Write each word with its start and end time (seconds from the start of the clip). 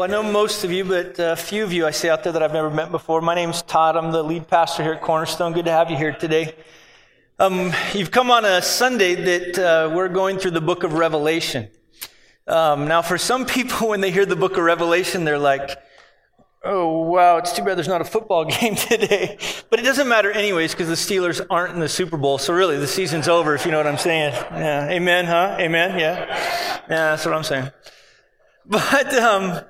Well, 0.00 0.08
I 0.08 0.12
know 0.12 0.22
most 0.22 0.64
of 0.64 0.72
you, 0.72 0.82
but 0.82 1.18
a 1.18 1.36
few 1.36 1.62
of 1.62 1.74
you 1.74 1.86
I 1.86 1.90
see 1.90 2.08
out 2.08 2.24
there 2.24 2.32
that 2.32 2.42
I've 2.42 2.54
never 2.54 2.70
met 2.70 2.90
before. 2.90 3.20
My 3.20 3.34
name's 3.34 3.60
Todd. 3.60 3.98
I'm 3.98 4.12
the 4.12 4.22
lead 4.22 4.48
pastor 4.48 4.82
here 4.82 4.94
at 4.94 5.02
Cornerstone. 5.02 5.52
Good 5.52 5.66
to 5.66 5.70
have 5.72 5.90
you 5.90 5.96
here 5.98 6.14
today. 6.14 6.54
Um, 7.38 7.74
you've 7.92 8.10
come 8.10 8.30
on 8.30 8.46
a 8.46 8.62
Sunday 8.62 9.14
that 9.14 9.58
uh, 9.58 9.94
we're 9.94 10.08
going 10.08 10.38
through 10.38 10.52
the 10.52 10.60
book 10.62 10.84
of 10.84 10.94
Revelation. 10.94 11.68
Um, 12.46 12.88
now, 12.88 13.02
for 13.02 13.18
some 13.18 13.44
people, 13.44 13.88
when 13.90 14.00
they 14.00 14.10
hear 14.10 14.24
the 14.24 14.36
book 14.36 14.52
of 14.56 14.64
Revelation, 14.64 15.24
they're 15.24 15.38
like, 15.38 15.68
oh, 16.64 17.00
wow, 17.00 17.36
it's 17.36 17.52
too 17.52 17.62
bad 17.62 17.76
there's 17.76 17.86
not 17.86 18.00
a 18.00 18.06
football 18.06 18.44
game 18.60 18.76
today. 18.76 19.36
But 19.68 19.80
it 19.80 19.82
doesn't 19.82 20.08
matter, 20.08 20.32
anyways, 20.32 20.72
because 20.72 20.88
the 20.88 20.94
Steelers 20.94 21.44
aren't 21.50 21.74
in 21.74 21.80
the 21.80 21.90
Super 21.90 22.16
Bowl. 22.16 22.38
So, 22.38 22.54
really, 22.54 22.78
the 22.78 22.86
season's 22.86 23.28
over, 23.28 23.54
if 23.54 23.66
you 23.66 23.70
know 23.70 23.76
what 23.76 23.86
I'm 23.86 23.98
saying. 23.98 24.32
Yeah. 24.32 24.88
Amen, 24.88 25.26
huh? 25.26 25.58
Amen? 25.60 25.98
Yeah. 25.98 26.24
Yeah, 26.88 27.10
that's 27.10 27.26
what 27.26 27.34
I'm 27.34 27.44
saying. 27.44 27.70
But, 28.64 29.12
um, 29.16 29.60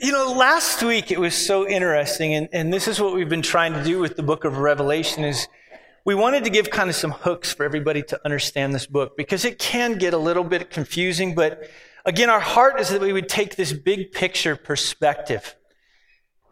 you 0.00 0.12
know, 0.12 0.32
last 0.32 0.80
week 0.84 1.10
it 1.10 1.18
was 1.18 1.34
so 1.34 1.66
interesting, 1.66 2.32
and, 2.34 2.48
and 2.52 2.72
this 2.72 2.86
is 2.86 3.00
what 3.00 3.14
we've 3.14 3.28
been 3.28 3.42
trying 3.42 3.72
to 3.72 3.82
do 3.82 3.98
with 3.98 4.14
the 4.14 4.22
book 4.22 4.44
of 4.44 4.58
Revelation 4.58 5.24
is 5.24 5.48
we 6.04 6.14
wanted 6.14 6.44
to 6.44 6.50
give 6.50 6.70
kind 6.70 6.88
of 6.88 6.94
some 6.94 7.10
hooks 7.10 7.52
for 7.52 7.64
everybody 7.64 8.04
to 8.04 8.20
understand 8.24 8.72
this 8.72 8.86
book 8.86 9.16
because 9.16 9.44
it 9.44 9.58
can 9.58 9.98
get 9.98 10.14
a 10.14 10.18
little 10.18 10.44
bit 10.44 10.70
confusing, 10.70 11.34
but 11.34 11.68
again, 12.04 12.30
our 12.30 12.38
heart 12.38 12.78
is 12.78 12.90
that 12.90 13.00
we 13.00 13.12
would 13.12 13.28
take 13.28 13.56
this 13.56 13.72
big 13.72 14.12
picture 14.12 14.54
perspective. 14.54 15.56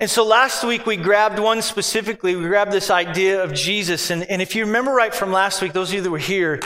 And 0.00 0.10
so 0.10 0.26
last 0.26 0.64
week 0.64 0.84
we 0.84 0.96
grabbed 0.96 1.38
one 1.38 1.62
specifically, 1.62 2.34
we 2.34 2.48
grabbed 2.48 2.72
this 2.72 2.90
idea 2.90 3.44
of 3.44 3.54
Jesus. 3.54 4.10
And, 4.10 4.24
and 4.24 4.42
if 4.42 4.56
you 4.56 4.66
remember 4.66 4.90
right 4.90 5.14
from 5.14 5.30
last 5.30 5.62
week, 5.62 5.72
those 5.72 5.90
of 5.90 5.94
you 5.94 6.00
that 6.00 6.10
were 6.10 6.18
here, 6.18 6.60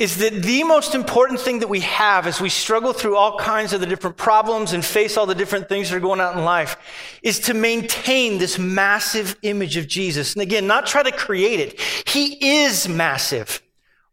is 0.00 0.16
that 0.16 0.32
the 0.42 0.64
most 0.64 0.94
important 0.94 1.38
thing 1.38 1.58
that 1.58 1.68
we 1.68 1.80
have 1.80 2.26
as 2.26 2.40
we 2.40 2.48
struggle 2.48 2.94
through 2.94 3.18
all 3.18 3.38
kinds 3.38 3.74
of 3.74 3.80
the 3.80 3.86
different 3.86 4.16
problems 4.16 4.72
and 4.72 4.82
face 4.82 5.18
all 5.18 5.26
the 5.26 5.34
different 5.34 5.68
things 5.68 5.90
that 5.90 5.96
are 5.96 6.00
going 6.00 6.22
on 6.22 6.38
in 6.38 6.42
life 6.42 6.78
is 7.22 7.38
to 7.38 7.52
maintain 7.52 8.38
this 8.38 8.58
massive 8.58 9.36
image 9.42 9.76
of 9.76 9.86
Jesus. 9.86 10.32
And 10.32 10.40
again, 10.40 10.66
not 10.66 10.86
try 10.86 11.02
to 11.02 11.12
create 11.12 11.60
it. 11.60 11.78
He 12.08 12.62
is 12.62 12.88
massive. 12.88 13.60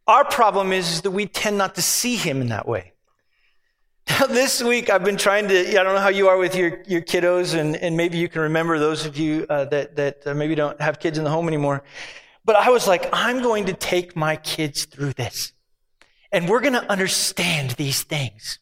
Our 0.07 0.25
problem 0.25 0.73
is, 0.73 0.91
is 0.91 1.01
that 1.03 1.11
we 1.11 1.25
tend 1.25 1.57
not 1.57 1.75
to 1.75 1.81
see 1.81 2.17
him 2.17 2.41
in 2.41 2.49
that 2.49 2.67
way. 2.67 2.91
Now, 4.19 4.25
this 4.27 4.61
week 4.61 4.89
I've 4.89 5.05
been 5.05 5.17
trying 5.17 5.47
to, 5.47 5.69
I 5.79 5.83
don't 5.83 5.95
know 5.95 6.01
how 6.01 6.09
you 6.09 6.27
are 6.27 6.37
with 6.37 6.55
your, 6.55 6.83
your 6.85 7.01
kiddos, 7.01 7.57
and, 7.57 7.77
and 7.77 7.95
maybe 7.95 8.17
you 8.17 8.27
can 8.27 8.41
remember 8.41 8.77
those 8.77 9.05
of 9.05 9.17
you 9.17 9.45
uh, 9.49 9.65
that, 9.65 9.95
that 9.95 10.27
uh, 10.27 10.33
maybe 10.33 10.55
don't 10.55 10.79
have 10.81 10.99
kids 10.99 11.17
in 11.17 11.23
the 11.23 11.29
home 11.29 11.47
anymore. 11.47 11.83
But 12.43 12.57
I 12.57 12.69
was 12.69 12.87
like, 12.87 13.07
I'm 13.13 13.41
going 13.41 13.65
to 13.65 13.73
take 13.73 14.17
my 14.17 14.35
kids 14.37 14.85
through 14.85 15.13
this. 15.13 15.53
And 16.31 16.49
we're 16.49 16.61
going 16.61 16.73
to 16.73 16.91
understand 16.91 17.71
these 17.71 18.03
things. 18.03 18.59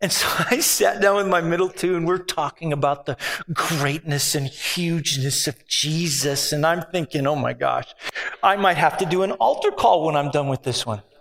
And 0.00 0.10
so 0.10 0.26
I 0.50 0.60
sat 0.60 1.00
down 1.00 1.16
with 1.16 1.28
my 1.28 1.40
middle 1.40 1.68
two 1.68 1.96
and 1.96 2.06
we're 2.06 2.18
talking 2.18 2.72
about 2.72 3.06
the 3.06 3.16
greatness 3.52 4.34
and 4.34 4.46
hugeness 4.46 5.46
of 5.46 5.66
Jesus. 5.66 6.52
And 6.52 6.64
I'm 6.64 6.82
thinking, 6.90 7.26
oh 7.26 7.36
my 7.36 7.52
gosh, 7.52 7.94
I 8.42 8.56
might 8.56 8.78
have 8.78 8.98
to 8.98 9.06
do 9.06 9.22
an 9.22 9.32
altar 9.32 9.70
call 9.70 10.06
when 10.06 10.16
I'm 10.16 10.30
done 10.30 10.48
with 10.48 10.62
this 10.62 10.86
one. 10.86 11.02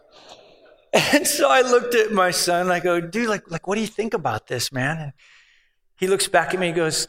And 1.14 1.28
so 1.28 1.48
I 1.48 1.62
looked 1.62 1.94
at 1.94 2.12
my 2.12 2.32
son 2.32 2.72
I 2.72 2.80
go, 2.80 3.00
dude, 3.00 3.30
like, 3.30 3.52
like, 3.52 3.68
what 3.68 3.76
do 3.76 3.82
you 3.82 3.88
think 3.88 4.16
about 4.16 4.48
this, 4.48 4.72
man? 4.72 4.98
And 4.98 5.14
he 5.98 6.08
looks 6.08 6.28
back 6.28 6.56
at 6.56 6.60
me 6.60 6.70
and 6.70 6.76
goes, 6.76 7.08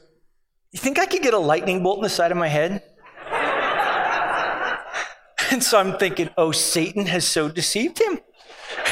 you 0.71 0.79
think 0.79 0.99
I 0.99 1.07
could 1.07 1.23
get 1.23 1.33
a 1.33 1.39
lightning 1.39 1.83
bolt 1.83 1.97
in 1.97 2.03
the 2.03 2.11
side 2.11 2.31
of 2.31 2.37
my 2.37 2.49
head? 2.49 2.83
and 5.51 5.65
so 5.65 5.81
I'm 5.81 5.97
thinking, 5.97 6.29
oh, 6.37 6.53
Satan 6.53 7.07
has 7.07 7.27
so 7.27 7.49
deceived 7.49 7.99
him 7.99 8.19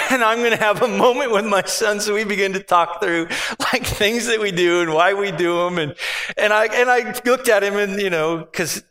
and 0.10 0.22
I'm 0.22 0.38
going 0.38 0.52
to 0.52 0.56
have 0.56 0.82
a 0.82 0.88
moment 0.88 1.32
with 1.32 1.44
my 1.44 1.62
son. 1.64 2.00
So 2.00 2.14
we 2.14 2.24
begin 2.24 2.52
to 2.54 2.62
talk 2.62 3.00
through 3.02 3.28
like 3.72 3.84
things 3.84 4.26
that 4.26 4.40
we 4.40 4.52
do 4.52 4.80
and 4.80 4.92
why 4.92 5.14
we 5.14 5.32
do 5.32 5.64
them. 5.64 5.78
And, 5.78 5.94
and 6.36 6.52
I, 6.52 6.66
and 6.66 6.90
I 6.90 7.20
looked 7.24 7.48
at 7.48 7.62
him 7.62 7.74
and, 7.76 8.00
you 8.00 8.10
know, 8.10 8.46
cause 8.52 8.82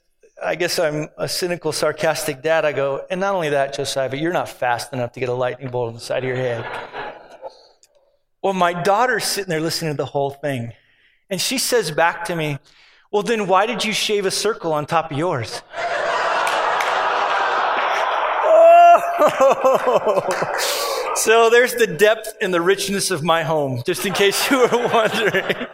I 0.43 0.55
guess 0.55 0.77
I'm 0.77 1.09
a 1.17 1.27
cynical, 1.27 1.71
sarcastic 1.71 2.43
dad. 2.43 2.65
I 2.65 2.71
go, 2.71 3.05
and 3.09 3.19
not 3.19 3.33
only 3.33 3.49
that, 3.49 3.73
Josiah, 3.73 4.09
but 4.09 4.19
you're 4.19 4.33
not 4.33 4.49
fast 4.49 4.93
enough 4.93 5.13
to 5.13 5.19
get 5.19 5.29
a 5.29 5.33
lightning 5.33 5.71
bolt 5.71 5.87
on 5.87 5.95
the 5.95 5.99
side 5.99 6.23
of 6.23 6.27
your 6.27 6.37
head. 6.37 6.63
Well, 8.43 8.53
my 8.53 8.73
daughter's 8.83 9.23
sitting 9.23 9.49
there 9.49 9.59
listening 9.61 9.93
to 9.93 9.97
the 9.97 10.05
whole 10.05 10.29
thing. 10.29 10.73
And 11.29 11.41
she 11.41 11.57
says 11.57 11.89
back 11.89 12.25
to 12.25 12.35
me, 12.35 12.59
well, 13.11 13.23
then 13.23 13.47
why 13.47 13.65
did 13.65 13.83
you 13.83 13.93
shave 13.93 14.25
a 14.25 14.31
circle 14.31 14.73
on 14.73 14.85
top 14.85 15.11
of 15.11 15.17
yours? 15.17 15.63
oh! 19.19 20.93
So 21.17 21.49
there's 21.49 21.73
the 21.73 21.87
depth 21.87 22.35
and 22.41 22.53
the 22.53 22.61
richness 22.61 23.09
of 23.09 23.23
my 23.23 23.41
home, 23.41 23.81
just 23.85 24.05
in 24.05 24.13
case 24.13 24.51
you 24.51 24.59
were 24.59 24.87
wondering. 24.93 25.67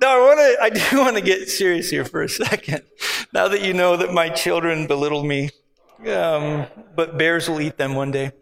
now 0.00 0.16
I 0.16 0.18
want 0.18 0.38
to, 0.40 0.56
I 0.62 0.70
do 0.70 0.98
want 0.98 1.16
to 1.16 1.22
get 1.22 1.50
serious 1.50 1.90
here 1.90 2.06
for 2.06 2.22
a 2.22 2.28
second. 2.28 2.82
Now 3.32 3.48
that 3.48 3.60
you 3.60 3.74
know 3.74 3.98
that 3.98 4.14
my 4.14 4.30
children 4.30 4.86
belittle 4.86 5.24
me, 5.24 5.50
um, 6.08 6.66
but 6.96 7.18
bears 7.18 7.50
will 7.50 7.60
eat 7.60 7.76
them 7.76 7.94
one 7.94 8.12
day. 8.12 8.32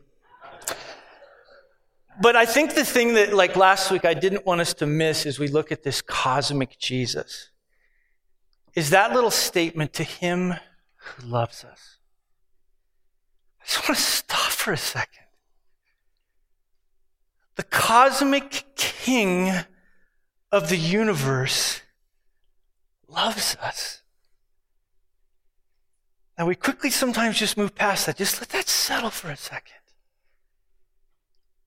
But 2.22 2.36
I 2.36 2.46
think 2.46 2.74
the 2.74 2.84
thing 2.84 3.14
that, 3.14 3.32
like 3.32 3.56
last 3.56 3.90
week, 3.90 4.04
I 4.04 4.14
didn't 4.14 4.46
want 4.46 4.60
us 4.60 4.72
to 4.74 4.86
miss 4.86 5.26
as 5.26 5.40
we 5.40 5.48
look 5.48 5.72
at 5.72 5.82
this 5.82 6.00
cosmic 6.00 6.78
Jesus 6.78 7.50
is 8.76 8.90
that 8.90 9.12
little 9.12 9.32
statement 9.32 9.92
to 9.94 10.04
him 10.04 10.54
who 10.96 11.26
loves 11.26 11.64
us. 11.64 11.96
I 13.60 13.64
just 13.66 13.88
want 13.88 13.98
to 13.98 14.02
stop 14.04 14.50
for 14.50 14.72
a 14.72 14.76
second. 14.76 15.24
The 17.56 17.62
cosmic 17.64 18.64
king 18.76 19.52
of 20.50 20.68
the 20.68 20.76
universe 20.76 21.82
loves 23.06 23.56
us. 23.60 24.02
Now, 26.38 26.46
we 26.46 26.54
quickly 26.54 26.88
sometimes 26.88 27.38
just 27.38 27.58
move 27.58 27.74
past 27.74 28.06
that. 28.06 28.16
Just 28.16 28.40
let 28.40 28.48
that 28.50 28.66
settle 28.66 29.10
for 29.10 29.30
a 29.30 29.36
second. 29.36 29.74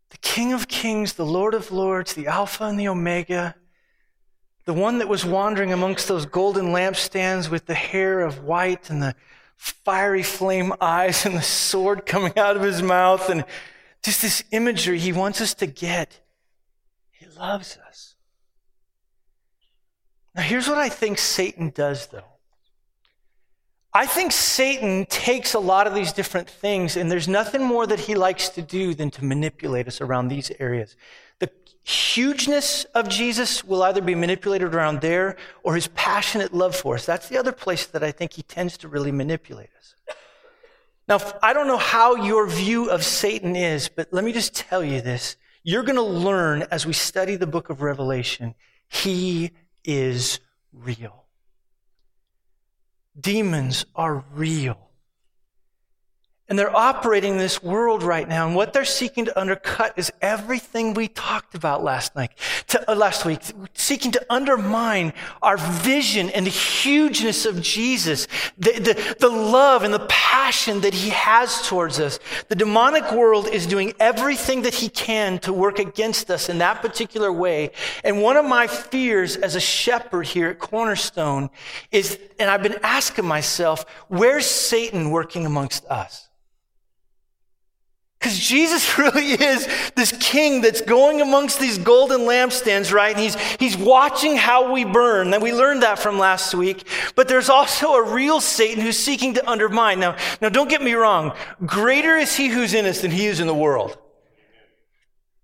The 0.09 0.17
King 0.17 0.51
of 0.51 0.67
Kings, 0.67 1.13
the 1.13 1.25
Lord 1.25 1.53
of 1.53 1.71
Lords, 1.71 2.13
the 2.13 2.25
Alpha 2.25 2.63
and 2.63 2.79
the 2.79 2.87
Omega, 2.87 3.55
the 4.65 4.73
one 4.73 4.97
that 4.99 5.07
was 5.07 5.25
wandering 5.25 5.73
amongst 5.73 6.07
those 6.07 6.25
golden 6.25 6.67
lampstands 6.67 7.49
with 7.49 7.65
the 7.65 7.73
hair 7.75 8.21
of 8.21 8.43
white 8.43 8.89
and 8.89 9.01
the 9.01 9.15
fiery 9.57 10.23
flame 10.23 10.73
eyes 10.81 11.25
and 11.25 11.35
the 11.35 11.41
sword 11.41 12.05
coming 12.05 12.37
out 12.37 12.55
of 12.55 12.63
his 12.63 12.81
mouth 12.81 13.29
and 13.29 13.45
just 14.03 14.21
this 14.21 14.43
imagery 14.51 14.99
he 14.99 15.13
wants 15.13 15.41
us 15.41 15.53
to 15.55 15.65
get. 15.65 16.19
He 17.11 17.25
loves 17.27 17.77
us. 17.87 18.15
Now, 20.35 20.41
here's 20.41 20.67
what 20.67 20.77
I 20.77 20.89
think 20.89 21.17
Satan 21.17 21.71
does, 21.73 22.07
though. 22.07 22.23
I 23.93 24.07
think 24.07 24.31
Satan 24.31 25.05
takes 25.05 25.53
a 25.53 25.59
lot 25.59 25.85
of 25.85 25.93
these 25.93 26.11
different 26.11 26.49
things, 26.49 26.97
and 26.97 27.11
there's 27.11 27.27
nothing 27.27 27.63
more 27.63 27.85
that 27.85 27.99
he 27.99 28.15
likes 28.15 28.49
to 28.49 28.63
do 28.63 28.95
than 28.95 29.11
to 29.11 29.23
manipulate 29.23 29.87
us 29.87 30.01
around 30.01 30.29
these 30.29 30.51
areas 30.59 30.95
hugeness 31.83 32.85
of 32.95 33.09
Jesus 33.09 33.63
will 33.63 33.83
either 33.83 34.01
be 34.01 34.15
manipulated 34.15 34.73
around 34.73 35.01
there 35.01 35.35
or 35.63 35.75
his 35.75 35.87
passionate 35.87 36.53
love 36.53 36.75
for 36.75 36.95
us. 36.95 37.05
That's 37.05 37.27
the 37.27 37.37
other 37.37 37.51
place 37.51 37.85
that 37.87 38.03
I 38.03 38.11
think 38.11 38.33
he 38.33 38.41
tends 38.41 38.77
to 38.79 38.87
really 38.87 39.11
manipulate 39.11 39.69
us. 39.77 39.95
Now, 41.07 41.19
I 41.41 41.51
don't 41.51 41.67
know 41.67 41.77
how 41.77 42.15
your 42.15 42.47
view 42.47 42.89
of 42.89 43.03
Satan 43.03 43.55
is, 43.55 43.89
but 43.89 44.07
let 44.11 44.23
me 44.23 44.31
just 44.31 44.55
tell 44.55 44.83
you 44.83 45.01
this. 45.01 45.35
You're 45.63 45.83
going 45.83 45.97
to 45.97 46.01
learn 46.01 46.63
as 46.71 46.85
we 46.85 46.93
study 46.93 47.35
the 47.35 47.47
book 47.47 47.69
of 47.69 47.81
Revelation, 47.81 48.55
he 48.87 49.51
is 49.83 50.39
real. 50.71 51.25
Demons 53.19 53.85
are 53.95 54.23
real. 54.33 54.89
And 56.53 56.59
they're 56.59 56.75
operating 56.75 57.31
in 57.31 57.37
this 57.39 57.63
world 57.63 58.03
right 58.03 58.29
now. 58.29 58.45
And 58.45 58.55
what 58.55 58.73
they're 58.73 58.85
seeking 58.85 59.25
to 59.25 59.39
undercut 59.39 59.97
is 59.97 60.13
everything 60.21 60.93
we 60.93 61.07
talked 61.07 61.55
about 61.55 61.83
last 61.83 62.15
night, 62.15 62.29
to, 62.67 62.91
uh, 62.91 62.93
last 62.93 63.25
week, 63.25 63.39
seeking 63.73 64.11
to 64.11 64.23
undermine 64.29 65.13
our 65.41 65.57
vision 65.57 66.29
and 66.29 66.45
the 66.45 66.51
hugeness 66.51 67.47
of 67.47 67.59
Jesus, 67.59 68.27
the, 68.55 68.73
the, 68.73 69.15
the 69.19 69.29
love 69.29 69.81
and 69.81 69.91
the 69.91 70.05
passion 70.07 70.81
that 70.81 70.93
he 70.93 71.09
has 71.09 71.67
towards 71.67 71.99
us. 71.99 72.19
The 72.49 72.55
demonic 72.55 73.11
world 73.11 73.47
is 73.47 73.65
doing 73.65 73.91
everything 73.99 74.61
that 74.61 74.75
he 74.75 74.89
can 74.89 75.39
to 75.39 75.51
work 75.51 75.79
against 75.79 76.29
us 76.29 76.49
in 76.49 76.59
that 76.59 76.83
particular 76.83 77.33
way. 77.33 77.71
And 78.03 78.21
one 78.21 78.37
of 78.37 78.45
my 78.45 78.67
fears 78.67 79.37
as 79.37 79.55
a 79.55 79.59
shepherd 79.59 80.27
here 80.27 80.49
at 80.49 80.59
Cornerstone 80.59 81.49
is, 81.91 82.19
and 82.37 82.47
I've 82.47 82.61
been 82.61 82.77
asking 82.83 83.25
myself, 83.25 83.85
where's 84.07 84.45
Satan 84.45 85.09
working 85.09 85.47
amongst 85.47 85.83
us? 85.85 86.29
Because 88.23 88.39
Jesus 88.39 88.97
really 88.97 89.31
is 89.31 89.67
this 89.95 90.13
king 90.17 90.61
that's 90.61 90.79
going 90.79 91.19
amongst 91.19 91.59
these 91.59 91.77
golden 91.77 92.21
lampstands, 92.21 92.93
right? 92.93 93.13
And 93.13 93.21
he's, 93.21 93.35
he's 93.59 93.75
watching 93.75 94.37
how 94.37 94.71
we 94.71 94.85
burn. 94.85 95.33
And 95.33 95.43
we 95.43 95.51
learned 95.51 95.83
that 95.83 95.99
from 95.99 96.17
last 96.17 96.55
week. 96.55 96.87
But 97.15 97.27
there's 97.27 97.49
also 97.49 97.95
a 97.95 98.13
real 98.13 98.39
Satan 98.39 98.81
who's 98.81 98.97
seeking 98.97 99.33
to 99.33 99.49
undermine. 99.49 99.99
Now, 99.99 100.15
now 100.41 100.47
don't 100.47 100.69
get 100.69 100.81
me 100.81 100.93
wrong. 100.93 101.33
Greater 101.65 102.15
is 102.15 102.33
he 102.33 102.47
who's 102.47 102.73
in 102.73 102.85
us 102.85 103.01
than 103.01 103.11
he 103.11 103.25
is 103.25 103.41
in 103.41 103.47
the 103.47 103.53
world. 103.53 103.97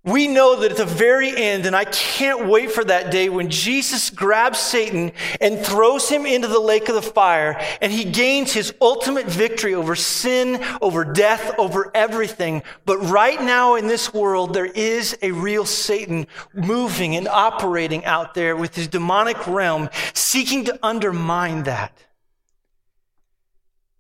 We 0.10 0.28
know 0.28 0.56
that 0.60 0.72
at 0.72 0.78
the 0.78 0.86
very 0.86 1.36
end, 1.36 1.66
and 1.66 1.76
I 1.76 1.86
can't 1.86 2.48
wait 2.48 2.72
for 2.72 2.84
that 2.84 3.12
day 3.12 3.30
when 3.30 3.50
Jesus 3.50 4.10
grabs 4.10 4.58
Satan 4.60 5.12
and 5.40 5.60
throws 5.60 6.10
him 6.10 6.26
into 6.26 6.48
the 6.48 6.60
lake 6.60 6.90
of 6.90 6.96
the 6.96 7.02
fire, 7.02 7.60
and 7.82 7.92
he 7.92 8.06
gains 8.06 8.52
his 8.52 8.74
ultimate 8.82 9.28
victory 9.28 9.76
over 9.76 9.96
sin, 9.96 10.64
over 10.82 11.04
death, 11.06 11.54
over 11.58 11.92
everything. 11.94 12.64
But 12.86 12.98
right 13.00 13.42
now 13.42 13.76
in 13.76 13.88
this 13.88 14.14
world, 14.14 14.54
there 14.54 14.66
is 14.66 15.18
a 15.22 15.32
real 15.32 15.66
Satan 15.66 16.28
moving 16.54 17.16
and 17.16 17.28
operating 17.28 18.06
out 18.06 18.34
there 18.34 18.56
with 18.56 18.76
his 18.76 18.88
demonic 18.88 19.48
realm, 19.48 19.90
seeking 20.14 20.66
to 20.66 20.80
undermine 20.82 21.64
that. 21.64 22.06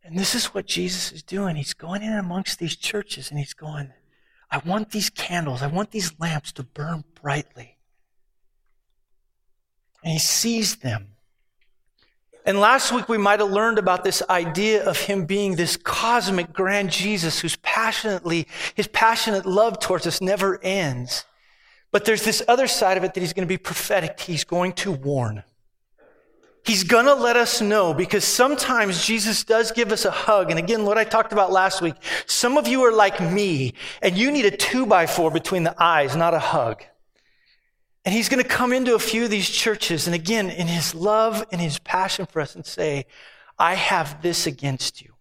And 0.03 0.17
this 0.17 0.33
is 0.33 0.47
what 0.47 0.65
Jesus 0.65 1.11
is 1.11 1.21
doing. 1.21 1.55
He's 1.55 1.75
going 1.75 2.01
in 2.01 2.13
amongst 2.13 2.57
these 2.57 2.75
churches 2.75 3.29
and 3.29 3.37
he's 3.37 3.53
going, 3.53 3.93
I 4.51 4.57
want 4.59 4.91
these 4.91 5.09
candles, 5.09 5.61
I 5.61 5.67
want 5.67 5.91
these 5.91 6.13
lamps 6.19 6.51
to 6.53 6.63
burn 6.63 7.03
brightly. 7.21 7.77
And 10.03 10.13
he 10.13 10.19
sees 10.19 10.77
them. 10.77 11.09
And 12.45 12.59
last 12.59 12.91
week 12.91 13.09
we 13.09 13.17
might 13.17 13.41
have 13.41 13.51
learned 13.51 13.77
about 13.77 14.03
this 14.03 14.23
idea 14.29 14.83
of 14.83 14.97
him 14.97 15.25
being 15.25 15.55
this 15.55 15.77
cosmic 15.77 16.51
grand 16.51 16.89
Jesus 16.89 17.39
whose 17.39 17.57
passionately, 17.57 18.47
his 18.75 18.87
passionate 18.87 19.45
love 19.45 19.79
towards 19.79 20.07
us 20.07 20.21
never 20.21 20.59
ends. 20.63 21.25
But 21.91 22.05
there's 22.05 22.23
this 22.23 22.41
other 22.47 22.67
side 22.67 22.97
of 22.97 23.03
it 23.03 23.13
that 23.13 23.19
he's 23.19 23.33
going 23.33 23.47
to 23.47 23.51
be 23.51 23.57
prophetic. 23.57 24.19
He's 24.19 24.43
going 24.43 24.73
to 24.73 24.91
warn. 24.91 25.43
He's 26.65 26.83
going 26.83 27.05
to 27.05 27.15
let 27.15 27.35
us 27.35 27.61
know 27.61 27.93
because 27.93 28.23
sometimes 28.23 29.05
Jesus 29.05 29.43
does 29.43 29.71
give 29.71 29.91
us 29.91 30.05
a 30.05 30.11
hug. 30.11 30.49
And 30.49 30.59
again, 30.59 30.85
what 30.85 30.97
I 30.97 31.03
talked 31.03 31.33
about 31.33 31.51
last 31.51 31.81
week, 31.81 31.95
some 32.25 32.57
of 32.57 32.67
you 32.67 32.83
are 32.83 32.91
like 32.91 33.19
me 33.19 33.73
and 34.01 34.17
you 34.17 34.29
need 34.31 34.45
a 34.45 34.51
two 34.51 34.85
by 34.85 35.07
four 35.07 35.31
between 35.31 35.63
the 35.63 35.75
eyes, 35.81 36.15
not 36.15 36.33
a 36.33 36.39
hug. 36.39 36.83
And 38.05 38.13
he's 38.13 38.29
going 38.29 38.43
to 38.43 38.47
come 38.47 38.73
into 38.73 38.95
a 38.95 38.99
few 38.99 39.23
of 39.25 39.29
these 39.29 39.49
churches 39.49 40.07
and 40.07 40.15
again, 40.15 40.49
in 40.49 40.67
his 40.67 40.93
love 40.93 41.45
and 41.51 41.59
his 41.59 41.79
passion 41.79 42.25
for 42.25 42.41
us 42.41 42.55
and 42.55 42.65
say, 42.65 43.05
I 43.57 43.75
have 43.75 44.21
this 44.21 44.45
against 44.45 45.01
you. 45.01 45.13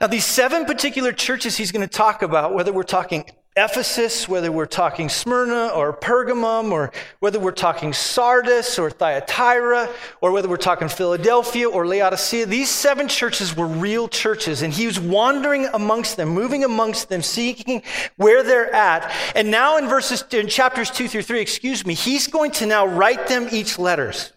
Now, 0.00 0.06
these 0.06 0.24
seven 0.24 0.64
particular 0.64 1.12
churches 1.12 1.56
he's 1.56 1.72
going 1.72 1.86
to 1.86 1.92
talk 1.92 2.22
about, 2.22 2.54
whether 2.54 2.72
we're 2.72 2.84
talking 2.84 3.24
Ephesus, 3.58 4.28
whether 4.28 4.52
we're 4.52 4.66
talking 4.66 5.08
Smyrna 5.08 5.68
or 5.74 5.92
Pergamum, 5.92 6.70
or 6.70 6.92
whether 7.18 7.40
we're 7.40 7.50
talking 7.50 7.92
Sardis 7.92 8.78
or 8.78 8.88
Thyatira, 8.90 9.92
or 10.20 10.32
whether 10.32 10.48
we're 10.48 10.56
talking 10.56 10.88
Philadelphia 10.88 11.68
or 11.68 11.86
Laodicea, 11.86 12.46
these 12.46 12.70
seven 12.70 13.08
churches 13.08 13.56
were 13.56 13.66
real 13.66 14.06
churches, 14.06 14.62
and 14.62 14.72
he 14.72 14.86
was 14.86 15.00
wandering 15.00 15.66
amongst 15.74 16.16
them, 16.16 16.28
moving 16.28 16.62
amongst 16.62 17.08
them, 17.08 17.20
seeking 17.20 17.82
where 18.16 18.42
they're 18.42 18.72
at. 18.72 19.12
And 19.34 19.50
now 19.50 19.76
in 19.76 19.88
verses, 19.88 20.24
in 20.30 20.46
chapters 20.46 20.90
two 20.90 21.08
through 21.08 21.22
three, 21.22 21.40
excuse 21.40 21.84
me, 21.84 21.94
he's 21.94 22.28
going 22.28 22.52
to 22.52 22.66
now 22.66 22.86
write 22.86 23.26
them 23.26 23.48
each 23.50 23.78
letters. 23.78 24.32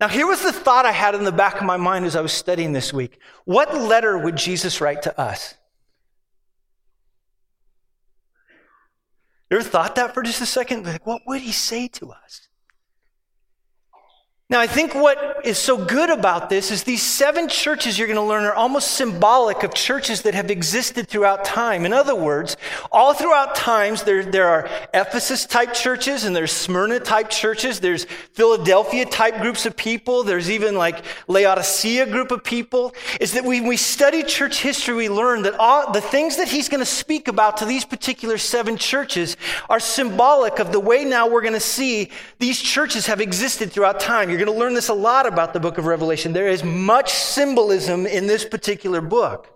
Now, 0.00 0.08
here 0.08 0.26
was 0.26 0.42
the 0.42 0.52
thought 0.52 0.86
I 0.86 0.92
had 0.92 1.14
in 1.14 1.24
the 1.24 1.32
back 1.32 1.56
of 1.56 1.62
my 1.62 1.76
mind 1.76 2.04
as 2.04 2.16
I 2.16 2.20
was 2.20 2.32
studying 2.32 2.72
this 2.72 2.92
week. 2.92 3.18
What 3.44 3.74
letter 3.74 4.18
would 4.18 4.36
Jesus 4.36 4.80
write 4.80 5.02
to 5.02 5.20
us? 5.20 5.54
You 9.50 9.58
ever 9.58 9.68
thought 9.68 9.94
that 9.96 10.14
for 10.14 10.22
just 10.22 10.40
a 10.40 10.46
second? 10.46 10.86
Like, 10.86 11.06
what 11.06 11.22
would 11.26 11.42
he 11.42 11.52
say 11.52 11.88
to 11.88 12.10
us? 12.12 12.43
Now, 14.50 14.60
I 14.60 14.66
think 14.66 14.94
what 14.94 15.40
is 15.46 15.56
so 15.56 15.82
good 15.82 16.10
about 16.10 16.50
this 16.50 16.70
is 16.70 16.82
these 16.82 17.02
seven 17.02 17.48
churches 17.48 17.98
you're 17.98 18.06
going 18.06 18.18
to 18.18 18.22
learn 18.22 18.44
are 18.44 18.52
almost 18.52 18.90
symbolic 18.90 19.62
of 19.62 19.72
churches 19.72 20.20
that 20.22 20.34
have 20.34 20.50
existed 20.50 21.08
throughout 21.08 21.46
time. 21.46 21.86
In 21.86 21.94
other 21.94 22.14
words, 22.14 22.58
all 22.92 23.14
throughout 23.14 23.54
times, 23.54 24.02
there, 24.02 24.22
there 24.22 24.46
are 24.46 24.68
Ephesus 24.92 25.46
type 25.46 25.72
churches 25.72 26.24
and 26.24 26.36
there's 26.36 26.52
Smyrna 26.52 27.00
type 27.00 27.30
churches. 27.30 27.80
There's 27.80 28.04
Philadelphia 28.34 29.06
type 29.06 29.40
groups 29.40 29.64
of 29.64 29.78
people. 29.78 30.24
There's 30.24 30.50
even 30.50 30.76
like 30.76 31.06
Laodicea 31.26 32.04
group 32.04 32.30
of 32.30 32.44
people. 32.44 32.94
Is 33.22 33.32
that 33.32 33.44
when 33.44 33.66
we 33.66 33.78
study 33.78 34.22
church 34.22 34.60
history, 34.60 34.94
we 34.94 35.08
learn 35.08 35.40
that 35.44 35.54
all 35.54 35.90
the 35.90 36.02
things 36.02 36.36
that 36.36 36.48
he's 36.48 36.68
going 36.68 36.80
to 36.80 36.86
speak 36.86 37.28
about 37.28 37.56
to 37.56 37.64
these 37.64 37.86
particular 37.86 38.36
seven 38.36 38.76
churches 38.76 39.38
are 39.70 39.80
symbolic 39.80 40.58
of 40.58 40.70
the 40.70 40.80
way 40.80 41.06
now 41.06 41.26
we're 41.26 41.40
going 41.40 41.54
to 41.54 41.60
see 41.60 42.10
these 42.40 42.60
churches 42.60 43.06
have 43.06 43.22
existed 43.22 43.72
throughout 43.72 43.98
time. 43.98 44.33
You're 44.34 44.44
going 44.44 44.56
to 44.56 44.60
learn 44.60 44.74
this 44.74 44.88
a 44.88 44.94
lot 44.94 45.26
about 45.26 45.52
the 45.52 45.60
book 45.60 45.78
of 45.78 45.86
Revelation. 45.86 46.32
There 46.32 46.48
is 46.48 46.64
much 46.64 47.12
symbolism 47.12 48.04
in 48.04 48.26
this 48.26 48.44
particular 48.44 49.00
book. 49.00 49.48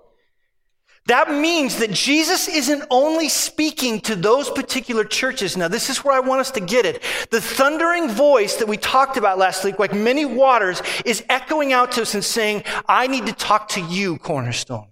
That 1.07 1.33
means 1.33 1.79
that 1.79 1.91
Jesus 1.91 2.47
isn't 2.47 2.85
only 2.89 3.29
speaking 3.29 4.01
to 4.03 4.15
those 4.15 4.51
particular 4.51 5.03
churches. 5.03 5.57
Now, 5.57 5.67
this 5.67 5.91
is 5.91 6.05
where 6.05 6.15
I 6.15 6.21
want 6.21 6.43
us 6.43 6.53
to 6.53 6.61
get 6.61 6.87
it. 6.87 7.03
The 7.31 7.41
thundering 7.41 8.09
voice 8.09 8.55
that 8.57 8.69
we 8.69 8.77
talked 8.77 9.17
about 9.17 9.37
last 9.37 9.65
week, 9.65 9.81
like 9.81 9.93
many 9.93 10.25
waters, 10.25 10.81
is 11.05 11.25
echoing 11.29 11.73
out 11.73 11.91
to 11.93 12.03
us 12.03 12.15
and 12.15 12.23
saying, 12.23 12.63
I 12.89 13.09
need 13.09 13.27
to 13.27 13.33
talk 13.33 13.71
to 13.71 13.81
you, 13.81 14.19
Cornerstone. 14.19 14.89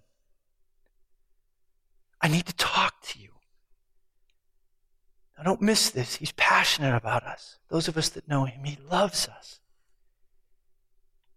I 2.21 2.27
need 2.27 2.47
to 2.47 2.55
talk 2.56 2.94
to 3.09 3.21
you. 3.21 3.29
Now, 5.38 5.44
don't 5.44 5.62
miss 5.62 5.91
this. 5.91 6.17
He's 6.17 6.33
passionate 6.33 6.97
about 6.97 7.23
us. 7.23 7.59
Those 7.69 7.87
of 7.87 7.97
us 7.97 8.09
that 8.09 8.27
know 8.27 8.47
him, 8.47 8.65
he 8.65 8.79
loves 8.91 9.29
us. 9.29 9.56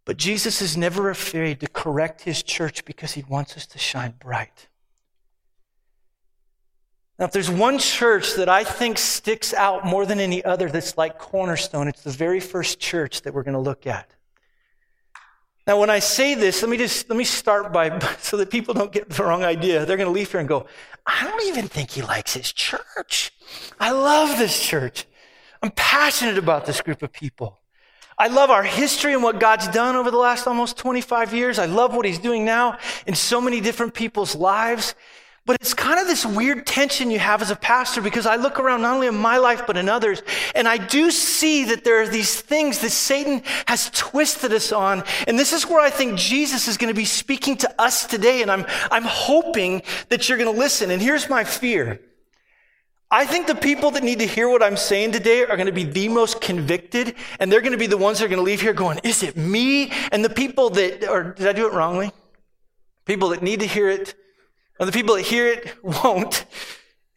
But 0.09 0.17
Jesus 0.17 0.59
is 0.63 0.75
never 0.75 1.11
afraid 1.11 1.59
to 1.59 1.67
correct 1.67 2.21
his 2.21 2.41
church 2.41 2.83
because 2.83 3.11
he 3.11 3.23
wants 3.29 3.55
us 3.55 3.67
to 3.67 3.77
shine 3.77 4.15
bright. 4.19 4.67
Now, 7.19 7.25
if 7.25 7.31
there's 7.31 7.51
one 7.51 7.77
church 7.77 8.33
that 8.33 8.49
I 8.49 8.63
think 8.63 8.97
sticks 8.97 9.53
out 9.53 9.85
more 9.85 10.07
than 10.07 10.19
any 10.19 10.43
other 10.43 10.67
that's 10.67 10.97
like 10.97 11.19
Cornerstone, 11.19 11.87
it's 11.87 12.01
the 12.01 12.09
very 12.09 12.39
first 12.39 12.79
church 12.79 13.21
that 13.21 13.35
we're 13.35 13.43
going 13.43 13.53
to 13.53 13.59
look 13.59 13.85
at. 13.85 14.09
Now, 15.67 15.79
when 15.79 15.91
I 15.91 15.99
say 15.99 16.33
this, 16.33 16.63
let 16.63 16.71
me 16.71 16.77
just, 16.77 17.07
let 17.07 17.15
me 17.15 17.23
start 17.23 17.71
by, 17.71 17.99
so 18.19 18.35
that 18.37 18.49
people 18.49 18.73
don't 18.73 18.91
get 18.91 19.11
the 19.11 19.23
wrong 19.23 19.43
idea. 19.43 19.85
They're 19.85 19.95
going 19.95 20.09
to 20.09 20.11
leave 20.11 20.31
here 20.31 20.39
and 20.39 20.49
go, 20.49 20.65
I 21.05 21.23
don't 21.23 21.43
even 21.43 21.67
think 21.67 21.91
he 21.91 22.01
likes 22.01 22.33
his 22.33 22.51
church. 22.51 23.31
I 23.79 23.91
love 23.91 24.39
this 24.39 24.59
church. 24.59 25.05
I'm 25.61 25.69
passionate 25.69 26.39
about 26.39 26.65
this 26.65 26.81
group 26.81 27.03
of 27.03 27.13
people. 27.13 27.59
I 28.19 28.27
love 28.27 28.49
our 28.49 28.63
history 28.63 29.13
and 29.13 29.23
what 29.23 29.39
God's 29.39 29.69
done 29.69 29.95
over 29.95 30.11
the 30.11 30.17
last 30.17 30.45
almost 30.45 30.77
25 30.77 31.33
years. 31.33 31.57
I 31.57 31.67
love 31.67 31.95
what 31.95 32.05
He's 32.05 32.19
doing 32.19 32.43
now 32.43 32.77
in 33.07 33.15
so 33.15 33.39
many 33.39 33.61
different 33.61 33.93
people's 33.93 34.35
lives. 34.35 34.93
But 35.45 35.55
it's 35.61 35.73
kind 35.73 35.99
of 35.99 36.05
this 36.05 36.25
weird 36.25 36.67
tension 36.67 37.09
you 37.09 37.17
have 37.17 37.41
as 37.41 37.49
a 37.49 37.55
pastor 37.55 38.01
because 38.01 38.25
I 38.25 38.35
look 38.35 38.59
around 38.59 38.81
not 38.81 38.93
only 38.93 39.07
in 39.07 39.17
my 39.17 39.37
life, 39.37 39.63
but 39.65 39.77
in 39.77 39.87
others, 39.87 40.21
and 40.53 40.67
I 40.67 40.77
do 40.77 41.09
see 41.09 41.63
that 41.65 41.83
there 41.85 42.01
are 42.01 42.07
these 42.07 42.39
things 42.39 42.79
that 42.79 42.91
Satan 42.91 43.41
has 43.65 43.89
twisted 43.91 44.51
us 44.51 44.71
on. 44.73 45.03
And 45.25 45.39
this 45.39 45.53
is 45.53 45.65
where 45.65 45.79
I 45.79 45.89
think 45.89 46.19
Jesus 46.19 46.67
is 46.67 46.77
going 46.77 46.93
to 46.93 46.97
be 46.99 47.05
speaking 47.05 47.55
to 47.57 47.81
us 47.81 48.05
today. 48.05 48.41
And 48.41 48.51
I'm, 48.51 48.65
I'm 48.91 49.05
hoping 49.05 49.81
that 50.09 50.27
you're 50.27 50.37
going 50.37 50.53
to 50.53 50.59
listen. 50.59 50.91
And 50.91 51.01
here's 51.01 51.29
my 51.29 51.45
fear. 51.45 51.99
I 53.11 53.25
think 53.25 53.47
the 53.47 53.55
people 53.55 53.89
that 53.91 54.03
need 54.03 54.19
to 54.19 54.27
hear 54.27 54.47
what 54.49 54.61
I'm 54.61 54.77
saying 54.77 55.13
today 55.13 55.43
are 55.43 55.55
going 55.55 55.65
to 55.65 55.71
be 55.71 55.83
the 55.83 56.09
most 56.09 56.41
convicted, 56.41 57.15
and 57.39 57.51
they're 57.51 57.61
going 57.61 57.71
to 57.71 57.77
be 57.77 57.87
the 57.87 57.97
ones 57.97 58.19
that 58.19 58.25
are 58.25 58.27
going 58.27 58.37
to 58.37 58.43
leave 58.43 58.61
here 58.61 58.73
going, 58.73 58.99
Is 59.03 59.23
it 59.23 59.35
me? 59.35 59.91
And 60.11 60.23
the 60.23 60.29
people 60.29 60.69
that, 60.71 61.09
or 61.09 61.33
did 61.33 61.47
I 61.47 61.53
do 61.53 61.65
it 61.65 61.73
wrongly? 61.73 62.11
People 63.05 63.29
that 63.29 63.41
need 63.41 63.61
to 63.61 63.65
hear 63.65 63.89
it, 63.89 64.13
or 64.79 64.85
the 64.85 64.91
people 64.91 65.15
that 65.15 65.23
hear 65.23 65.47
it 65.47 65.75
won't, 65.83 66.45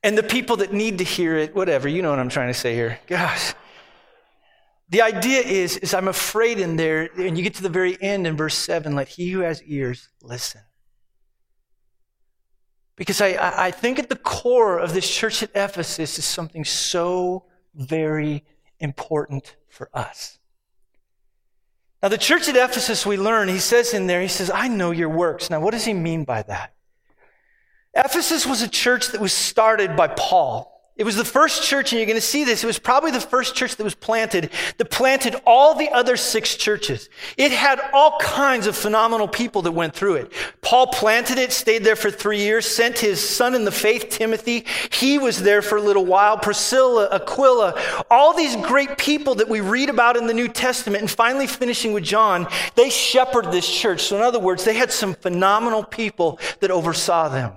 and 0.02 0.16
the 0.16 0.22
people 0.22 0.56
that 0.56 0.72
need 0.72 0.96
to 0.98 1.04
hear 1.04 1.36
it, 1.36 1.54
whatever, 1.54 1.88
you 1.88 2.00
know 2.00 2.08
what 2.08 2.18
I'm 2.18 2.30
trying 2.30 2.48
to 2.48 2.58
say 2.58 2.74
here. 2.74 2.98
Gosh. 3.06 3.52
The 4.88 5.02
idea 5.02 5.40
is, 5.40 5.76
is 5.76 5.92
I'm 5.92 6.08
afraid 6.08 6.58
in 6.58 6.76
there, 6.76 7.10
and 7.18 7.36
you 7.36 7.44
get 7.44 7.54
to 7.54 7.62
the 7.62 7.68
very 7.68 8.00
end 8.00 8.26
in 8.26 8.36
verse 8.36 8.54
7, 8.54 8.94
let 8.94 9.08
he 9.08 9.30
who 9.30 9.40
has 9.40 9.62
ears 9.64 10.08
listen. 10.22 10.62
Because 12.96 13.20
I, 13.20 13.66
I 13.66 13.70
think 13.70 13.98
at 13.98 14.08
the 14.08 14.16
core 14.16 14.78
of 14.78 14.92
this 14.92 15.08
church 15.08 15.42
at 15.42 15.50
Ephesus 15.54 16.18
is 16.18 16.24
something 16.24 16.64
so 16.64 17.46
very 17.74 18.44
important 18.80 19.56
for 19.68 19.88
us. 19.94 20.38
Now, 22.02 22.08
the 22.08 22.18
church 22.18 22.48
at 22.48 22.56
Ephesus, 22.56 23.06
we 23.06 23.16
learn, 23.16 23.48
he 23.48 23.60
says 23.60 23.94
in 23.94 24.08
there, 24.08 24.20
he 24.20 24.28
says, 24.28 24.50
I 24.50 24.68
know 24.68 24.90
your 24.90 25.08
works. 25.08 25.50
Now, 25.50 25.60
what 25.60 25.70
does 25.70 25.84
he 25.84 25.94
mean 25.94 26.24
by 26.24 26.42
that? 26.42 26.74
Ephesus 27.94 28.44
was 28.44 28.62
a 28.62 28.68
church 28.68 29.08
that 29.08 29.20
was 29.20 29.32
started 29.32 29.96
by 29.96 30.08
Paul. 30.08 30.71
It 31.02 31.04
was 31.04 31.16
the 31.16 31.24
first 31.24 31.64
church, 31.64 31.90
and 31.90 31.98
you're 31.98 32.06
going 32.06 32.14
to 32.14 32.20
see 32.20 32.44
this. 32.44 32.62
It 32.62 32.66
was 32.68 32.78
probably 32.78 33.10
the 33.10 33.18
first 33.18 33.56
church 33.56 33.74
that 33.74 33.82
was 33.82 33.96
planted 33.96 34.50
that 34.78 34.88
planted 34.88 35.34
all 35.44 35.74
the 35.74 35.90
other 35.90 36.16
six 36.16 36.54
churches. 36.54 37.08
It 37.36 37.50
had 37.50 37.80
all 37.92 38.20
kinds 38.20 38.68
of 38.68 38.76
phenomenal 38.76 39.26
people 39.26 39.62
that 39.62 39.72
went 39.72 39.96
through 39.96 40.14
it. 40.14 40.32
Paul 40.60 40.86
planted 40.86 41.38
it, 41.38 41.50
stayed 41.50 41.82
there 41.82 41.96
for 41.96 42.08
three 42.08 42.38
years, 42.38 42.66
sent 42.66 43.00
his 43.00 43.18
son 43.18 43.56
in 43.56 43.64
the 43.64 43.72
faith, 43.72 44.10
Timothy. 44.10 44.64
He 44.92 45.18
was 45.18 45.42
there 45.42 45.60
for 45.60 45.76
a 45.76 45.82
little 45.82 46.06
while. 46.06 46.38
Priscilla, 46.38 47.08
Aquila, 47.10 48.04
all 48.08 48.32
these 48.32 48.54
great 48.54 48.96
people 48.96 49.34
that 49.34 49.48
we 49.48 49.60
read 49.60 49.88
about 49.88 50.16
in 50.16 50.28
the 50.28 50.34
New 50.34 50.46
Testament, 50.46 51.00
and 51.00 51.10
finally 51.10 51.48
finishing 51.48 51.92
with 51.92 52.04
John, 52.04 52.46
they 52.76 52.90
shepherded 52.90 53.50
this 53.50 53.68
church. 53.68 54.02
So, 54.02 54.14
in 54.14 54.22
other 54.22 54.38
words, 54.38 54.64
they 54.64 54.74
had 54.74 54.92
some 54.92 55.14
phenomenal 55.14 55.82
people 55.82 56.38
that 56.60 56.70
oversaw 56.70 57.28
them. 57.28 57.54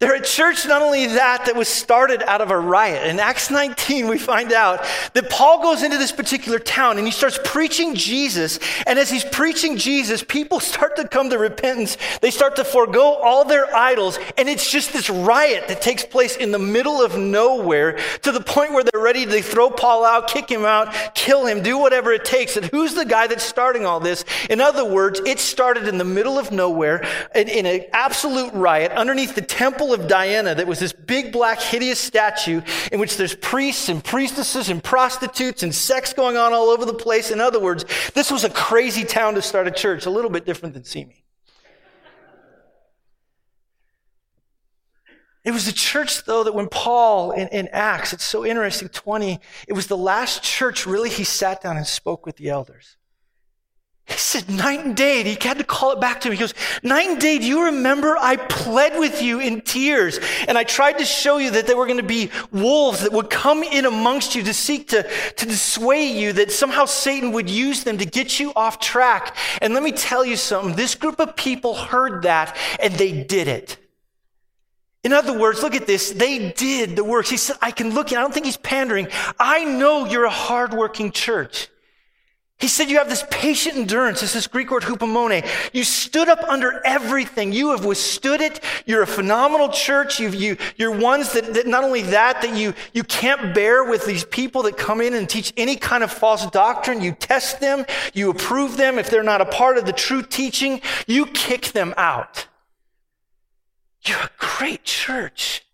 They're 0.00 0.14
a 0.14 0.22
church, 0.22 0.64
not 0.64 0.80
only 0.80 1.08
that, 1.08 1.46
that 1.46 1.56
was 1.56 1.66
started 1.66 2.22
out 2.22 2.40
of 2.40 2.52
a 2.52 2.58
riot. 2.58 3.04
In 3.08 3.18
Acts 3.18 3.50
19, 3.50 4.06
we 4.06 4.16
find 4.16 4.52
out 4.52 4.86
that 5.14 5.28
Paul 5.28 5.60
goes 5.60 5.82
into 5.82 5.98
this 5.98 6.12
particular 6.12 6.60
town 6.60 6.98
and 6.98 7.06
he 7.06 7.10
starts 7.10 7.36
preaching 7.42 7.96
Jesus. 7.96 8.60
And 8.86 8.96
as 8.96 9.10
he's 9.10 9.24
preaching 9.24 9.76
Jesus, 9.76 10.22
people 10.22 10.60
start 10.60 10.94
to 10.96 11.08
come 11.08 11.30
to 11.30 11.38
repentance. 11.38 11.96
They 12.20 12.30
start 12.30 12.54
to 12.56 12.64
forego 12.64 13.14
all 13.14 13.44
their 13.44 13.74
idols. 13.74 14.20
And 14.36 14.48
it's 14.48 14.70
just 14.70 14.92
this 14.92 15.10
riot 15.10 15.66
that 15.66 15.82
takes 15.82 16.04
place 16.04 16.36
in 16.36 16.52
the 16.52 16.60
middle 16.60 17.02
of 17.02 17.18
nowhere 17.18 17.98
to 18.22 18.30
the 18.30 18.40
point 18.40 18.74
where 18.74 18.84
they're 18.84 19.02
ready 19.02 19.26
to 19.26 19.42
throw 19.42 19.68
Paul 19.68 20.04
out, 20.04 20.28
kick 20.28 20.48
him 20.48 20.64
out, 20.64 21.16
kill 21.16 21.44
him, 21.44 21.60
do 21.60 21.76
whatever 21.76 22.12
it 22.12 22.24
takes. 22.24 22.56
And 22.56 22.66
who's 22.66 22.94
the 22.94 23.04
guy 23.04 23.26
that's 23.26 23.42
starting 23.42 23.84
all 23.84 23.98
this? 23.98 24.24
In 24.48 24.60
other 24.60 24.84
words, 24.84 25.18
it 25.26 25.40
started 25.40 25.88
in 25.88 25.98
the 25.98 26.04
middle 26.04 26.38
of 26.38 26.52
nowhere 26.52 27.04
in, 27.34 27.48
in 27.48 27.66
an 27.66 27.84
absolute 27.92 28.52
riot 28.54 28.92
underneath 28.92 29.34
the 29.34 29.42
temple 29.42 29.87
temple 29.88 30.04
of 30.04 30.08
Diana 30.08 30.54
that 30.54 30.66
was 30.66 30.78
this 30.78 30.92
big 30.92 31.32
black 31.32 31.60
hideous 31.60 31.98
statue 31.98 32.60
in 32.92 33.00
which 33.00 33.16
there's 33.16 33.34
priests 33.34 33.88
and 33.88 34.02
priestesses 34.02 34.68
and 34.68 34.82
prostitutes 34.82 35.62
and 35.62 35.74
sex 35.74 36.12
going 36.12 36.36
on 36.36 36.52
all 36.52 36.68
over 36.68 36.84
the 36.84 36.94
place. 36.94 37.30
In 37.30 37.40
other 37.40 37.60
words, 37.60 37.84
this 38.14 38.30
was 38.30 38.44
a 38.44 38.50
crazy 38.50 39.04
town 39.04 39.34
to 39.34 39.42
start 39.42 39.66
a 39.66 39.70
church, 39.70 40.06
a 40.06 40.10
little 40.10 40.30
bit 40.30 40.44
different 40.44 40.74
than 40.74 40.84
Simi. 40.84 41.24
It 45.44 45.52
was 45.52 45.64
the 45.64 45.72
church, 45.72 46.24
though, 46.24 46.44
that 46.44 46.54
when 46.54 46.68
Paul 46.68 47.30
in, 47.30 47.48
in, 47.48 47.68
Acts, 47.68 48.12
it's 48.12 48.24
so 48.24 48.44
interesting, 48.44 48.88
20, 48.90 49.40
it 49.66 49.72
was 49.72 49.86
the 49.86 49.96
last 49.96 50.42
church 50.42 50.84
really 50.84 51.08
he 51.08 51.24
sat 51.24 51.62
down 51.62 51.78
and 51.78 51.86
spoke 51.86 52.26
with 52.26 52.36
the 52.36 52.50
elders. 52.50 52.97
He 54.08 54.16
said, 54.16 54.48
night 54.48 54.84
and 54.84 54.96
day. 54.96 55.22
He 55.22 55.36
had 55.40 55.58
to 55.58 55.64
call 55.64 55.92
it 55.92 56.00
back 56.00 56.22
to 56.22 56.28
him. 56.28 56.32
He 56.32 56.38
goes, 56.38 56.54
night 56.82 57.08
and 57.08 57.20
day, 57.20 57.38
do 57.38 57.46
you 57.46 57.66
remember 57.66 58.16
I 58.18 58.36
pled 58.36 58.98
with 58.98 59.20
you 59.20 59.38
in 59.38 59.60
tears? 59.60 60.18
And 60.48 60.56
I 60.56 60.64
tried 60.64 60.98
to 60.98 61.04
show 61.04 61.36
you 61.36 61.50
that 61.50 61.66
there 61.66 61.76
were 61.76 61.84
going 61.84 61.98
to 61.98 62.02
be 62.02 62.30
wolves 62.50 63.02
that 63.02 63.12
would 63.12 63.28
come 63.28 63.62
in 63.62 63.84
amongst 63.84 64.34
you 64.34 64.42
to 64.44 64.54
seek 64.54 64.88
to, 64.88 65.02
to 65.02 65.46
dissuade 65.46 66.16
you, 66.16 66.32
that 66.32 66.50
somehow 66.50 66.86
Satan 66.86 67.32
would 67.32 67.50
use 67.50 67.84
them 67.84 67.98
to 67.98 68.06
get 68.06 68.40
you 68.40 68.50
off 68.56 68.80
track. 68.80 69.36
And 69.60 69.74
let 69.74 69.82
me 69.82 69.92
tell 69.92 70.24
you 70.24 70.36
something. 70.36 70.74
This 70.74 70.94
group 70.94 71.20
of 71.20 71.36
people 71.36 71.74
heard 71.74 72.22
that 72.22 72.56
and 72.80 72.94
they 72.94 73.24
did 73.24 73.46
it. 73.46 73.76
In 75.04 75.12
other 75.12 75.38
words, 75.38 75.62
look 75.62 75.74
at 75.74 75.86
this. 75.86 76.10
They 76.12 76.50
did 76.52 76.96
the 76.96 77.04
works. 77.04 77.28
He 77.28 77.36
said, 77.36 77.56
I 77.60 77.72
can 77.72 77.94
look, 77.94 78.10
at, 78.10 78.18
I 78.18 78.22
don't 78.22 78.32
think 78.32 78.46
he's 78.46 78.56
pandering. 78.56 79.08
I 79.38 79.64
know 79.64 80.06
you're 80.06 80.24
a 80.24 80.30
hardworking 80.30 81.12
church. 81.12 81.68
He 82.58 82.66
said, 82.66 82.90
You 82.90 82.98
have 82.98 83.08
this 83.08 83.24
patient 83.30 83.76
endurance. 83.76 84.20
This 84.20 84.34
is 84.34 84.48
Greek 84.48 84.70
word 84.70 84.82
hupomone. 84.82 85.46
You 85.72 85.84
stood 85.84 86.28
up 86.28 86.42
under 86.48 86.84
everything. 86.84 87.52
You 87.52 87.70
have 87.70 87.84
withstood 87.84 88.40
it. 88.40 88.60
You're 88.84 89.02
a 89.02 89.06
phenomenal 89.06 89.68
church. 89.68 90.18
You've, 90.18 90.34
you, 90.34 90.56
you're 90.76 90.90
ones 90.90 91.32
that, 91.34 91.54
that 91.54 91.68
not 91.68 91.84
only 91.84 92.02
that, 92.02 92.42
that 92.42 92.56
you, 92.56 92.74
you 92.92 93.04
can't 93.04 93.54
bear 93.54 93.84
with 93.84 94.06
these 94.06 94.24
people 94.24 94.64
that 94.64 94.76
come 94.76 95.00
in 95.00 95.14
and 95.14 95.28
teach 95.28 95.52
any 95.56 95.76
kind 95.76 96.02
of 96.02 96.10
false 96.10 96.46
doctrine. 96.46 97.00
You 97.00 97.12
test 97.12 97.60
them. 97.60 97.86
You 98.12 98.30
approve 98.30 98.76
them. 98.76 98.98
If 98.98 99.08
they're 99.08 99.22
not 99.22 99.40
a 99.40 99.46
part 99.46 99.78
of 99.78 99.86
the 99.86 99.92
true 99.92 100.22
teaching, 100.22 100.80
you 101.06 101.26
kick 101.26 101.66
them 101.68 101.94
out. 101.96 102.48
You're 104.02 104.18
a 104.18 104.30
great 104.38 104.82
church. 104.82 105.64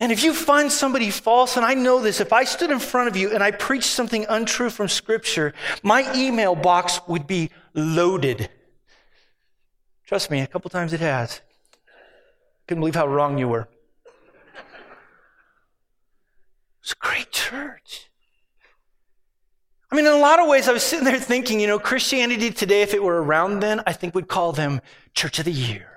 And 0.00 0.10
if 0.10 0.24
you 0.24 0.32
find 0.32 0.72
somebody 0.72 1.10
false, 1.10 1.56
and 1.56 1.64
I 1.64 1.74
know 1.74 2.00
this, 2.00 2.20
if 2.20 2.32
I 2.32 2.44
stood 2.44 2.70
in 2.70 2.78
front 2.78 3.08
of 3.08 3.16
you 3.16 3.32
and 3.32 3.42
I 3.42 3.50
preached 3.50 3.90
something 3.90 4.24
untrue 4.28 4.70
from 4.70 4.88
Scripture, 4.88 5.52
my 5.82 6.10
email 6.14 6.54
box 6.54 7.00
would 7.06 7.26
be 7.26 7.50
loaded. 7.74 8.48
Trust 10.06 10.30
me, 10.30 10.40
a 10.40 10.46
couple 10.46 10.70
times 10.70 10.94
it 10.94 11.00
has. 11.00 11.42
Couldn't 12.66 12.80
believe 12.80 12.94
how 12.94 13.06
wrong 13.06 13.36
you 13.36 13.48
were. 13.48 13.68
It's 16.82 16.92
a 16.92 16.96
great 16.96 17.30
church. 17.30 18.08
I 19.92 19.96
mean, 19.96 20.06
in 20.06 20.12
a 20.12 20.18
lot 20.18 20.40
of 20.40 20.48
ways, 20.48 20.68
I 20.68 20.72
was 20.72 20.82
sitting 20.82 21.04
there 21.04 21.18
thinking, 21.18 21.60
you 21.60 21.66
know, 21.66 21.78
Christianity 21.78 22.50
today, 22.50 22.82
if 22.82 22.94
it 22.94 23.02
were 23.02 23.22
around 23.22 23.60
then, 23.60 23.82
I 23.86 23.92
think 23.92 24.14
we'd 24.14 24.28
call 24.28 24.52
them 24.52 24.80
Church 25.14 25.38
of 25.40 25.44
the 25.44 25.52
Year. 25.52 25.88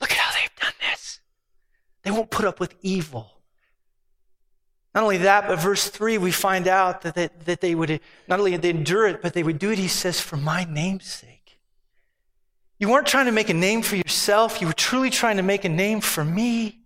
Look 0.00 0.12
at 0.12 0.18
how 0.18 0.32
they've 0.38 0.54
done 0.60 0.72
this. 0.90 1.20
They 2.04 2.10
won't 2.10 2.30
put 2.30 2.44
up 2.44 2.60
with 2.60 2.74
evil. 2.82 3.30
Not 4.94 5.02
only 5.02 5.16
that, 5.18 5.48
but 5.48 5.58
verse 5.58 5.88
3, 5.88 6.18
we 6.18 6.30
find 6.30 6.68
out 6.68 7.02
that, 7.02 7.16
that, 7.16 7.46
that 7.46 7.60
they 7.60 7.74
would 7.74 8.00
not 8.28 8.38
only 8.38 8.56
they 8.56 8.70
endure 8.70 9.08
it, 9.08 9.20
but 9.22 9.32
they 9.32 9.42
would 9.42 9.58
do 9.58 9.70
it, 9.70 9.78
he 9.78 9.88
says, 9.88 10.20
for 10.20 10.36
my 10.36 10.64
name's 10.64 11.06
sake. 11.06 11.58
You 12.78 12.88
weren't 12.88 13.06
trying 13.06 13.26
to 13.26 13.32
make 13.32 13.50
a 13.50 13.54
name 13.54 13.82
for 13.82 13.96
yourself, 13.96 14.60
you 14.60 14.68
were 14.68 14.72
truly 14.72 15.10
trying 15.10 15.38
to 15.38 15.42
make 15.42 15.64
a 15.64 15.68
name 15.68 16.00
for 16.00 16.24
me. 16.24 16.80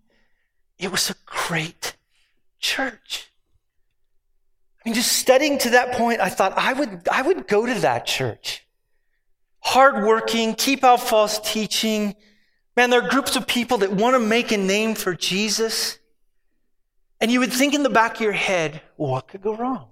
It 0.79 0.91
was 0.91 1.11
a 1.11 1.15
great 1.27 1.97
church. 2.61 3.31
I 4.81 4.89
mean, 4.89 4.95
just 4.95 5.13
studying 5.13 5.59
to 5.59 5.71
that 5.71 5.93
point, 5.93 6.21
I 6.21 6.29
thought 6.29 6.55
I 6.57 6.73
would, 6.73 7.09
I 7.11 7.21
would 7.23 7.47
go 7.47 7.67
to 7.67 7.75
that 7.81 8.07
church. 8.07 8.65
Hardworking, 9.61 10.55
keep 10.55 10.85
out 10.85 11.01
false 11.01 11.41
teaching, 11.41 12.15
Man, 12.79 12.91
there 12.91 13.03
are 13.03 13.09
groups 13.09 13.35
of 13.35 13.45
people 13.45 13.79
that 13.79 13.91
want 13.91 14.15
to 14.15 14.21
make 14.21 14.53
a 14.53 14.57
name 14.57 14.95
for 14.95 15.13
Jesus. 15.13 15.99
And 17.21 17.29
you 17.29 17.41
would 17.41 17.53
think 17.53 17.75
in 17.75 17.83
the 17.83 17.91
back 17.91 18.15
of 18.15 18.21
your 18.21 18.31
head, 18.31 18.83
what 18.95 19.27
could 19.27 19.43
go 19.43 19.57
wrong? 19.57 19.89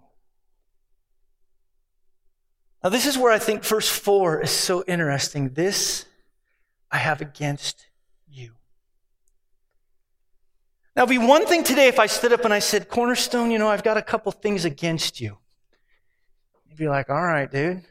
Now, 2.84 2.90
this 2.90 3.04
is 3.04 3.18
where 3.18 3.32
I 3.32 3.40
think 3.40 3.64
verse 3.64 3.88
4 3.88 4.40
is 4.42 4.52
so 4.52 4.84
interesting. 4.86 5.48
This 5.54 6.04
I 6.88 6.98
have 6.98 7.20
against 7.20 7.88
you. 8.28 8.52
Now, 10.94 11.02
it'd 11.02 11.10
be 11.10 11.18
one 11.18 11.44
thing 11.44 11.64
today 11.64 11.88
if 11.88 11.98
I 11.98 12.06
stood 12.06 12.32
up 12.32 12.44
and 12.44 12.54
I 12.54 12.60
said, 12.60 12.88
Cornerstone, 12.88 13.50
you 13.50 13.58
know, 13.58 13.68
I've 13.68 13.82
got 13.82 13.96
a 13.96 14.02
couple 14.02 14.30
things 14.30 14.64
against 14.64 15.20
you. 15.20 15.38
You'd 16.68 16.78
be 16.78 16.88
like, 16.88 17.10
all 17.10 17.20
right, 17.20 17.50
dude. 17.50 17.82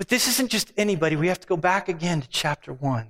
But 0.00 0.08
this 0.08 0.28
isn't 0.28 0.48
just 0.50 0.72
anybody. 0.78 1.14
We 1.14 1.28
have 1.28 1.40
to 1.40 1.46
go 1.46 1.58
back 1.58 1.90
again 1.90 2.22
to 2.22 2.28
chapter 2.30 2.72
1. 2.72 3.06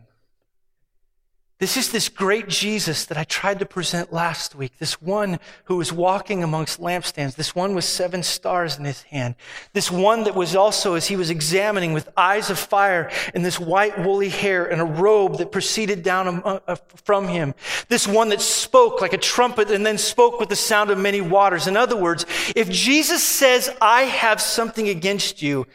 This 1.60 1.76
is 1.76 1.92
this 1.92 2.08
great 2.08 2.48
Jesus 2.48 3.04
that 3.04 3.16
I 3.16 3.22
tried 3.22 3.60
to 3.60 3.64
present 3.64 4.12
last 4.12 4.56
week. 4.56 4.76
This 4.78 5.00
one 5.00 5.38
who 5.66 5.76
was 5.76 5.92
walking 5.92 6.42
amongst 6.42 6.80
lampstands. 6.80 7.36
This 7.36 7.54
one 7.54 7.76
with 7.76 7.84
seven 7.84 8.24
stars 8.24 8.76
in 8.76 8.84
his 8.84 9.02
hand. 9.02 9.36
This 9.72 9.88
one 9.88 10.24
that 10.24 10.34
was 10.34 10.56
also, 10.56 10.94
as 10.94 11.06
he 11.06 11.14
was 11.14 11.30
examining, 11.30 11.92
with 11.92 12.08
eyes 12.16 12.50
of 12.50 12.58
fire 12.58 13.08
and 13.34 13.44
this 13.44 13.60
white 13.60 13.96
woolly 14.00 14.28
hair 14.28 14.66
and 14.66 14.80
a 14.80 14.84
robe 14.84 15.38
that 15.38 15.52
proceeded 15.52 16.02
down 16.02 16.42
uh, 16.44 16.58
uh, 16.66 16.74
from 17.04 17.28
him. 17.28 17.54
This 17.86 18.08
one 18.08 18.30
that 18.30 18.40
spoke 18.40 19.00
like 19.00 19.12
a 19.12 19.18
trumpet 19.18 19.70
and 19.70 19.86
then 19.86 19.96
spoke 19.96 20.40
with 20.40 20.48
the 20.48 20.56
sound 20.56 20.90
of 20.90 20.98
many 20.98 21.20
waters. 21.20 21.68
In 21.68 21.76
other 21.76 21.96
words, 21.96 22.26
if 22.56 22.68
Jesus 22.68 23.22
says, 23.22 23.70
I 23.80 24.02
have 24.02 24.40
something 24.40 24.88
against 24.88 25.40
you, 25.40 25.68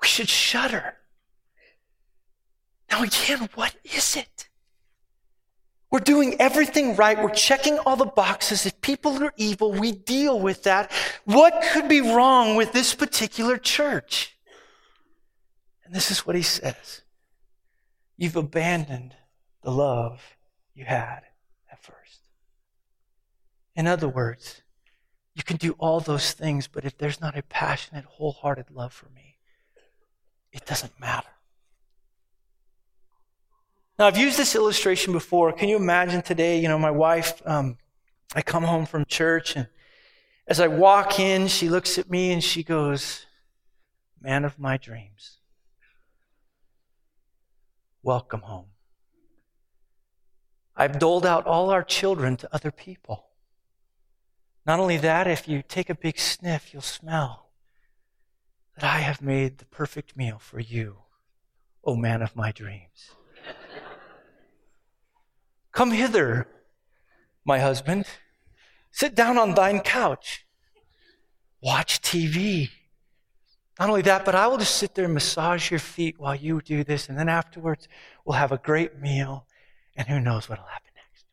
we 0.00 0.06
should 0.06 0.28
shudder. 0.28 0.94
Now, 2.90 3.02
again, 3.02 3.48
what 3.54 3.74
is 3.84 4.16
it? 4.16 4.48
We're 5.90 6.00
doing 6.00 6.36
everything 6.38 6.96
right. 6.96 7.20
We're 7.20 7.30
checking 7.30 7.78
all 7.78 7.96
the 7.96 8.04
boxes. 8.04 8.66
If 8.66 8.80
people 8.82 9.22
are 9.24 9.32
evil, 9.36 9.72
we 9.72 9.92
deal 9.92 10.38
with 10.38 10.64
that. 10.64 10.92
What 11.24 11.64
could 11.72 11.88
be 11.88 12.00
wrong 12.00 12.56
with 12.56 12.72
this 12.72 12.94
particular 12.94 13.56
church? 13.56 14.36
And 15.84 15.94
this 15.94 16.10
is 16.10 16.26
what 16.26 16.36
he 16.36 16.42
says 16.42 17.02
You've 18.18 18.36
abandoned 18.36 19.14
the 19.62 19.70
love 19.70 20.36
you 20.74 20.84
had 20.84 21.20
at 21.72 21.82
first. 21.82 22.20
In 23.74 23.86
other 23.86 24.08
words, 24.08 24.62
you 25.34 25.42
can 25.42 25.56
do 25.56 25.74
all 25.78 26.00
those 26.00 26.32
things, 26.32 26.66
but 26.66 26.84
if 26.84 26.98
there's 26.98 27.20
not 27.20 27.38
a 27.38 27.42
passionate, 27.42 28.04
wholehearted 28.04 28.70
love 28.70 28.92
for 28.92 29.08
me, 29.08 29.37
it 30.52 30.66
doesn't 30.66 30.98
matter. 31.00 31.28
Now, 33.98 34.06
I've 34.06 34.16
used 34.16 34.38
this 34.38 34.54
illustration 34.54 35.12
before. 35.12 35.52
Can 35.52 35.68
you 35.68 35.76
imagine 35.76 36.22
today, 36.22 36.60
you 36.60 36.68
know, 36.68 36.78
my 36.78 36.90
wife, 36.90 37.42
um, 37.44 37.78
I 38.34 38.42
come 38.42 38.62
home 38.62 38.86
from 38.86 39.04
church 39.04 39.56
and 39.56 39.66
as 40.48 40.60
I 40.60 40.66
walk 40.66 41.20
in, 41.20 41.46
she 41.46 41.68
looks 41.68 41.98
at 41.98 42.08
me 42.08 42.32
and 42.32 42.42
she 42.42 42.62
goes, 42.62 43.26
Man 44.20 44.44
of 44.44 44.58
my 44.58 44.78
dreams, 44.78 45.38
welcome 48.02 48.40
home. 48.40 48.66
I've 50.74 50.98
doled 50.98 51.26
out 51.26 51.46
all 51.46 51.70
our 51.70 51.82
children 51.82 52.36
to 52.38 52.48
other 52.52 52.70
people. 52.70 53.26
Not 54.64 54.80
only 54.80 54.96
that, 54.98 55.26
if 55.26 55.46
you 55.48 55.62
take 55.62 55.90
a 55.90 55.94
big 55.94 56.18
sniff, 56.18 56.72
you'll 56.72 56.82
smell 56.82 57.47
that 58.78 58.94
I 58.94 58.98
have 58.98 59.20
made 59.20 59.58
the 59.58 59.64
perfect 59.64 60.16
meal 60.16 60.38
for 60.38 60.60
you, 60.60 60.98
O 61.82 61.96
man 61.96 62.22
of 62.22 62.36
my 62.36 62.52
dreams. 62.52 63.10
Come 65.72 65.90
hither, 65.90 66.46
my 67.44 67.58
husband. 67.58 68.06
Sit 68.92 69.16
down 69.16 69.36
on 69.36 69.54
thine 69.54 69.80
couch. 69.80 70.46
Watch 71.60 72.00
TV. 72.00 72.70
Not 73.80 73.88
only 73.88 74.02
that, 74.02 74.24
but 74.24 74.36
I 74.36 74.46
will 74.46 74.58
just 74.58 74.76
sit 74.76 74.94
there 74.94 75.06
and 75.06 75.14
massage 75.14 75.72
your 75.72 75.80
feet 75.80 76.20
while 76.20 76.36
you 76.36 76.60
do 76.60 76.84
this, 76.84 77.08
and 77.08 77.18
then 77.18 77.28
afterwards 77.28 77.88
we'll 78.24 78.36
have 78.36 78.52
a 78.52 78.58
great 78.58 79.00
meal, 79.00 79.46
and 79.96 80.06
who 80.06 80.20
knows 80.20 80.48
what'll 80.48 80.66
happen 80.66 80.92
next. 80.94 81.24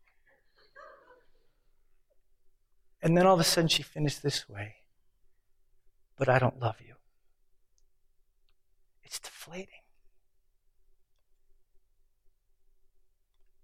And 3.04 3.16
then 3.16 3.28
all 3.28 3.36
of 3.36 3.40
a 3.40 3.44
sudden 3.44 3.68
she 3.68 3.84
finished 3.84 4.24
this 4.24 4.50
way, 4.50 4.78
but 6.18 6.28
I 6.28 6.40
don't 6.40 6.60
love 6.60 6.78
you. 6.84 6.95
It's 9.05 9.19
deflating. 9.19 9.85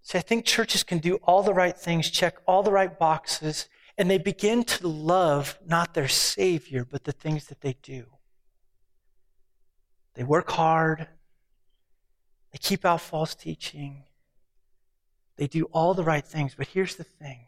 See, 0.02 0.18
I 0.18 0.22
think 0.22 0.44
churches 0.44 0.82
can 0.82 0.98
do 0.98 1.16
all 1.16 1.42
the 1.42 1.54
right 1.54 1.76
things, 1.76 2.10
check 2.10 2.36
all 2.46 2.62
the 2.62 2.72
right 2.72 2.98
boxes, 2.98 3.68
and 3.98 4.10
they 4.10 4.18
begin 4.18 4.64
to 4.64 4.88
love 4.88 5.58
not 5.66 5.94
their 5.94 6.08
Savior, 6.08 6.84
but 6.84 7.04
the 7.04 7.12
things 7.12 7.46
that 7.46 7.60
they 7.60 7.76
do. 7.82 8.06
They 10.14 10.24
work 10.24 10.50
hard. 10.50 11.08
They 12.52 12.58
keep 12.58 12.84
out 12.84 13.00
false 13.00 13.34
teaching. 13.34 14.04
They 15.36 15.46
do 15.46 15.64
all 15.72 15.94
the 15.94 16.04
right 16.04 16.24
things. 16.24 16.54
But 16.54 16.68
here's 16.68 16.96
the 16.96 17.04
thing 17.04 17.46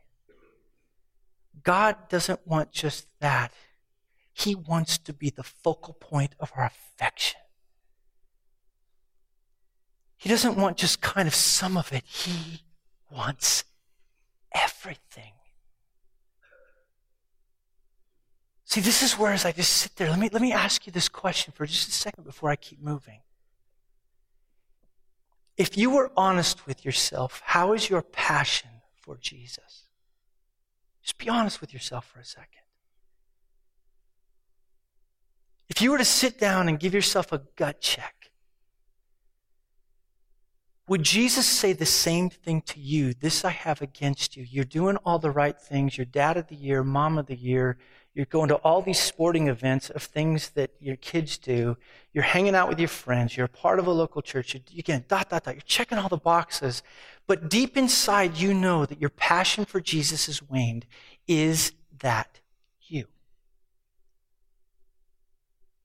God 1.62 2.08
doesn't 2.08 2.46
want 2.46 2.72
just 2.72 3.06
that, 3.20 3.52
He 4.32 4.54
wants 4.54 4.98
to 4.98 5.12
be 5.12 5.30
the 5.30 5.42
focal 5.42 5.94
point 5.94 6.34
of 6.40 6.52
our 6.56 6.64
affection. 6.64 7.40
He 10.25 10.31
doesn't 10.31 10.57
want 10.57 10.78
just 10.78 11.02
kind 11.02 11.28
of 11.28 11.35
some 11.35 11.76
of 11.76 11.93
it, 11.93 12.02
He 12.07 12.62
wants 13.11 13.62
everything. 14.54 15.33
See, 18.64 18.81
this 18.81 19.02
is 19.02 19.19
where 19.19 19.35
as 19.35 19.45
I 19.45 19.52
just 19.52 19.75
sit 19.75 19.97
there, 19.97 20.09
let 20.09 20.19
me, 20.19 20.31
let 20.33 20.40
me 20.40 20.50
ask 20.50 20.87
you 20.87 20.93
this 20.95 21.11
question 21.11 21.52
for 21.54 21.66
just 21.66 21.90
a 21.90 21.93
second 21.93 22.25
before 22.25 22.49
I 22.49 22.57
keep 22.57 22.81
moving. 22.81 23.21
If 25.59 25.76
you 25.76 25.90
were 25.90 26.11
honest 26.16 26.66
with 26.66 26.87
yourself, 26.87 27.43
how 27.45 27.75
is 27.75 27.90
your 27.90 28.00
passion 28.00 28.71
for 28.97 29.19
Jesus? 29.19 29.83
Just 31.02 31.19
be 31.19 31.28
honest 31.28 31.61
with 31.61 31.75
yourself 31.75 32.07
for 32.07 32.21
a 32.21 32.25
second. 32.25 32.62
If 35.69 35.83
you 35.83 35.90
were 35.90 35.99
to 35.99 36.04
sit 36.07 36.40
down 36.40 36.66
and 36.66 36.81
give 36.81 36.95
yourself 36.95 37.31
a 37.31 37.43
gut 37.57 37.83
check, 37.83 38.24
would 40.87 41.03
Jesus 41.03 41.47
say 41.47 41.73
the 41.73 41.87
same 41.87 42.29
thing 42.29 42.61
to 42.62 42.79
you? 42.79 43.14
This 43.14 43.45
I 43.45 43.50
have 43.50 43.81
against 43.81 44.37
you. 44.37 44.47
You're 44.49 44.64
doing 44.64 44.97
all 44.99 45.19
the 45.19 45.31
right 45.31 45.59
things. 45.59 45.97
You're 45.97 46.05
dad 46.05 46.37
of 46.37 46.49
the 46.49 46.57
year, 46.57 46.85
mom 46.85 47.17
of 47.17 47.26
the 47.26 47.37
year. 47.37 47.79
You're 48.14 48.26
going 48.26 48.49
to 48.49 48.57
all 48.57 48.81
these 48.81 49.00
sporting 49.00 49.49
events 49.49 49.91
of 49.91 50.03
things 50.03 50.50
that 50.50 50.71
your 50.81 50.97
kids 50.97 51.37
do. 51.37 51.76
You're 52.12 52.23
hanging 52.23 52.55
out 52.55 52.69
with 52.69 52.79
your 52.79 52.88
friends. 52.88 53.37
You're 53.37 53.47
a 53.47 53.49
part 53.49 53.79
of 53.79 53.87
a 53.87 53.91
local 53.91 54.23
church. 54.23 54.55
You're, 54.55 54.62
again, 54.79 55.05
dot, 55.09 55.31
dot, 55.31 55.45
dot. 55.45 55.55
You're 55.55 55.62
checking 55.62 55.99
all 55.99 56.09
the 56.09 56.17
boxes. 56.17 56.83
But 57.26 57.49
deep 57.49 57.76
inside, 57.76 58.37
you 58.37 58.55
know 58.55 58.87
that 58.87 59.00
your 59.00 59.11
passion 59.11 59.64
for 59.64 59.81
Jesus 59.81 60.26
has 60.26 60.43
waned. 60.43 60.87
Is 61.26 61.73
that 62.00 62.41
you? 62.83 63.07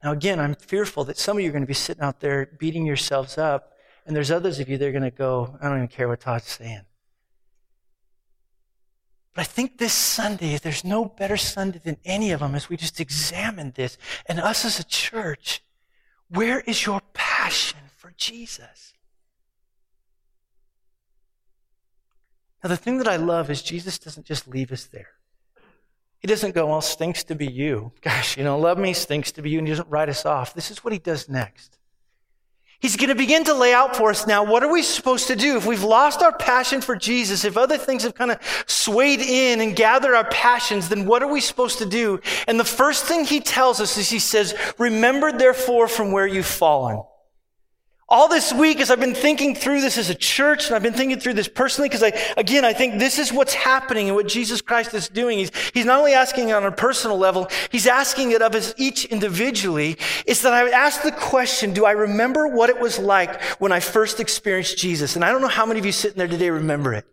Now, 0.04 0.12
again, 0.12 0.40
I'm 0.40 0.56
fearful 0.56 1.04
that 1.06 1.18
some 1.18 1.38
of 1.38 1.44
you 1.44 1.50
are 1.50 1.54
going 1.54 1.64
to 1.64 1.68
be 1.68 1.74
sitting 1.74 2.04
out 2.04 2.20
there 2.20 2.52
beating 2.60 2.86
yourselves 2.86 3.38
up, 3.38 3.74
and 4.06 4.16
there's 4.16 4.32
others 4.32 4.60
of 4.60 4.70
you 4.70 4.78
that 4.78 4.88
are 4.88 4.92
going 4.92 5.04
to 5.04 5.12
go, 5.12 5.58
I 5.62 5.68
don't 5.68 5.78
even 5.78 5.88
care 5.88 6.08
what 6.08 6.22
Todd's 6.22 6.48
saying. 6.48 6.82
But 9.34 9.42
I 9.42 9.46
think 9.46 9.78
this 9.78 9.94
Sunday, 9.94 10.58
there's 10.58 10.84
no 10.84 11.06
better 11.06 11.38
Sunday 11.38 11.80
than 11.84 11.98
any 12.04 12.32
of 12.32 12.40
them 12.40 12.56
as 12.56 12.70
we 12.70 12.78
just 12.78 13.00
examine 13.00 13.72
this. 13.76 13.98
And 14.26 14.40
us 14.40 14.66
as 14.66 14.80
a 14.80 14.84
church, 14.84 15.64
where 16.28 16.60
is 16.62 16.86
your 16.86 17.02
passion 17.14 17.80
for 17.96 18.14
Jesus? 18.18 18.94
Now, 22.64 22.70
the 22.70 22.78
thing 22.78 22.98
that 22.98 23.08
I 23.08 23.16
love 23.16 23.50
is 23.50 23.62
Jesus 23.62 23.98
doesn't 23.98 24.26
just 24.26 24.48
leave 24.48 24.72
us 24.72 24.86
there. 24.86 25.12
He 26.20 26.28
doesn't 26.28 26.54
go, 26.54 26.68
well, 26.68 26.82
stinks 26.82 27.24
to 27.26 27.36
be 27.36 27.48
you. 27.48 27.94
Gosh, 28.02 28.38
you 28.38 28.44
know, 28.44 28.60
love 28.60 28.78
me 28.78 28.94
stinks 28.94 29.32
to 29.34 29.42
be 29.42 29.52
you, 29.52 29.60
and 29.60 29.68
he 29.68 29.72
doesn't 29.72 29.90
write 29.90 30.10
us 30.10 30.26
off. 30.26 30.54
This 30.54 30.70
is 30.70 30.84
what 30.84 30.92
he 30.92 31.00
does 31.00 31.30
next. 31.30 31.79
He's 32.82 32.96
going 32.96 33.10
to 33.10 33.16
begin 33.16 33.44
to 33.44 33.54
lay 33.54 33.74
out 33.74 33.98
for 33.98 34.10
us 34.10 34.26
now 34.26 34.44
what 34.44 34.64
are 34.64 34.72
we 34.72 34.84
supposed 34.84 35.28
to 35.28 35.36
do 35.36 35.58
if 35.58 35.66
we've 35.66 35.84
lost 35.84 36.22
our 36.22 36.32
passion 36.32 36.80
for 36.80 36.96
Jesus, 36.96 37.44
if 37.44 37.58
other 37.58 37.78
things 37.78 38.04
have 38.04 38.16
kind 38.16 38.32
of 38.32 38.40
swayed 38.68 39.20
in 39.20 39.60
and 39.60 39.76
gathered 39.76 40.16
our 40.16 40.30
passions, 40.30 40.88
then 40.88 41.06
what 41.06 41.22
are 41.22 41.32
we 41.32 41.42
supposed 41.42 41.80
to 41.80 41.86
do? 41.86 42.22
And 42.48 42.58
the 42.58 42.64
first 42.64 43.04
thing 43.04 43.26
he 43.26 43.42
tells 43.42 43.82
us 43.82 43.98
is 43.98 44.10
he 44.10 44.20
says, 44.20 44.56
remember 44.78 45.34
therefore 45.34 45.90
from 45.90 46.14
where 46.14 46.26
you've 46.26 46.46
fallen. 46.46 47.04
All 48.12 48.28
this 48.28 48.52
week, 48.52 48.80
as 48.80 48.90
I've 48.90 49.00
been 49.00 49.14
thinking 49.14 49.54
through 49.54 49.82
this 49.82 49.96
as 49.96 50.10
a 50.10 50.16
church, 50.16 50.66
and 50.66 50.76
I've 50.76 50.82
been 50.82 50.94
thinking 50.94 51.20
through 51.20 51.36
this 51.36 51.48
personally, 51.48 51.90
because 51.90 52.02
I, 52.02 52.12
again, 52.38 52.66
I 52.66 52.74
think 52.74 52.98
this 52.98 53.20
is 53.20 53.32
what's 53.32 53.54
happening 53.54 54.08
and 54.08 54.16
what 54.16 54.28
Jesus 54.28 54.62
Christ 54.62 54.96
is 54.96 55.08
doing. 55.10 55.38
He's, 55.38 55.52
he's 55.76 55.86
not 55.86 56.00
only 56.00 56.14
asking 56.14 56.50
it 56.50 56.54
on 56.54 56.66
a 56.66 56.72
personal 56.72 57.20
level, 57.20 57.48
he's 57.72 57.86
asking 57.86 58.32
it 58.32 58.42
of 58.42 58.56
us 58.56 58.74
each 58.78 59.06
individually, 59.06 59.96
is 60.26 60.42
that 60.42 60.54
I 60.54 60.64
would 60.64 60.74
ask 60.74 61.04
the 61.04 61.12
question, 61.12 61.72
do 61.72 61.86
I 61.86 61.92
remember 61.92 62.48
what 62.48 62.72
it 62.72 62.80
was 62.80 62.98
like 62.98 63.40
when 63.60 63.72
I 63.72 63.80
first 63.80 64.20
experienced 64.20 64.80
Jesus? 64.80 65.16
And 65.16 65.24
I 65.24 65.32
don't 65.32 65.42
know 65.42 65.48
how 65.48 65.68
many 65.68 65.80
of 65.80 65.86
you 65.86 65.92
sitting 65.92 66.18
there 66.18 66.28
today 66.28 66.50
remember 66.50 66.96
it. 66.96 67.06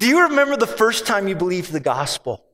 Do 0.00 0.08
you 0.08 0.22
remember 0.22 0.56
the 0.56 0.66
first 0.66 1.06
time 1.06 1.28
you 1.28 1.36
believed 1.36 1.70
the 1.70 1.78
gospel? 1.78 2.44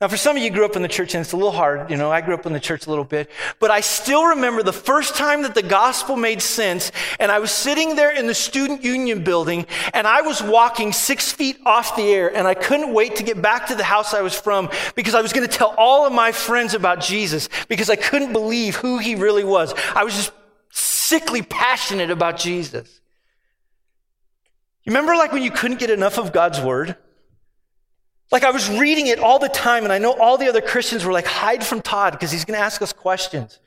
Now, 0.00 0.08
for 0.08 0.16
some 0.16 0.34
of 0.34 0.42
you 0.42 0.48
grew 0.48 0.64
up 0.64 0.76
in 0.76 0.82
the 0.82 0.88
church, 0.88 1.14
and 1.14 1.20
it's 1.20 1.32
a 1.32 1.36
little 1.36 1.52
hard. 1.52 1.90
You 1.90 1.98
know, 1.98 2.10
I 2.10 2.22
grew 2.22 2.32
up 2.32 2.46
in 2.46 2.54
the 2.54 2.60
church 2.60 2.86
a 2.86 2.88
little 2.88 3.04
bit. 3.04 3.30
But 3.58 3.70
I 3.70 3.82
still 3.82 4.28
remember 4.28 4.62
the 4.62 4.72
first 4.72 5.14
time 5.14 5.42
that 5.42 5.54
the 5.54 5.62
gospel 5.62 6.16
made 6.16 6.40
sense, 6.40 6.90
and 7.18 7.30
I 7.30 7.38
was 7.38 7.50
sitting 7.50 7.96
there 7.96 8.10
in 8.10 8.26
the 8.26 8.32
student 8.32 8.82
union 8.82 9.22
building, 9.22 9.66
and 9.92 10.06
I 10.06 10.22
was 10.22 10.42
walking 10.42 10.94
six 10.94 11.30
feet 11.30 11.58
off 11.66 11.96
the 11.96 12.10
air, 12.14 12.34
and 12.34 12.48
I 12.48 12.54
couldn't 12.54 12.94
wait 12.94 13.16
to 13.16 13.22
get 13.22 13.42
back 13.42 13.66
to 13.66 13.74
the 13.74 13.84
house 13.84 14.14
I 14.14 14.22
was 14.22 14.34
from 14.34 14.70
because 14.94 15.14
I 15.14 15.20
was 15.20 15.34
going 15.34 15.46
to 15.46 15.54
tell 15.54 15.74
all 15.76 16.06
of 16.06 16.14
my 16.14 16.32
friends 16.32 16.72
about 16.72 17.00
Jesus 17.02 17.50
because 17.68 17.90
I 17.90 17.96
couldn't 17.96 18.32
believe 18.32 18.76
who 18.76 18.96
he 18.96 19.16
really 19.16 19.44
was. 19.44 19.74
I 19.94 20.04
was 20.04 20.14
just 20.14 20.32
sickly 20.70 21.42
passionate 21.42 22.10
about 22.10 22.38
Jesus. 22.38 23.02
You 24.84 24.92
remember 24.92 25.14
like 25.14 25.32
when 25.32 25.42
you 25.42 25.50
couldn't 25.50 25.78
get 25.78 25.90
enough 25.90 26.16
of 26.16 26.32
God's 26.32 26.58
word? 26.58 26.96
Like 28.30 28.44
I 28.44 28.50
was 28.50 28.68
reading 28.68 29.08
it 29.08 29.18
all 29.18 29.38
the 29.38 29.48
time, 29.48 29.84
and 29.84 29.92
I 29.92 29.98
know 29.98 30.12
all 30.12 30.38
the 30.38 30.48
other 30.48 30.60
Christians 30.60 31.04
were 31.04 31.12
like, 31.12 31.26
hide 31.26 31.64
from 31.64 31.82
Todd 31.82 32.12
because 32.12 32.30
he's 32.30 32.44
going 32.44 32.58
to 32.58 32.64
ask 32.64 32.80
us 32.80 32.92
questions. 32.92 33.58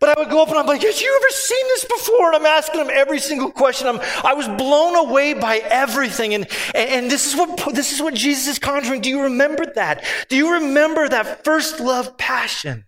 But 0.00 0.18
I 0.18 0.20
would 0.20 0.30
go 0.30 0.42
up 0.42 0.48
and 0.48 0.58
I'm 0.58 0.66
like, 0.66 0.82
have 0.82 1.00
you 1.00 1.20
ever 1.22 1.30
seen 1.30 1.64
this 1.68 1.84
before? 1.84 2.26
And 2.26 2.36
I'm 2.36 2.46
asking 2.46 2.80
him 2.80 2.90
every 2.92 3.20
single 3.20 3.50
question. 3.50 3.86
I'm, 3.86 4.00
I 4.22 4.34
was 4.34 4.48
blown 4.48 4.96
away 4.96 5.34
by 5.34 5.58
everything. 5.58 6.34
And, 6.34 6.46
and 6.74 7.10
this 7.10 7.26
is 7.26 7.36
what, 7.36 7.74
this 7.74 7.92
is 7.92 8.02
what 8.02 8.12
Jesus 8.12 8.48
is 8.48 8.58
conjuring. 8.58 9.00
Do 9.00 9.08
you 9.08 9.22
remember 9.22 9.64
that? 9.76 10.04
Do 10.28 10.36
you 10.36 10.54
remember 10.54 11.08
that 11.08 11.44
first 11.44 11.80
love 11.80 12.18
passion? 12.18 12.84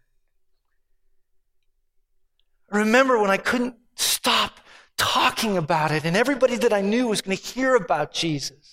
remember 2.70 3.18
when 3.18 3.30
I 3.30 3.36
couldn't 3.36 3.76
stop 3.94 4.60
talking 4.98 5.56
about 5.56 5.92
it 5.92 6.04
and 6.04 6.16
everybody 6.16 6.56
that 6.56 6.72
I 6.72 6.80
knew 6.80 7.08
was 7.08 7.22
going 7.22 7.36
to 7.36 7.42
hear 7.42 7.74
about 7.76 8.12
Jesus. 8.12 8.65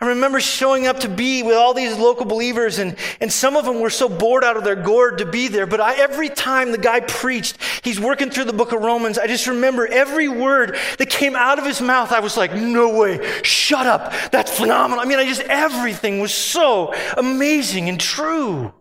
I 0.00 0.08
remember 0.08 0.38
showing 0.38 0.86
up 0.86 1.00
to 1.00 1.08
be 1.08 1.42
with 1.42 1.56
all 1.56 1.74
these 1.74 1.96
local 1.98 2.24
believers, 2.24 2.78
and, 2.78 2.94
and 3.20 3.32
some 3.32 3.56
of 3.56 3.64
them 3.64 3.80
were 3.80 3.90
so 3.90 4.08
bored 4.08 4.44
out 4.44 4.56
of 4.56 4.62
their 4.62 4.76
gourd 4.76 5.18
to 5.18 5.26
be 5.26 5.48
there. 5.48 5.66
But 5.66 5.80
I, 5.80 5.96
every 5.96 6.28
time 6.28 6.70
the 6.70 6.78
guy 6.78 7.00
preached, 7.00 7.58
he's 7.82 7.98
working 7.98 8.30
through 8.30 8.44
the 8.44 8.52
book 8.52 8.70
of 8.70 8.80
Romans. 8.80 9.18
I 9.18 9.26
just 9.26 9.48
remember 9.48 9.88
every 9.88 10.28
word 10.28 10.76
that 10.98 11.10
came 11.10 11.34
out 11.34 11.58
of 11.58 11.66
his 11.66 11.80
mouth. 11.80 12.12
I 12.12 12.20
was 12.20 12.36
like, 12.36 12.54
no 12.54 12.96
way, 12.96 13.42
shut 13.42 13.88
up. 13.88 14.12
That's 14.30 14.56
phenomenal. 14.56 15.02
I 15.02 15.08
mean, 15.08 15.18
I 15.18 15.24
just, 15.24 15.42
everything 15.42 16.20
was 16.20 16.32
so 16.32 16.94
amazing 17.16 17.88
and 17.88 17.98
true. 17.98 18.72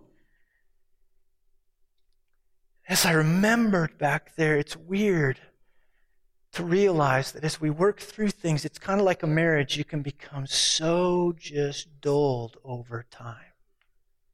As 2.87 3.05
I 3.05 3.13
remembered 3.13 3.97
back 3.97 4.35
there, 4.35 4.55
it's 4.57 4.77
weird 4.77 5.39
to 6.53 6.63
realize 6.63 7.31
that 7.33 7.43
as 7.43 7.61
we 7.61 7.69
work 7.69 7.99
through 7.99 8.29
things, 8.29 8.65
it's 8.65 8.79
kind 8.79 8.99
of 8.99 9.05
like 9.05 9.23
a 9.23 9.27
marriage. 9.27 9.77
You 9.77 9.83
can 9.83 10.01
become 10.01 10.47
so 10.47 11.33
just 11.37 12.01
dulled 12.01 12.57
over 12.63 13.05
time. 13.09 13.53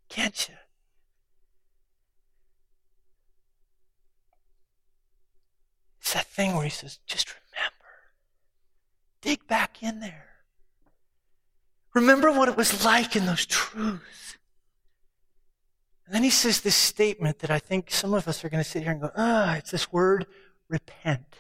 Can't 0.10 0.48
you? 0.48 0.56
It's 6.00 6.14
that 6.14 6.28
thing 6.28 6.54
where 6.54 6.64
he 6.64 6.70
says, 6.70 7.00
just 7.06 7.28
remember. 7.30 7.74
Dig 9.22 9.48
back 9.48 9.82
in 9.82 10.00
there. 10.00 10.28
Remember 11.94 12.32
what 12.32 12.50
it 12.50 12.58
was 12.58 12.84
like 12.84 13.16
in 13.16 13.26
those 13.26 13.46
truths. 13.46 14.38
And 16.06 16.14
then 16.14 16.24
he 16.24 16.30
says 16.30 16.62
this 16.62 16.76
statement 16.76 17.40
that 17.40 17.50
I 17.50 17.60
think 17.60 17.90
some 17.90 18.14
of 18.14 18.28
us 18.28 18.44
are 18.44 18.50
going 18.50 18.64
to 18.64 18.70
sit 18.70 18.84
here 18.84 18.92
and 18.92 19.02
go, 19.02 19.12
ah, 19.16 19.56
it's 19.56 19.72
this 19.72 19.92
word, 19.92 20.28
repent. 20.68 21.38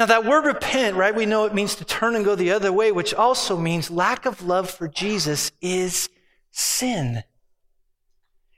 Now, 0.00 0.06
that 0.06 0.24
word 0.24 0.46
repent, 0.46 0.96
right, 0.96 1.14
we 1.14 1.26
know 1.26 1.44
it 1.44 1.52
means 1.52 1.74
to 1.74 1.84
turn 1.84 2.16
and 2.16 2.24
go 2.24 2.34
the 2.34 2.52
other 2.52 2.72
way, 2.72 2.90
which 2.90 3.12
also 3.12 3.54
means 3.54 3.90
lack 3.90 4.24
of 4.24 4.42
love 4.42 4.70
for 4.70 4.88
Jesus 4.88 5.52
is 5.60 6.08
sin. 6.50 7.22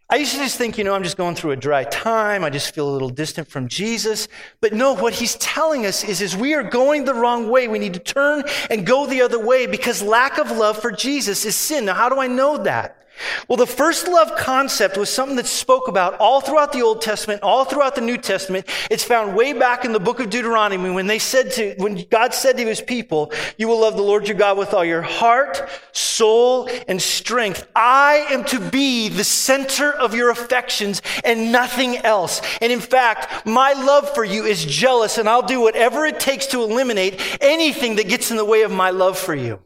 I 0.08 0.16
used 0.16 0.34
to 0.34 0.38
just 0.38 0.56
think, 0.56 0.78
you 0.78 0.84
know, 0.84 0.94
I'm 0.94 1.02
just 1.02 1.16
going 1.16 1.34
through 1.34 1.50
a 1.50 1.56
dry 1.56 1.82
time. 1.82 2.44
I 2.44 2.50
just 2.50 2.72
feel 2.72 2.88
a 2.88 2.92
little 2.92 3.10
distant 3.10 3.48
from 3.48 3.66
Jesus. 3.66 4.28
But 4.60 4.72
no, 4.72 4.94
what 4.94 5.14
he's 5.14 5.34
telling 5.36 5.84
us 5.84 6.04
is, 6.04 6.20
is 6.20 6.36
we 6.36 6.54
are 6.54 6.62
going 6.62 7.06
the 7.06 7.14
wrong 7.14 7.48
way. 7.48 7.66
We 7.66 7.80
need 7.80 7.94
to 7.94 8.00
turn 8.00 8.44
and 8.70 8.86
go 8.86 9.06
the 9.06 9.22
other 9.22 9.44
way 9.44 9.66
because 9.66 10.00
lack 10.00 10.38
of 10.38 10.52
love 10.52 10.80
for 10.80 10.92
Jesus 10.92 11.44
is 11.44 11.56
sin. 11.56 11.86
Now, 11.86 11.94
how 11.94 12.08
do 12.08 12.20
I 12.20 12.28
know 12.28 12.56
that? 12.58 13.01
Well, 13.48 13.56
the 13.56 13.66
first 13.66 14.08
love 14.08 14.36
concept 14.36 14.96
was 14.96 15.10
something 15.10 15.36
that's 15.36 15.50
spoke 15.50 15.88
about 15.88 16.14
all 16.18 16.40
throughout 16.40 16.72
the 16.72 16.82
Old 16.82 17.00
Testament, 17.02 17.42
all 17.42 17.64
throughout 17.64 17.94
the 17.94 18.00
New 18.00 18.18
Testament. 18.18 18.66
It's 18.90 19.04
found 19.04 19.36
way 19.36 19.52
back 19.52 19.84
in 19.84 19.92
the 19.92 20.00
book 20.00 20.20
of 20.20 20.30
Deuteronomy 20.30 20.90
when 20.90 21.06
they 21.06 21.18
said 21.18 21.52
to, 21.52 21.74
when 21.78 22.04
God 22.10 22.34
said 22.34 22.56
to 22.56 22.66
his 22.66 22.80
people, 22.80 23.32
you 23.56 23.68
will 23.68 23.80
love 23.80 23.96
the 23.96 24.02
Lord 24.02 24.28
your 24.28 24.36
God 24.36 24.58
with 24.58 24.74
all 24.74 24.84
your 24.84 25.02
heart, 25.02 25.68
soul, 25.92 26.68
and 26.88 27.00
strength. 27.00 27.66
I 27.74 28.26
am 28.30 28.44
to 28.46 28.60
be 28.60 29.08
the 29.08 29.24
center 29.24 29.92
of 29.92 30.14
your 30.14 30.30
affections 30.30 31.02
and 31.24 31.52
nothing 31.52 31.98
else. 31.98 32.42
And 32.60 32.72
in 32.72 32.80
fact, 32.80 33.46
my 33.46 33.72
love 33.72 34.12
for 34.14 34.24
you 34.24 34.44
is 34.44 34.64
jealous 34.64 35.18
and 35.18 35.28
I'll 35.28 35.42
do 35.42 35.60
whatever 35.60 36.04
it 36.06 36.20
takes 36.20 36.46
to 36.46 36.62
eliminate 36.62 37.20
anything 37.40 37.96
that 37.96 38.08
gets 38.08 38.30
in 38.30 38.36
the 38.36 38.44
way 38.44 38.62
of 38.62 38.70
my 38.70 38.90
love 38.90 39.18
for 39.18 39.34
you. 39.34 39.60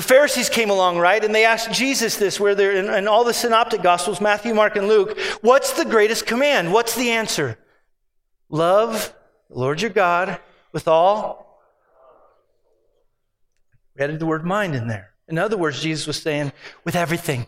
The 0.00 0.06
Pharisees 0.06 0.48
came 0.48 0.70
along, 0.70 0.96
right? 0.96 1.22
And 1.22 1.34
they 1.34 1.44
asked 1.44 1.72
Jesus 1.72 2.16
this, 2.16 2.40
where 2.40 2.54
they're 2.54 2.72
in, 2.72 2.88
in, 2.88 3.06
all 3.06 3.22
the 3.22 3.34
synoptic 3.34 3.82
gospels, 3.82 4.18
Matthew, 4.18 4.54
Mark, 4.54 4.76
and 4.76 4.88
Luke, 4.88 5.18
what's 5.42 5.74
the 5.74 5.84
greatest 5.84 6.24
command? 6.24 6.72
What's 6.72 6.94
the 6.94 7.10
answer? 7.10 7.58
Love 8.48 9.14
the 9.50 9.58
Lord 9.58 9.82
your 9.82 9.90
God 9.90 10.40
with 10.72 10.88
all. 10.88 11.62
We 13.94 14.02
added 14.02 14.20
the 14.20 14.24
word 14.24 14.42
mind 14.42 14.74
in 14.74 14.88
there. 14.88 15.10
In 15.28 15.36
other 15.36 15.58
words, 15.58 15.82
Jesus 15.82 16.06
was 16.06 16.16
saying, 16.16 16.52
with 16.82 16.96
everything. 16.96 17.46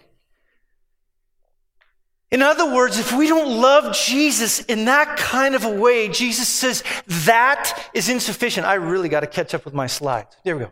In 2.30 2.42
other 2.42 2.70
words, 2.70 2.98
if 2.98 3.14
we 3.14 3.28
don't 3.28 3.62
love 3.62 3.96
Jesus 3.96 4.60
in 4.60 4.84
that 4.84 5.16
kind 5.16 5.54
of 5.54 5.64
a 5.64 5.70
way, 5.70 6.08
Jesus 6.08 6.48
says 6.48 6.84
that 7.06 7.90
is 7.94 8.10
insufficient. 8.10 8.66
I 8.66 8.74
really 8.74 9.08
got 9.08 9.20
to 9.20 9.26
catch 9.26 9.54
up 9.54 9.64
with 9.64 9.72
my 9.72 9.86
slides. 9.86 10.36
There 10.44 10.54
we 10.54 10.64
go. 10.64 10.70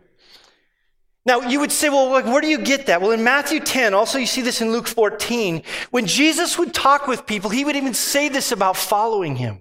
Now, 1.25 1.41
you 1.41 1.59
would 1.59 1.71
say, 1.71 1.89
well, 1.89 2.09
where 2.09 2.41
do 2.41 2.47
you 2.47 2.57
get 2.57 2.87
that? 2.87 2.99
Well, 3.01 3.11
in 3.11 3.23
Matthew 3.23 3.59
10, 3.59 3.93
also 3.93 4.17
you 4.17 4.25
see 4.25 4.41
this 4.41 4.61
in 4.61 4.71
Luke 4.71 4.87
14, 4.87 5.61
when 5.91 6.07
Jesus 6.07 6.57
would 6.57 6.73
talk 6.73 7.07
with 7.07 7.27
people, 7.27 7.51
he 7.51 7.63
would 7.63 7.75
even 7.75 7.93
say 7.93 8.27
this 8.27 8.51
about 8.51 8.75
following 8.75 9.35
him. 9.35 9.59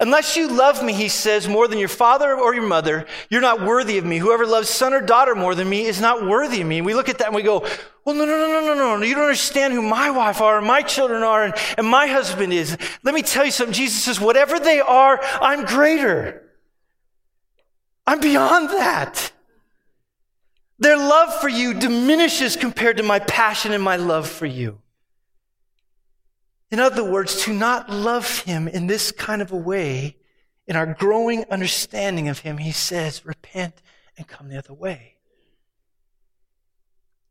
Unless 0.00 0.36
you 0.36 0.48
love 0.48 0.82
me, 0.82 0.92
he 0.92 1.08
says, 1.08 1.48
more 1.48 1.68
than 1.68 1.78
your 1.78 1.88
father 1.88 2.34
or 2.34 2.54
your 2.54 2.66
mother, 2.66 3.06
you're 3.28 3.40
not 3.40 3.62
worthy 3.62 3.96
of 3.98 4.04
me. 4.04 4.18
Whoever 4.18 4.44
loves 4.44 4.68
son 4.68 4.92
or 4.92 5.00
daughter 5.00 5.34
more 5.36 5.54
than 5.54 5.68
me 5.68 5.84
is 5.84 6.00
not 6.00 6.26
worthy 6.26 6.60
of 6.60 6.66
me. 6.66 6.78
And 6.78 6.86
we 6.86 6.94
look 6.94 7.08
at 7.08 7.18
that 7.18 7.28
and 7.28 7.36
we 7.36 7.42
go, 7.42 7.60
well, 8.04 8.14
no, 8.14 8.24
no, 8.24 8.36
no, 8.36 8.60
no, 8.60 8.74
no, 8.74 8.96
no. 8.96 9.04
You 9.04 9.14
don't 9.14 9.24
understand 9.24 9.72
who 9.72 9.82
my 9.82 10.10
wife 10.10 10.40
are 10.40 10.58
and 10.58 10.66
my 10.66 10.82
children 10.82 11.22
are 11.22 11.44
and, 11.44 11.54
and 11.78 11.86
my 11.86 12.08
husband 12.08 12.52
is. 12.52 12.76
Let 13.04 13.14
me 13.14 13.22
tell 13.22 13.44
you 13.44 13.52
something. 13.52 13.72
Jesus 13.72 14.02
says, 14.02 14.20
whatever 14.20 14.58
they 14.58 14.80
are, 14.80 15.20
I'm 15.40 15.64
greater. 15.64 16.42
I'm 18.04 18.20
beyond 18.20 18.70
that. 18.70 19.32
Their 20.84 20.98
love 20.98 21.40
for 21.40 21.48
you 21.48 21.72
diminishes 21.72 22.56
compared 22.56 22.98
to 22.98 23.02
my 23.02 23.18
passion 23.18 23.72
and 23.72 23.82
my 23.82 23.96
love 23.96 24.28
for 24.28 24.44
you. 24.44 24.82
In 26.70 26.78
other 26.78 27.02
words, 27.02 27.42
to 27.44 27.54
not 27.54 27.88
love 27.88 28.40
him 28.40 28.68
in 28.68 28.86
this 28.86 29.10
kind 29.10 29.40
of 29.40 29.50
a 29.50 29.56
way, 29.56 30.18
in 30.66 30.76
our 30.76 30.84
growing 30.84 31.46
understanding 31.50 32.28
of 32.28 32.40
him, 32.40 32.58
he 32.58 32.70
says, 32.70 33.24
repent 33.24 33.80
and 34.18 34.28
come 34.28 34.50
the 34.50 34.58
other 34.58 34.74
way. 34.74 35.14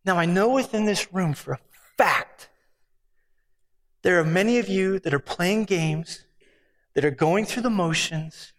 Now, 0.03 0.17
I 0.17 0.25
know 0.25 0.49
within 0.49 0.85
this 0.85 1.13
room 1.13 1.33
for 1.33 1.53
a 1.53 1.59
fact, 1.95 2.49
there 4.01 4.19
are 4.19 4.25
many 4.25 4.57
of 4.57 4.67
you 4.67 4.97
that 4.97 5.13
are 5.13 5.19
playing 5.19 5.65
games, 5.65 6.25
that 6.95 7.05
are 7.05 7.11
going 7.11 7.45
through 7.45 7.61
the 7.61 7.69
motions, 7.69 8.51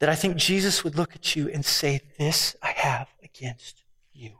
that 0.00 0.10
I 0.10 0.14
think 0.16 0.36
Jesus 0.36 0.84
would 0.84 0.96
look 0.96 1.14
at 1.14 1.34
you 1.34 1.48
and 1.48 1.64
say, 1.64 2.02
This 2.18 2.56
I 2.62 2.72
have 2.72 3.13
against 3.34 3.82
you. 4.12 4.38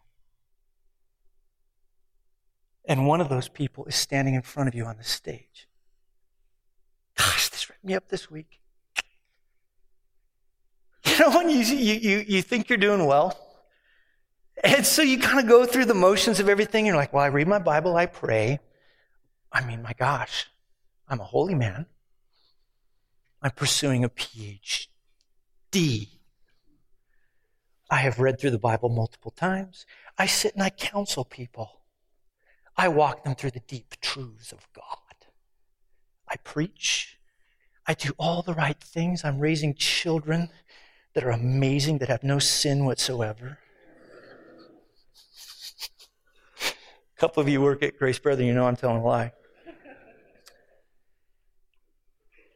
And 2.86 3.06
one 3.06 3.20
of 3.20 3.28
those 3.28 3.48
people 3.48 3.86
is 3.86 3.94
standing 3.94 4.34
in 4.34 4.42
front 4.42 4.68
of 4.68 4.74
you 4.74 4.84
on 4.84 4.98
the 4.98 5.04
stage. 5.04 5.68
Gosh, 7.16 7.48
this 7.48 7.68
ripped 7.70 7.84
me 7.84 7.94
up 7.94 8.08
this 8.08 8.30
week. 8.30 8.60
You 11.06 11.18
know, 11.18 11.36
when 11.36 11.50
you, 11.50 11.58
you, 11.58 12.24
you, 12.26 12.42
think 12.42 12.68
you're 12.68 12.78
doing 12.78 13.04
well, 13.04 13.38
and 14.64 14.86
so 14.86 15.02
you 15.02 15.18
kind 15.18 15.38
of 15.38 15.46
go 15.46 15.66
through 15.66 15.84
the 15.84 15.94
motions 15.94 16.40
of 16.40 16.48
everything. 16.48 16.86
You're 16.86 16.96
like, 16.96 17.12
well, 17.12 17.22
I 17.22 17.26
read 17.26 17.46
my 17.46 17.58
Bible, 17.58 17.94
I 17.94 18.06
pray. 18.06 18.58
I 19.52 19.64
mean, 19.64 19.82
my 19.82 19.92
gosh, 19.92 20.46
I'm 21.06 21.20
a 21.20 21.24
holy 21.24 21.54
man. 21.54 21.86
I'm 23.42 23.50
pursuing 23.50 24.02
a 24.02 24.08
PhD 24.08 24.88
I 27.90 27.96
have 27.98 28.18
read 28.18 28.40
through 28.40 28.50
the 28.50 28.58
Bible 28.58 28.88
multiple 28.88 29.30
times. 29.30 29.86
I 30.18 30.26
sit 30.26 30.54
and 30.54 30.62
I 30.62 30.70
counsel 30.70 31.24
people. 31.24 31.80
I 32.76 32.88
walk 32.88 33.24
them 33.24 33.34
through 33.34 33.52
the 33.52 33.60
deep 33.60 33.94
truths 34.00 34.52
of 34.52 34.66
God. 34.72 34.98
I 36.28 36.36
preach. 36.38 37.18
I 37.86 37.94
do 37.94 38.12
all 38.18 38.42
the 38.42 38.54
right 38.54 38.80
things. 38.80 39.24
I'm 39.24 39.38
raising 39.38 39.74
children 39.74 40.50
that 41.14 41.22
are 41.22 41.30
amazing, 41.30 41.98
that 41.98 42.08
have 42.08 42.24
no 42.24 42.38
sin 42.38 42.84
whatsoever. 42.84 43.58
A 46.60 47.20
couple 47.20 47.40
of 47.40 47.48
you 47.48 47.60
work 47.60 47.82
at 47.82 47.96
Grace 47.96 48.18
Brethren, 48.18 48.48
you 48.48 48.54
know 48.54 48.66
I'm 48.66 48.76
telling 48.76 48.96
a 48.96 49.04
lie. 49.04 49.32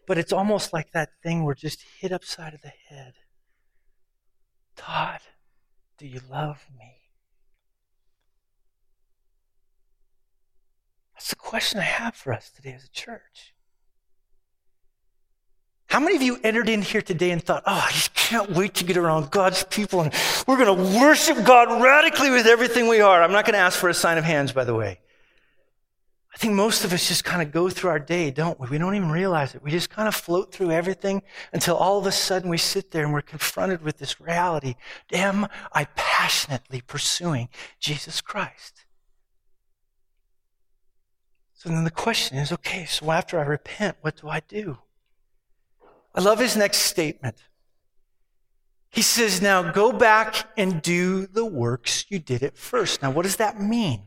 But 0.07 0.19
it's 0.19 0.33
almost 0.33 0.73
like 0.73 0.93
that 0.93 1.11
thing 1.23 1.45
we're 1.45 1.55
just 1.55 1.83
hit 2.01 2.13
upside 2.13 2.55
of 2.55 2.63
the 2.63 2.73
head. 2.89 3.13
Todd, 4.79 5.21
do 5.99 6.07
you 6.07 6.21
love 6.31 6.65
me? 6.79 6.95
That's 11.15 11.31
the 11.31 11.37
question 11.37 11.81
I 11.81 11.83
have 11.83 12.15
for 12.15 12.33
us 12.33 12.49
today 12.49 12.73
as 12.73 12.85
a 12.85 12.91
church. 12.91 13.55
How 15.89 16.01
many 16.01 16.17
of 16.17 16.23
you 16.23 16.39
entered 16.45 16.69
in 16.69 16.81
here 16.81 17.03
today 17.03 17.33
and 17.33 17.43
thought, 17.43 17.65
oh, 17.67 17.85
I 17.87 17.91
just 17.91 18.15
can't 18.15 18.51
wait 18.51 18.75
to 18.75 18.85
get 18.85 18.97
around 18.97 19.31
God's 19.31 19.65
people 19.65 20.01
and 20.01 20.15
we're 20.47 20.63
going 20.63 20.77
to 20.77 20.99
worship 21.01 21.45
God 21.45 21.83
radically 21.83 22.31
with 22.31 22.47
everything 22.47 22.89
we 22.89 23.01
are? 23.01 23.23
I'm 23.23 23.33
not 23.33 23.45
going 23.45 23.55
to 23.55 23.59
ask 23.59 23.79
for 23.79 23.89
a 23.89 23.95
sign 23.95 24.17
of 24.17 24.25
hands, 24.25 24.53
by 24.53 24.65
the 24.65 24.75
way. 24.75 25.01
I 26.35 26.37
think 26.37 26.55
most 26.55 26.85
of 26.85 26.93
us 26.93 27.09
just 27.09 27.25
kind 27.25 27.41
of 27.41 27.53
go 27.53 27.69
through 27.71 27.91
our 27.91 27.99
day, 27.99 28.31
don't 28.31 28.61
we? 28.61 28.69
We 28.69 28.79
don't 28.79 28.95
even 28.95 29.11
realize 29.11 29.55
it. 29.55 29.63
We 29.63 29.71
just 29.71 29.91
kind 29.91 30.07
of 30.07 30.15
float 30.15 30.53
through 30.53 30.71
everything 30.71 31.23
until 31.53 31.77
all 31.77 31.99
of 31.99 32.07
a 32.07 32.13
sudden 32.13 32.51
we 32.51 32.59
sit 32.59 32.91
there 32.91 33.05
and 33.05 33.13
we're 33.13 33.23
confronted 33.23 33.83
with 33.83 33.99
this 33.99 34.21
reality. 34.21 34.75
Am 35.13 35.47
I 35.73 35.87
passionately 35.97 36.83
pursuing 36.83 37.49
Jesus 37.81 38.21
Christ? 38.21 38.85
So 41.55 41.71
then 41.71 41.83
the 41.83 41.91
question 41.91 42.39
is, 42.39 42.53
okay, 42.53 42.85
so 42.85 43.11
after 43.11 43.41
I 43.41 43.45
repent, 43.45 43.97
what 44.03 44.21
do 44.21 44.29
I 44.29 44.41
do? 44.41 44.79
I 46.15 46.21
love 46.21 46.39
his 46.39 46.57
next 46.57 46.79
statement. 46.79 47.37
He 48.91 49.03
says, 49.03 49.43
now 49.43 49.73
go 49.73 49.93
back 49.93 50.51
and 50.57 50.81
do 50.81 51.27
the 51.27 51.45
works 51.45 52.07
you 52.09 52.19
did 52.21 52.43
at 52.43 52.57
first. 52.57 53.03
Now, 53.03 53.11
what 53.11 53.23
does 53.23 53.37
that 53.37 53.61
mean? 53.61 54.03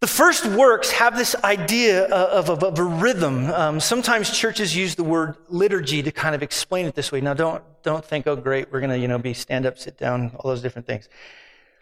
The 0.00 0.06
first 0.06 0.46
works 0.46 0.92
have 0.92 1.16
this 1.16 1.34
idea 1.42 2.04
of, 2.06 2.48
of, 2.50 2.62
of 2.62 2.78
a 2.78 2.84
rhythm. 2.84 3.50
Um, 3.50 3.80
sometimes 3.80 4.30
churches 4.30 4.76
use 4.76 4.94
the 4.94 5.02
word 5.02 5.36
liturgy 5.48 6.04
to 6.04 6.12
kind 6.12 6.36
of 6.36 6.42
explain 6.42 6.86
it 6.86 6.94
this 6.94 7.10
way. 7.10 7.20
Now, 7.20 7.34
don't, 7.34 7.64
don't 7.82 8.04
think, 8.04 8.28
oh, 8.28 8.36
great, 8.36 8.70
we're 8.70 8.78
going 8.78 8.90
to, 8.90 8.98
you 8.98 9.08
know, 9.08 9.18
be 9.18 9.34
stand 9.34 9.66
up, 9.66 9.76
sit 9.76 9.98
down, 9.98 10.30
all 10.36 10.50
those 10.50 10.62
different 10.62 10.86
things. 10.86 11.08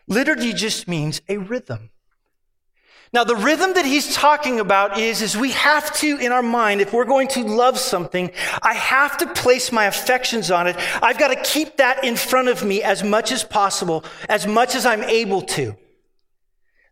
Liturgy 0.09 0.55
just 0.55 0.89
means 0.89 1.21
a 1.29 1.37
rhythm. 1.37 1.91
Now, 3.13 3.23
the 3.23 3.37
rhythm 3.37 3.75
that 3.75 3.85
he's 3.85 4.15
talking 4.15 4.61
about 4.61 4.99
is, 4.99 5.21
is 5.21 5.37
we 5.37 5.51
have 5.53 5.95
to, 5.99 6.17
in 6.17 6.33
our 6.33 6.43
mind, 6.43 6.81
if 6.81 6.95
we're 6.95 7.05
going 7.05 7.29
to 7.29 7.45
love 7.45 7.79
something, 7.79 8.31
I 8.63 8.73
have 8.75 9.19
to 9.19 9.33
place 9.35 9.71
my 9.71 9.85
affections 9.85 10.51
on 10.51 10.67
it. 10.67 10.77
I've 11.03 11.19
got 11.19 11.29
to 11.29 11.37
keep 11.43 11.77
that 11.77 12.03
in 12.03 12.17
front 12.17 12.49
of 12.49 12.65
me 12.65 12.83
as 12.83 13.05
much 13.05 13.31
as 13.31 13.45
possible, 13.45 14.05
as 14.29 14.47
much 14.47 14.75
as 14.75 14.87
I'm 14.87 15.05
able 15.05 15.43
to. 15.43 15.77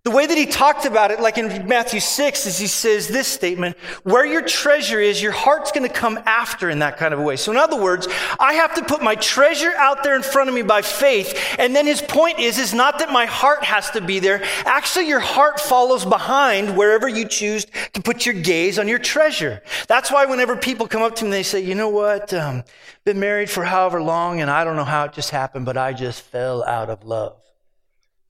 The 0.04 0.10
way 0.10 0.26
that 0.26 0.36
he 0.36 0.44
talked 0.44 0.84
about 0.84 1.12
it, 1.12 1.18
like 1.18 1.38
in 1.38 1.66
Matthew 1.66 1.98
6, 1.98 2.44
is 2.44 2.58
he 2.58 2.66
says 2.66 3.08
this 3.08 3.26
statement, 3.26 3.74
where 4.02 4.26
your 4.26 4.42
treasure 4.42 5.00
is, 5.00 5.22
your 5.22 5.32
heart's 5.32 5.72
going 5.72 5.88
to 5.88 5.94
come 5.94 6.18
after 6.26 6.68
in 6.68 6.80
that 6.80 6.98
kind 6.98 7.14
of 7.14 7.20
a 7.20 7.22
way. 7.22 7.36
So 7.36 7.50
in 7.50 7.56
other 7.56 7.80
words, 7.80 8.06
I 8.38 8.52
have 8.52 8.74
to 8.74 8.84
put 8.84 9.02
my 9.02 9.14
treasure 9.14 9.72
out 9.78 10.02
there 10.02 10.14
in 10.14 10.22
front 10.22 10.50
of 10.50 10.54
me 10.54 10.60
by 10.60 10.82
faith. 10.82 11.56
And 11.58 11.74
then 11.74 11.86
his 11.86 12.02
point 12.02 12.38
is, 12.38 12.58
is 12.58 12.74
not 12.74 12.98
that 12.98 13.12
my 13.12 13.24
heart 13.24 13.64
has 13.64 13.88
to 13.92 14.02
be 14.02 14.18
there. 14.18 14.42
Actually, 14.66 15.08
your 15.08 15.20
heart 15.20 15.58
follows 15.58 16.04
behind 16.04 16.76
wherever 16.76 17.08
you 17.08 17.26
choose 17.26 17.64
to 17.94 18.02
put 18.02 18.26
your 18.26 18.34
gaze 18.34 18.78
on 18.78 18.88
your 18.88 18.98
treasure. 18.98 19.62
That's 19.88 20.12
why 20.12 20.26
whenever 20.26 20.54
people 20.54 20.86
come 20.86 21.00
up 21.00 21.16
to 21.16 21.24
me, 21.24 21.30
they 21.30 21.42
say, 21.42 21.60
you 21.60 21.74
know 21.74 21.88
what? 21.88 22.34
Um, 22.34 22.64
been 23.06 23.20
married 23.20 23.48
for 23.48 23.64
however 23.64 24.02
long 24.02 24.42
and 24.42 24.50
I 24.50 24.64
don't 24.64 24.76
know 24.76 24.84
how 24.84 25.04
it 25.04 25.14
just 25.14 25.30
happened, 25.30 25.64
but 25.64 25.78
I 25.78 25.94
just 25.94 26.20
fell 26.20 26.62
out 26.62 26.90
of 26.90 27.04
love. 27.04 27.40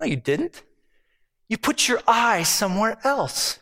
No, 0.01 0.07
you 0.07 0.15
didn't. 0.15 0.63
You 1.49 1.59
put 1.59 1.89
your 1.89 2.01
eye 2.07 2.43
somewhere 2.43 2.99
else. 3.05 3.61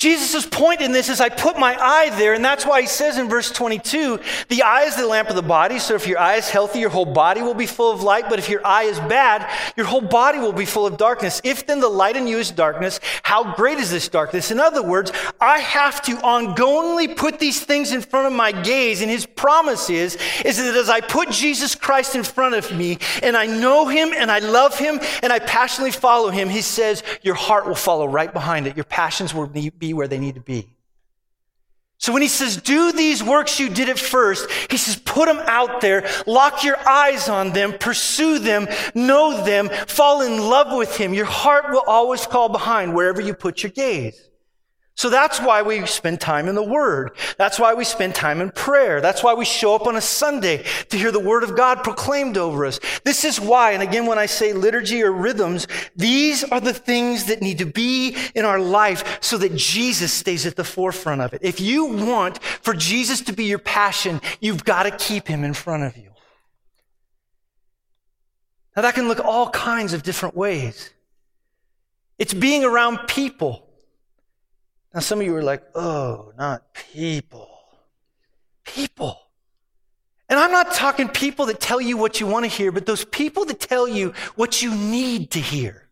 Jesus' 0.00 0.46
point 0.46 0.80
in 0.80 0.92
this 0.92 1.10
is 1.10 1.20
I 1.20 1.28
put 1.28 1.58
my 1.58 1.76
eye 1.78 2.08
there, 2.16 2.32
and 2.32 2.42
that's 2.42 2.64
why 2.64 2.80
he 2.80 2.86
says 2.86 3.18
in 3.18 3.28
verse 3.28 3.50
22, 3.50 4.18
the 4.48 4.62
eye 4.62 4.84
is 4.84 4.96
the 4.96 5.06
lamp 5.06 5.28
of 5.28 5.36
the 5.36 5.42
body, 5.42 5.78
so 5.78 5.94
if 5.94 6.06
your 6.06 6.18
eye 6.18 6.36
is 6.36 6.48
healthy, 6.48 6.78
your 6.78 6.88
whole 6.88 7.04
body 7.04 7.42
will 7.42 7.52
be 7.52 7.66
full 7.66 7.92
of 7.92 8.02
light, 8.02 8.24
but 8.30 8.38
if 8.38 8.48
your 8.48 8.66
eye 8.66 8.84
is 8.84 8.98
bad, 9.00 9.46
your 9.76 9.84
whole 9.84 10.00
body 10.00 10.38
will 10.38 10.54
be 10.54 10.64
full 10.64 10.86
of 10.86 10.96
darkness. 10.96 11.42
If 11.44 11.66
then 11.66 11.80
the 11.80 11.88
light 11.90 12.16
in 12.16 12.26
you 12.26 12.38
is 12.38 12.50
darkness, 12.50 12.98
how 13.22 13.54
great 13.54 13.76
is 13.76 13.90
this 13.90 14.08
darkness? 14.08 14.50
In 14.50 14.58
other 14.58 14.82
words, 14.82 15.12
I 15.38 15.58
have 15.58 16.00
to 16.04 16.16
ongoingly 16.16 17.14
put 17.14 17.38
these 17.38 17.62
things 17.62 17.92
in 17.92 18.00
front 18.00 18.26
of 18.26 18.32
my 18.32 18.52
gaze, 18.52 19.02
and 19.02 19.10
his 19.10 19.26
promise 19.26 19.90
is, 19.90 20.16
is 20.46 20.56
that 20.56 20.76
as 20.76 20.88
I 20.88 21.02
put 21.02 21.30
Jesus 21.30 21.74
Christ 21.74 22.14
in 22.14 22.24
front 22.24 22.54
of 22.54 22.74
me, 22.74 22.96
and 23.22 23.36
I 23.36 23.44
know 23.44 23.86
him, 23.86 24.14
and 24.16 24.30
I 24.30 24.38
love 24.38 24.78
him, 24.78 24.98
and 25.22 25.30
I 25.30 25.40
passionately 25.40 25.92
follow 25.92 26.30
him, 26.30 26.48
he 26.48 26.62
says, 26.62 27.02
your 27.20 27.34
heart 27.34 27.66
will 27.66 27.74
follow 27.74 28.08
right 28.08 28.32
behind 28.32 28.66
it. 28.66 28.78
Your 28.78 28.84
passions 28.84 29.34
will 29.34 29.46
be 29.46 29.89
where 29.92 30.08
they 30.08 30.18
need 30.18 30.36
to 30.36 30.40
be. 30.40 30.68
So 31.98 32.14
when 32.14 32.22
he 32.22 32.28
says, 32.28 32.56
do 32.56 32.92
these 32.92 33.22
works 33.22 33.60
you 33.60 33.68
did 33.68 33.90
at 33.90 33.98
first, 33.98 34.50
he 34.70 34.78
says, 34.78 34.96
put 34.96 35.26
them 35.26 35.38
out 35.44 35.82
there, 35.82 36.08
lock 36.26 36.64
your 36.64 36.78
eyes 36.88 37.28
on 37.28 37.52
them, 37.52 37.74
pursue 37.78 38.38
them, 38.38 38.68
know 38.94 39.44
them, 39.44 39.68
fall 39.86 40.22
in 40.22 40.38
love 40.38 40.74
with 40.74 40.96
him. 40.96 41.12
Your 41.12 41.26
heart 41.26 41.66
will 41.70 41.84
always 41.86 42.24
fall 42.24 42.48
behind 42.48 42.94
wherever 42.94 43.20
you 43.20 43.34
put 43.34 43.62
your 43.62 43.70
gaze. 43.72 44.29
So 44.96 45.08
that's 45.08 45.40
why 45.40 45.62
we 45.62 45.86
spend 45.86 46.20
time 46.20 46.46
in 46.46 46.54
the 46.54 46.62
Word. 46.62 47.12
That's 47.38 47.58
why 47.58 47.72
we 47.72 47.84
spend 47.84 48.14
time 48.14 48.40
in 48.42 48.50
prayer. 48.50 49.00
That's 49.00 49.22
why 49.22 49.32
we 49.32 49.46
show 49.46 49.74
up 49.74 49.86
on 49.86 49.96
a 49.96 50.00
Sunday 50.00 50.64
to 50.90 50.98
hear 50.98 51.10
the 51.10 51.18
Word 51.18 51.42
of 51.42 51.56
God 51.56 51.82
proclaimed 51.82 52.36
over 52.36 52.66
us. 52.66 52.80
This 53.02 53.24
is 53.24 53.40
why, 53.40 53.72
and 53.72 53.82
again, 53.82 54.04
when 54.04 54.18
I 54.18 54.26
say 54.26 54.52
liturgy 54.52 55.02
or 55.02 55.10
rhythms, 55.10 55.66
these 55.96 56.44
are 56.44 56.60
the 56.60 56.74
things 56.74 57.24
that 57.26 57.40
need 57.40 57.58
to 57.58 57.66
be 57.66 58.14
in 58.34 58.44
our 58.44 58.60
life 58.60 59.22
so 59.22 59.38
that 59.38 59.56
Jesus 59.56 60.12
stays 60.12 60.44
at 60.44 60.56
the 60.56 60.64
forefront 60.64 61.22
of 61.22 61.32
it. 61.32 61.40
If 61.42 61.60
you 61.60 61.86
want 61.86 62.42
for 62.42 62.74
Jesus 62.74 63.22
to 63.22 63.32
be 63.32 63.44
your 63.44 63.58
passion, 63.58 64.20
you've 64.40 64.64
got 64.64 64.82
to 64.82 64.90
keep 64.90 65.28
Him 65.28 65.44
in 65.44 65.54
front 65.54 65.84
of 65.84 65.96
you. 65.96 66.10
Now 68.76 68.82
that 68.82 68.94
can 68.94 69.08
look 69.08 69.20
all 69.20 69.48
kinds 69.48 69.94
of 69.94 70.02
different 70.02 70.36
ways. 70.36 70.90
It's 72.18 72.34
being 72.34 72.64
around 72.64 73.06
people. 73.06 73.69
Now, 74.92 75.00
some 75.00 75.20
of 75.20 75.26
you 75.26 75.34
are 75.36 75.42
like, 75.42 75.62
oh, 75.74 76.32
not 76.36 76.74
people. 76.74 77.48
People. 78.64 79.18
And 80.28 80.38
I'm 80.38 80.52
not 80.52 80.72
talking 80.72 81.08
people 81.08 81.46
that 81.46 81.60
tell 81.60 81.80
you 81.80 81.96
what 81.96 82.20
you 82.20 82.26
want 82.26 82.44
to 82.44 82.48
hear, 82.48 82.72
but 82.72 82.86
those 82.86 83.04
people 83.04 83.44
that 83.46 83.60
tell 83.60 83.86
you 83.86 84.14
what 84.36 84.62
you 84.62 84.74
need 84.74 85.32
to 85.32 85.40
hear. 85.40 85.88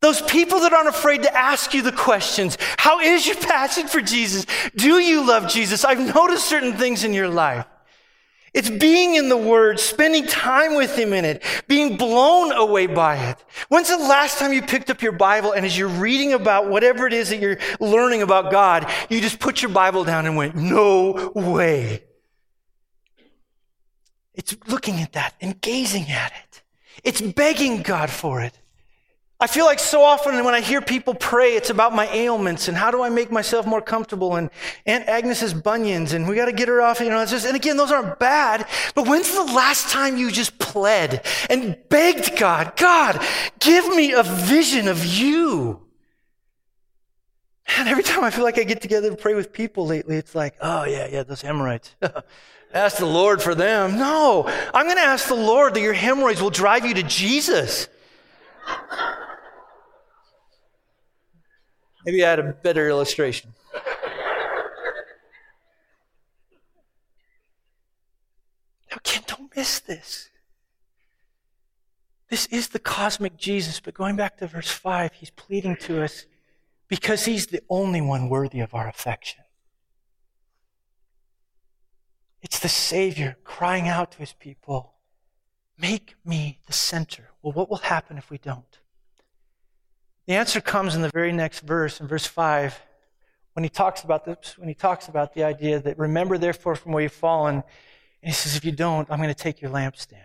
Those 0.00 0.22
people 0.22 0.60
that 0.60 0.72
aren't 0.72 0.88
afraid 0.88 1.22
to 1.22 1.36
ask 1.36 1.74
you 1.74 1.82
the 1.82 1.92
questions. 1.92 2.58
How 2.76 3.00
is 3.00 3.26
your 3.26 3.36
passion 3.40 3.88
for 3.88 4.00
Jesus? 4.00 4.46
Do 4.74 4.98
you 4.98 5.26
love 5.26 5.48
Jesus? 5.48 5.84
I've 5.84 6.14
noticed 6.14 6.46
certain 6.46 6.74
things 6.74 7.04
in 7.04 7.12
your 7.12 7.28
life. 7.28 7.66
It's 8.56 8.70
being 8.70 9.16
in 9.16 9.28
the 9.28 9.36
Word, 9.36 9.78
spending 9.78 10.26
time 10.26 10.76
with 10.76 10.96
Him 10.96 11.12
in 11.12 11.26
it, 11.26 11.44
being 11.68 11.98
blown 11.98 12.52
away 12.52 12.86
by 12.86 13.16
it. 13.16 13.44
When's 13.68 13.90
the 13.90 13.98
last 13.98 14.38
time 14.38 14.50
you 14.54 14.62
picked 14.62 14.88
up 14.88 15.02
your 15.02 15.12
Bible 15.12 15.52
and 15.52 15.66
as 15.66 15.76
you're 15.76 15.88
reading 15.88 16.32
about 16.32 16.70
whatever 16.70 17.06
it 17.06 17.12
is 17.12 17.28
that 17.28 17.38
you're 17.38 17.58
learning 17.80 18.22
about 18.22 18.50
God, 18.50 18.90
you 19.10 19.20
just 19.20 19.40
put 19.40 19.60
your 19.60 19.70
Bible 19.70 20.04
down 20.04 20.24
and 20.24 20.38
went, 20.38 20.56
no 20.56 21.32
way. 21.34 22.02
It's 24.32 24.56
looking 24.66 25.02
at 25.02 25.12
that 25.12 25.34
and 25.42 25.60
gazing 25.60 26.08
at 26.08 26.32
it. 26.32 26.62
It's 27.04 27.20
begging 27.20 27.82
God 27.82 28.08
for 28.08 28.40
it. 28.40 28.58
I 29.38 29.46
feel 29.46 29.66
like 29.66 29.78
so 29.78 30.02
often 30.02 30.42
when 30.44 30.54
I 30.54 30.62
hear 30.62 30.80
people 30.80 31.14
pray, 31.14 31.56
it's 31.56 31.68
about 31.68 31.94
my 31.94 32.08
ailments 32.08 32.68
and 32.68 32.76
how 32.76 32.90
do 32.90 33.02
I 33.02 33.10
make 33.10 33.30
myself 33.30 33.66
more 33.66 33.82
comfortable 33.82 34.36
and 34.36 34.48
Aunt 34.86 35.06
Agnes's 35.08 35.52
bunions 35.52 36.14
and 36.14 36.26
we 36.26 36.34
got 36.36 36.46
to 36.46 36.52
get 36.52 36.68
her 36.68 36.80
off, 36.80 37.00
you 37.00 37.10
know, 37.10 37.20
it's 37.20 37.32
just, 37.32 37.44
and 37.44 37.54
again, 37.54 37.76
those 37.76 37.92
aren't 37.92 38.18
bad, 38.18 38.66
but 38.94 39.06
when's 39.06 39.30
the 39.34 39.44
last 39.44 39.90
time 39.90 40.16
you 40.16 40.30
just 40.30 40.58
pled 40.58 41.26
and 41.50 41.76
begged 41.90 42.38
God, 42.38 42.76
God, 42.76 43.22
give 43.58 43.86
me 43.94 44.12
a 44.12 44.22
vision 44.22 44.88
of 44.88 45.04
you? 45.04 45.82
And 47.76 47.88
every 47.88 48.04
time 48.04 48.24
I 48.24 48.30
feel 48.30 48.44
like 48.44 48.58
I 48.58 48.62
get 48.62 48.80
together 48.80 49.10
to 49.10 49.16
pray 49.16 49.34
with 49.34 49.52
people 49.52 49.86
lately, 49.86 50.16
it's 50.16 50.34
like, 50.34 50.54
oh 50.62 50.84
yeah, 50.84 51.08
yeah, 51.10 51.24
those 51.24 51.42
hemorrhoids. 51.42 51.94
ask 52.72 52.96
the 52.96 53.04
Lord 53.04 53.42
for 53.42 53.54
them. 53.54 53.98
No, 53.98 54.46
I'm 54.72 54.86
going 54.86 54.96
to 54.96 55.02
ask 55.02 55.28
the 55.28 55.34
Lord 55.34 55.74
that 55.74 55.80
your 55.80 55.92
hemorrhoids 55.92 56.40
will 56.40 56.48
drive 56.48 56.86
you 56.86 56.94
to 56.94 57.02
Jesus. 57.02 57.88
Maybe 62.06 62.24
I 62.24 62.30
had 62.30 62.38
a 62.38 62.52
better 62.52 62.88
illustration. 62.88 63.52
Now, 68.90 68.98
again, 69.04 69.24
don't 69.26 69.54
miss 69.56 69.80
this. 69.80 70.30
This 72.30 72.46
is 72.46 72.68
the 72.68 72.78
cosmic 72.78 73.36
Jesus, 73.36 73.80
but 73.80 73.94
going 73.94 74.14
back 74.14 74.38
to 74.38 74.46
verse 74.46 74.70
5, 74.70 75.14
he's 75.14 75.30
pleading 75.30 75.76
to 75.80 76.04
us 76.04 76.26
because 76.86 77.24
he's 77.24 77.48
the 77.48 77.62
only 77.68 78.00
one 78.00 78.28
worthy 78.28 78.60
of 78.60 78.72
our 78.72 78.88
affection. 78.88 79.42
It's 82.40 82.60
the 82.60 82.68
Savior 82.68 83.36
crying 83.42 83.88
out 83.88 84.12
to 84.12 84.18
his 84.18 84.32
people, 84.32 84.92
Make 85.78 86.14
me 86.24 86.60
the 86.66 86.72
center. 86.72 87.30
Well, 87.42 87.52
what 87.52 87.68
will 87.68 87.76
happen 87.78 88.16
if 88.16 88.30
we 88.30 88.38
don't? 88.38 88.78
The 90.26 90.34
answer 90.34 90.60
comes 90.60 90.94
in 90.94 91.02
the 91.02 91.10
very 91.10 91.32
next 91.32 91.60
verse, 91.60 92.00
in 92.00 92.08
verse 92.08 92.26
5, 92.26 92.80
when 93.52 93.62
he 93.62 93.70
talks 93.70 94.02
about 94.02 94.24
this, 94.24 94.58
when 94.58 94.68
he 94.68 94.74
talks 94.74 95.08
about 95.08 95.34
the 95.34 95.44
idea 95.44 95.80
that 95.80 95.98
remember 95.98 96.36
therefore 96.36 96.74
from 96.74 96.92
where 96.92 97.02
you've 97.02 97.12
fallen, 97.12 97.54
and 97.54 97.64
he 98.22 98.32
says, 98.32 98.56
if 98.56 98.64
you 98.64 98.72
don't, 98.72 99.10
I'm 99.10 99.18
going 99.18 99.32
to 99.32 99.34
take 99.34 99.62
your 99.62 99.70
lampstand. 99.70 100.18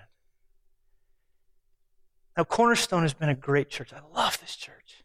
Now, 2.36 2.44
Cornerstone 2.44 3.04
has 3.04 3.14
been 3.14 3.30
a 3.30 3.36
great 3.36 3.70
church. 3.70 3.94
I 3.94 4.00
love 4.18 4.40
this 4.42 4.56
church. 4.56 5.04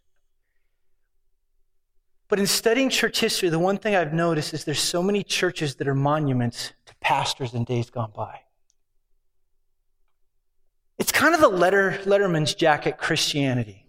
But 2.29 2.41
in 2.41 2.47
studying 2.47 2.89
church 2.89 3.21
history, 3.21 3.49
the 3.49 3.59
one 3.59 3.79
thing 3.79 3.95
I've 3.95 4.13
noticed 4.13 4.55
is 4.55 4.65
there's 4.65 4.81
so 4.81 5.03
many 5.03 5.23
churches 5.23 5.77
that 5.77 5.87
are 5.87 5.95
monuments 5.95 6.73
to 6.87 6.95
pastors 7.01 7.55
in 7.55 7.65
days 7.65 7.91
gone 7.91 8.13
by. 8.15 8.41
It's 10.99 11.13
kind 11.13 11.35
of 11.35 11.41
the 11.41 11.49
letter, 11.49 12.01
Letterman's 12.05 12.55
jacket 12.55 12.99
Christianity. 12.99 13.86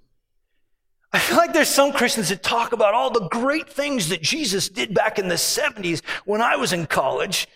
I 1.18 1.20
feel 1.20 1.38
like 1.38 1.52
there's 1.52 1.68
some 1.68 1.94
Christians 1.94 2.30
that 2.30 2.44
talk 2.44 2.74
about 2.74 2.94
all 2.94 3.10
the 3.10 3.28
great 3.30 3.68
things 3.68 4.10
that 4.10 4.22
Jesus 4.22 4.70
did 4.70 4.94
back 4.94 5.18
in 5.18 5.30
the 5.30 5.34
70s 5.34 6.04
when 6.26 6.42
I 6.42 6.58
was 6.58 6.74
in 6.74 6.86
college. 6.86 7.48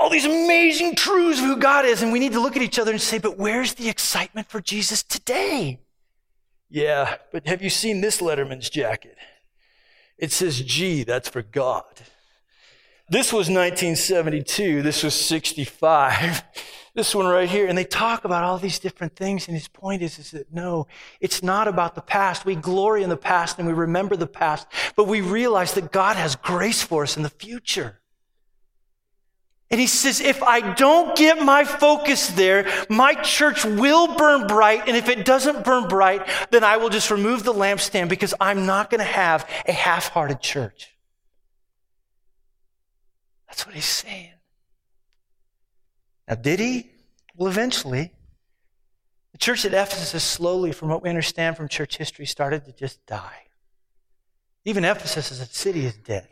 All 0.00 0.10
these 0.10 0.24
amazing 0.24 0.96
truths 0.96 1.38
of 1.38 1.44
who 1.44 1.56
God 1.56 1.84
is. 1.84 2.02
And 2.02 2.10
we 2.10 2.18
need 2.18 2.32
to 2.32 2.40
look 2.40 2.56
at 2.56 2.62
each 2.62 2.76
other 2.80 2.90
and 2.90 3.00
say, 3.00 3.18
but 3.18 3.38
where's 3.38 3.74
the 3.74 3.88
excitement 3.88 4.48
for 4.48 4.60
Jesus 4.60 5.04
today? 5.04 5.78
Yeah, 6.68 7.18
but 7.30 7.46
have 7.46 7.62
you 7.62 7.70
seen 7.70 8.00
this 8.00 8.20
Letterman's 8.20 8.68
jacket? 8.68 9.16
It 10.18 10.32
says 10.32 10.60
G, 10.60 11.04
that's 11.04 11.28
for 11.28 11.42
God. 11.42 11.84
This 13.08 13.32
was 13.32 13.48
1972. 13.48 14.82
This 14.82 15.04
was 15.04 15.14
65 15.14 16.42
this 16.94 17.14
one 17.14 17.26
right 17.26 17.48
here. 17.48 17.66
And 17.66 17.76
they 17.76 17.84
talk 17.84 18.24
about 18.24 18.44
all 18.44 18.58
these 18.58 18.78
different 18.78 19.16
things. 19.16 19.48
And 19.48 19.56
his 19.56 19.68
point 19.68 20.02
is, 20.02 20.18
is 20.18 20.30
that 20.30 20.52
no, 20.52 20.86
it's 21.20 21.42
not 21.42 21.68
about 21.68 21.94
the 21.94 22.00
past. 22.00 22.44
We 22.44 22.54
glory 22.54 23.02
in 23.02 23.08
the 23.08 23.16
past 23.16 23.58
and 23.58 23.66
we 23.66 23.74
remember 23.74 24.16
the 24.16 24.26
past, 24.26 24.66
but 24.96 25.08
we 25.08 25.20
realize 25.20 25.74
that 25.74 25.92
God 25.92 26.16
has 26.16 26.36
grace 26.36 26.82
for 26.82 27.02
us 27.02 27.16
in 27.16 27.22
the 27.22 27.30
future. 27.30 28.00
And 29.70 29.80
he 29.80 29.88
says, 29.88 30.20
if 30.20 30.40
I 30.40 30.74
don't 30.74 31.16
get 31.16 31.42
my 31.42 31.64
focus 31.64 32.28
there, 32.28 32.70
my 32.88 33.14
church 33.14 33.64
will 33.64 34.14
burn 34.14 34.46
bright. 34.46 34.82
And 34.86 34.96
if 34.96 35.08
it 35.08 35.24
doesn't 35.24 35.64
burn 35.64 35.88
bright, 35.88 36.28
then 36.52 36.62
I 36.62 36.76
will 36.76 36.90
just 36.90 37.10
remove 37.10 37.42
the 37.42 37.52
lampstand 37.52 38.08
because 38.08 38.34
I'm 38.40 38.66
not 38.66 38.88
going 38.88 39.00
to 39.00 39.04
have 39.04 39.50
a 39.66 39.72
half-hearted 39.72 40.40
church. 40.40 40.90
That's 43.48 43.66
what 43.66 43.74
he's 43.74 43.84
saying. 43.84 44.33
Now, 46.28 46.34
did 46.36 46.60
he? 46.60 46.90
Well, 47.36 47.48
eventually. 47.48 48.12
The 49.32 49.38
church 49.38 49.64
at 49.64 49.74
Ephesus 49.74 50.22
slowly, 50.22 50.72
from 50.72 50.88
what 50.88 51.02
we 51.02 51.08
understand 51.08 51.56
from 51.56 51.68
church 51.68 51.96
history, 51.96 52.24
started 52.24 52.64
to 52.66 52.72
just 52.72 53.04
die. 53.06 53.42
Even 54.64 54.84
Ephesus 54.84 55.32
as 55.32 55.40
a 55.40 55.46
city 55.46 55.84
is 55.84 55.96
dead. 55.96 56.28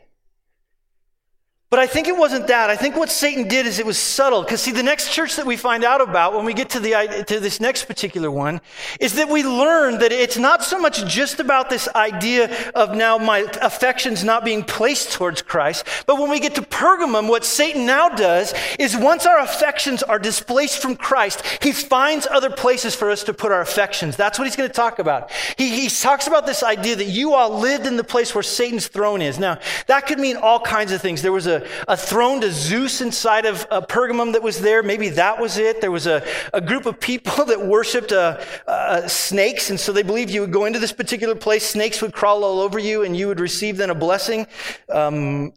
But 1.73 1.81
I 1.81 1.87
think 1.87 2.07
it 2.07 2.19
wasn't 2.19 2.49
that. 2.49 2.69
I 2.69 2.77
think 2.77 2.97
what 2.97 3.11
Satan 3.11 3.49
did 3.49 3.65
is 3.65 3.79
it 3.79 3.87
was 3.87 3.97
subtle. 3.97 4.43
Because 4.43 4.61
see, 4.61 4.73
the 4.73 4.83
next 4.83 5.11
church 5.11 5.37
that 5.37 5.47
we 5.47 5.57
find 5.57 5.85
out 5.85 6.03
about 6.03 6.35
when 6.35 6.45
we 6.45 6.53
get 6.53 6.69
to 6.69 6.81
the 6.81 7.25
to 7.27 7.41
this 7.41 7.61
next 7.61 7.87
particular 7.87 8.31
one 8.31 8.61
is 9.01 9.15
that 9.15 9.31
we 9.31 9.43
learn 9.43 9.99
that 10.01 10.13
it's 10.13 10.37
not 10.37 10.63
so 10.63 10.79
much 10.79 11.03
just 11.07 11.41
about 11.41 11.71
this 11.71 11.89
idea 11.95 12.71
of 12.73 12.95
now 12.95 13.17
my 13.17 13.47
affections 13.63 14.23
not 14.23 14.45
being 14.45 14.63
placed 14.65 15.13
towards 15.13 15.41
Christ, 15.41 15.87
but 16.05 16.21
when 16.21 16.29
we 16.29 16.41
get 16.41 16.57
to 16.57 16.61
Pergamum, 16.61 17.31
what 17.31 17.43
Satan 17.43 17.87
now 17.87 18.11
does 18.11 18.53
is 18.79 18.95
once 18.95 19.25
our 19.25 19.39
affections 19.39 20.03
are 20.03 20.19
displaced 20.19 20.83
from 20.83 20.95
Christ, 20.95 21.43
he 21.63 21.73
finds 21.73 22.27
other 22.27 22.51
places 22.51 22.95
for 22.95 23.11
us 23.11 23.25
to 23.25 23.33
put 23.33 23.51
our 23.51 23.63
affections. 23.63 24.15
That's 24.15 24.39
what 24.39 24.47
he's 24.47 24.57
going 24.57 24.69
to 24.69 24.75
talk 24.75 24.99
about. 24.99 25.31
He, 25.57 25.71
he 25.71 25.89
talks 25.89 26.27
about 26.27 26.45
this 26.45 26.63
idea 26.63 26.97
that 26.97 27.07
you 27.07 27.33
all 27.33 27.59
lived 27.59 27.87
in 27.87 27.97
the 27.97 28.05
place 28.05 28.35
where 28.35 28.43
Satan's 28.43 28.89
throne 28.89 29.23
is. 29.23 29.39
Now, 29.39 29.59
that 29.87 30.07
could 30.07 30.19
mean 30.19 30.37
all 30.37 30.61
kinds 30.61 30.93
of 30.93 31.01
things. 31.01 31.23
There 31.23 31.33
was 31.33 31.47
a 31.47 31.62
a, 31.89 31.97
throne 31.97 32.41
to 32.41 32.51
Zeus 32.51 33.01
inside 33.01 33.47
of 33.47 33.67
a 33.71 33.83
Pergamum 33.83 34.33
that 34.33 34.43
was 34.43 34.61
there. 34.61 34.83
Maybe 34.83 35.09
that 35.11 35.41
was 35.41 35.59
it. 35.59 35.81
There 35.81 35.91
was 35.91 36.07
a, 36.07 36.27
a 36.53 36.61
group 36.61 36.87
of 36.87 37.01
people 37.01 37.45
that 37.47 37.67
worshiped 37.67 38.13
uh, 38.13 38.41
uh, 38.67 39.09
snakes, 39.09 39.71
and 39.71 39.79
so 39.79 39.93
they 39.93 40.03
believed 40.03 40.31
you 40.31 40.41
would 40.41 40.53
go 40.53 40.65
into 40.65 40.79
this 40.79 40.93
particular 40.93 41.35
place, 41.35 41.65
snakes 41.65 42.03
would 42.03 42.13
crawl 42.13 42.45
all 42.45 42.61
over 42.61 42.79
you, 42.79 43.03
and 43.03 43.17
you 43.17 43.29
would 43.29 43.41
receive 43.41 43.77
then 43.77 43.91
a 43.91 43.95
blessing. 43.95 44.47
Um, 44.91 45.53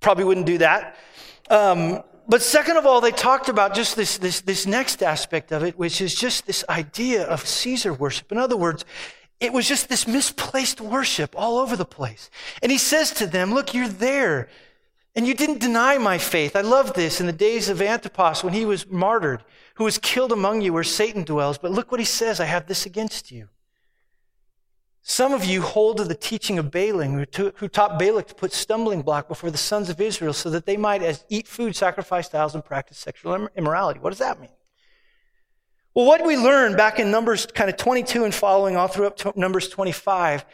probably 0.00 0.24
wouldn't 0.24 0.46
do 0.46 0.58
that. 0.58 0.96
Um, 1.50 2.02
but 2.26 2.42
second 2.42 2.76
of 2.78 2.86
all, 2.86 3.00
they 3.00 3.10
talked 3.10 3.48
about 3.48 3.74
just 3.74 3.96
this, 3.96 4.16
this, 4.18 4.40
this 4.40 4.66
next 4.66 5.02
aspect 5.02 5.52
of 5.52 5.62
it, 5.62 5.78
which 5.78 6.00
is 6.00 6.14
just 6.14 6.46
this 6.46 6.64
idea 6.68 7.24
of 7.24 7.46
Caesar 7.46 7.92
worship. 7.92 8.32
In 8.32 8.38
other 8.38 8.56
words, 8.56 8.84
it 9.40 9.52
was 9.52 9.68
just 9.68 9.88
this 9.88 10.06
misplaced 10.06 10.80
worship 10.80 11.34
all 11.36 11.58
over 11.58 11.76
the 11.76 11.84
place. 11.84 12.30
And 12.62 12.72
he 12.72 12.78
says 12.78 13.10
to 13.12 13.26
them, 13.26 13.52
Look, 13.52 13.74
you're 13.74 13.88
there. 13.88 14.48
And 15.16 15.26
you 15.26 15.34
didn't 15.34 15.60
deny 15.60 15.96
my 15.98 16.18
faith. 16.18 16.56
I 16.56 16.62
love 16.62 16.94
this 16.94 17.20
in 17.20 17.26
the 17.26 17.32
days 17.32 17.68
of 17.68 17.80
Antipas 17.80 18.42
when 18.42 18.52
he 18.52 18.64
was 18.64 18.88
martyred, 18.88 19.44
who 19.74 19.84
was 19.84 19.98
killed 19.98 20.32
among 20.32 20.60
you 20.60 20.72
where 20.72 20.82
Satan 20.82 21.22
dwells. 21.22 21.56
But 21.56 21.70
look 21.70 21.92
what 21.92 22.00
he 22.00 22.06
says 22.06 22.40
I 22.40 22.46
have 22.46 22.66
this 22.66 22.84
against 22.84 23.30
you. 23.30 23.48
Some 25.06 25.32
of 25.32 25.44
you 25.44 25.60
hold 25.60 25.98
to 25.98 26.04
the 26.04 26.14
teaching 26.14 26.58
of 26.58 26.70
Balaam, 26.70 27.26
who 27.34 27.68
taught 27.68 27.98
Balak 27.98 28.26
to 28.28 28.34
put 28.34 28.52
stumbling 28.54 29.02
block 29.02 29.28
before 29.28 29.50
the 29.50 29.58
sons 29.58 29.90
of 29.90 30.00
Israel 30.00 30.32
so 30.32 30.48
that 30.48 30.64
they 30.64 30.78
might, 30.78 31.02
as 31.02 31.24
eat 31.28 31.46
food, 31.46 31.76
sacrifice 31.76 32.28
to 32.30 32.38
idols, 32.38 32.54
and 32.54 32.64
practice 32.64 32.96
sexual 32.96 33.48
immorality. 33.54 34.00
What 34.00 34.10
does 34.10 34.18
that 34.20 34.40
mean? 34.40 34.50
Well, 35.94 36.06
what 36.06 36.24
we 36.24 36.36
learn 36.36 36.74
back 36.74 36.98
in 36.98 37.10
Numbers 37.10 37.46
kind 37.46 37.68
of 37.70 37.76
22 37.76 38.24
and 38.24 38.34
following 38.34 38.76
all 38.76 38.88
through 38.88 39.06
up 39.06 39.16
to 39.18 39.32
Numbers 39.36 39.68
25 39.68 40.44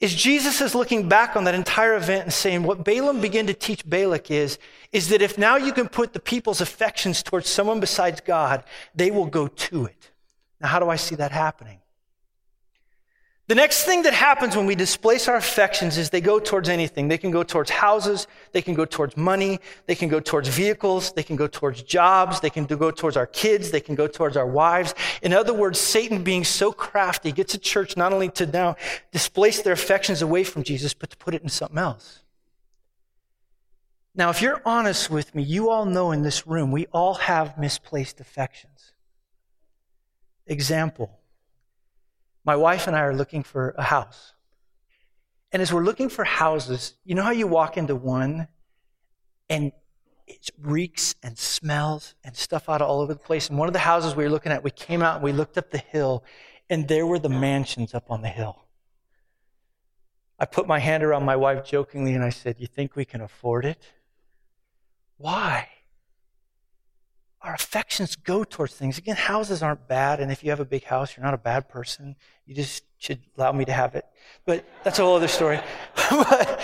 is 0.00 0.14
Jesus 0.14 0.60
is 0.60 0.74
looking 0.74 1.08
back 1.08 1.34
on 1.34 1.44
that 1.44 1.54
entire 1.54 1.96
event 1.96 2.24
and 2.24 2.32
saying 2.32 2.62
what 2.62 2.84
Balaam 2.84 3.20
began 3.20 3.46
to 3.48 3.54
teach 3.54 3.88
Balak 3.88 4.30
is, 4.30 4.58
is 4.92 5.08
that 5.08 5.22
if 5.22 5.36
now 5.36 5.56
you 5.56 5.72
can 5.72 5.88
put 5.88 6.12
the 6.12 6.20
people's 6.20 6.60
affections 6.60 7.22
towards 7.22 7.48
someone 7.48 7.80
besides 7.80 8.20
God, 8.20 8.62
they 8.94 9.10
will 9.10 9.26
go 9.26 9.48
to 9.48 9.86
it. 9.86 10.10
Now, 10.60 10.68
how 10.68 10.78
do 10.78 10.88
I 10.88 10.96
see 10.96 11.16
that 11.16 11.32
happening? 11.32 11.80
The 13.48 13.54
next 13.54 13.84
thing 13.84 14.02
that 14.02 14.12
happens 14.12 14.54
when 14.54 14.66
we 14.66 14.74
displace 14.74 15.26
our 15.26 15.36
affections 15.36 15.96
is 15.96 16.10
they 16.10 16.20
go 16.20 16.38
towards 16.38 16.68
anything. 16.68 17.08
They 17.08 17.16
can 17.16 17.30
go 17.30 17.42
towards 17.42 17.70
houses, 17.70 18.26
they 18.52 18.60
can 18.60 18.74
go 18.74 18.84
towards 18.84 19.16
money, 19.16 19.58
they 19.86 19.94
can 19.94 20.10
go 20.10 20.20
towards 20.20 20.50
vehicles, 20.50 21.12
they 21.12 21.22
can 21.22 21.34
go 21.34 21.46
towards 21.46 21.80
jobs, 21.82 22.40
they 22.40 22.50
can 22.50 22.66
go 22.66 22.90
towards 22.90 23.16
our 23.16 23.26
kids, 23.26 23.70
they 23.70 23.80
can 23.80 23.94
go 23.94 24.06
towards 24.06 24.36
our 24.36 24.46
wives. 24.46 24.94
In 25.22 25.32
other 25.32 25.54
words, 25.54 25.80
Satan 25.80 26.22
being 26.22 26.44
so 26.44 26.72
crafty 26.72 27.32
gets 27.32 27.54
a 27.54 27.58
church 27.58 27.96
not 27.96 28.12
only 28.12 28.28
to 28.32 28.44
now 28.44 28.76
displace 29.12 29.62
their 29.62 29.72
affections 29.72 30.20
away 30.20 30.44
from 30.44 30.62
Jesus, 30.62 30.92
but 30.92 31.08
to 31.08 31.16
put 31.16 31.34
it 31.34 31.42
in 31.42 31.48
something 31.48 31.78
else. 31.78 32.20
Now, 34.14 34.28
if 34.28 34.42
you're 34.42 34.60
honest 34.66 35.08
with 35.08 35.34
me, 35.34 35.42
you 35.42 35.70
all 35.70 35.86
know 35.86 36.12
in 36.12 36.20
this 36.20 36.46
room, 36.46 36.70
we 36.70 36.84
all 36.92 37.14
have 37.14 37.56
misplaced 37.56 38.20
affections. 38.20 38.92
Example 40.46 41.17
my 42.48 42.56
wife 42.56 42.86
and 42.86 42.96
I 42.96 43.00
are 43.00 43.14
looking 43.14 43.42
for 43.42 43.74
a 43.76 43.82
house. 43.82 44.32
And 45.52 45.60
as 45.60 45.70
we're 45.70 45.84
looking 45.84 46.08
for 46.08 46.24
houses, 46.24 46.94
you 47.04 47.14
know 47.14 47.22
how 47.22 47.30
you 47.30 47.46
walk 47.46 47.76
into 47.76 47.94
one 47.94 48.48
and 49.50 49.70
it 50.26 50.48
reeks 50.58 51.14
and 51.22 51.36
smells 51.36 52.14
and 52.24 52.34
stuff 52.34 52.70
out 52.70 52.80
all 52.80 53.02
over 53.02 53.12
the 53.12 53.20
place. 53.20 53.50
And 53.50 53.58
one 53.58 53.68
of 53.68 53.74
the 53.74 53.80
houses 53.80 54.16
we 54.16 54.24
were 54.24 54.30
looking 54.30 54.50
at, 54.50 54.64
we 54.64 54.70
came 54.70 55.02
out 55.02 55.16
and 55.16 55.24
we 55.24 55.32
looked 55.32 55.58
up 55.58 55.70
the 55.70 55.84
hill, 55.92 56.24
and 56.70 56.88
there 56.88 57.06
were 57.06 57.18
the 57.18 57.28
mansions 57.28 57.92
up 57.92 58.10
on 58.10 58.22
the 58.22 58.30
hill. 58.30 58.64
I 60.38 60.46
put 60.46 60.66
my 60.66 60.78
hand 60.78 61.02
around 61.02 61.26
my 61.26 61.36
wife 61.36 61.66
jokingly 61.66 62.14
and 62.14 62.24
I 62.24 62.30
said, 62.30 62.56
You 62.58 62.66
think 62.66 62.96
we 62.96 63.04
can 63.04 63.20
afford 63.20 63.66
it? 63.66 63.92
Why? 65.18 65.68
Our 67.48 67.54
affections 67.54 68.14
go 68.14 68.44
towards 68.44 68.74
things. 68.74 68.98
Again, 68.98 69.16
houses 69.16 69.62
aren't 69.62 69.88
bad, 69.88 70.20
and 70.20 70.30
if 70.30 70.44
you 70.44 70.50
have 70.50 70.60
a 70.60 70.66
big 70.66 70.84
house, 70.84 71.16
you're 71.16 71.24
not 71.24 71.32
a 71.32 71.38
bad 71.38 71.66
person. 71.66 72.14
You 72.44 72.54
just 72.54 72.84
should 72.98 73.20
allow 73.38 73.52
me 73.52 73.64
to 73.64 73.72
have 73.72 73.94
it. 73.94 74.04
But 74.44 74.66
that's 74.84 74.98
a 74.98 75.02
whole 75.02 75.16
other 75.16 75.28
story. 75.28 75.58
but 76.10 76.60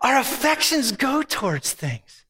our 0.00 0.18
affections 0.18 0.90
go 0.90 1.22
towards 1.22 1.72
things. 1.72 2.23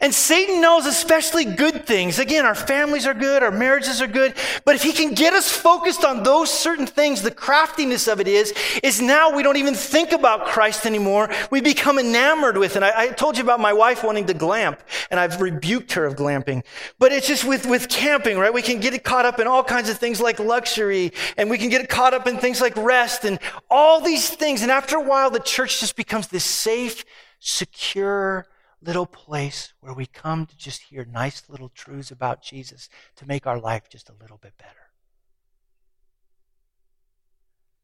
And 0.00 0.14
Satan 0.14 0.60
knows 0.60 0.86
especially 0.86 1.44
good 1.44 1.86
things. 1.86 2.18
Again, 2.18 2.46
our 2.46 2.54
families 2.54 3.06
are 3.06 3.14
good, 3.14 3.42
our 3.42 3.50
marriages 3.50 4.00
are 4.00 4.06
good. 4.06 4.34
But 4.64 4.74
if 4.74 4.82
he 4.82 4.92
can 4.92 5.14
get 5.14 5.32
us 5.32 5.50
focused 5.50 6.04
on 6.04 6.22
those 6.22 6.50
certain 6.50 6.86
things, 6.86 7.22
the 7.22 7.30
craftiness 7.30 8.06
of 8.06 8.20
it 8.20 8.28
is, 8.28 8.54
is 8.82 9.00
now 9.00 9.34
we 9.34 9.42
don't 9.42 9.56
even 9.56 9.74
think 9.74 10.12
about 10.12 10.46
Christ 10.46 10.86
anymore. 10.86 11.30
We 11.50 11.60
become 11.60 11.98
enamored 11.98 12.56
with 12.56 12.76
it. 12.76 12.82
I, 12.82 13.04
I 13.04 13.08
told 13.08 13.36
you 13.36 13.44
about 13.44 13.60
my 13.60 13.72
wife 13.72 14.04
wanting 14.04 14.26
to 14.26 14.34
glamp, 14.34 14.80
and 15.10 15.18
I've 15.18 15.40
rebuked 15.40 15.92
her 15.92 16.04
of 16.04 16.16
glamping. 16.16 16.64
But 16.98 17.12
it's 17.12 17.26
just 17.26 17.44
with, 17.44 17.66
with 17.66 17.88
camping, 17.88 18.38
right? 18.38 18.52
We 18.52 18.62
can 18.62 18.80
get 18.80 18.94
it 18.94 19.04
caught 19.04 19.24
up 19.24 19.40
in 19.40 19.46
all 19.46 19.64
kinds 19.64 19.88
of 19.88 19.98
things 19.98 20.20
like 20.20 20.38
luxury, 20.38 21.12
and 21.36 21.50
we 21.50 21.58
can 21.58 21.68
get 21.68 21.80
it 21.80 21.88
caught 21.88 22.14
up 22.14 22.26
in 22.26 22.38
things 22.38 22.60
like 22.60 22.76
rest 22.76 23.24
and 23.24 23.38
all 23.70 24.00
these 24.00 24.30
things. 24.30 24.62
And 24.62 24.70
after 24.70 24.96
a 24.96 25.02
while, 25.02 25.30
the 25.30 25.40
church 25.40 25.80
just 25.80 25.96
becomes 25.96 26.28
this 26.28 26.44
safe, 26.44 27.04
secure, 27.38 28.46
little 28.82 29.06
place 29.06 29.72
where 29.80 29.92
we 29.92 30.06
come 30.06 30.46
to 30.46 30.56
just 30.56 30.82
hear 30.82 31.04
nice 31.04 31.42
little 31.48 31.68
truths 31.68 32.10
about 32.10 32.42
Jesus 32.42 32.88
to 33.16 33.26
make 33.26 33.46
our 33.46 33.58
life 33.58 33.88
just 33.88 34.08
a 34.08 34.14
little 34.20 34.38
bit 34.38 34.56
better. 34.58 34.90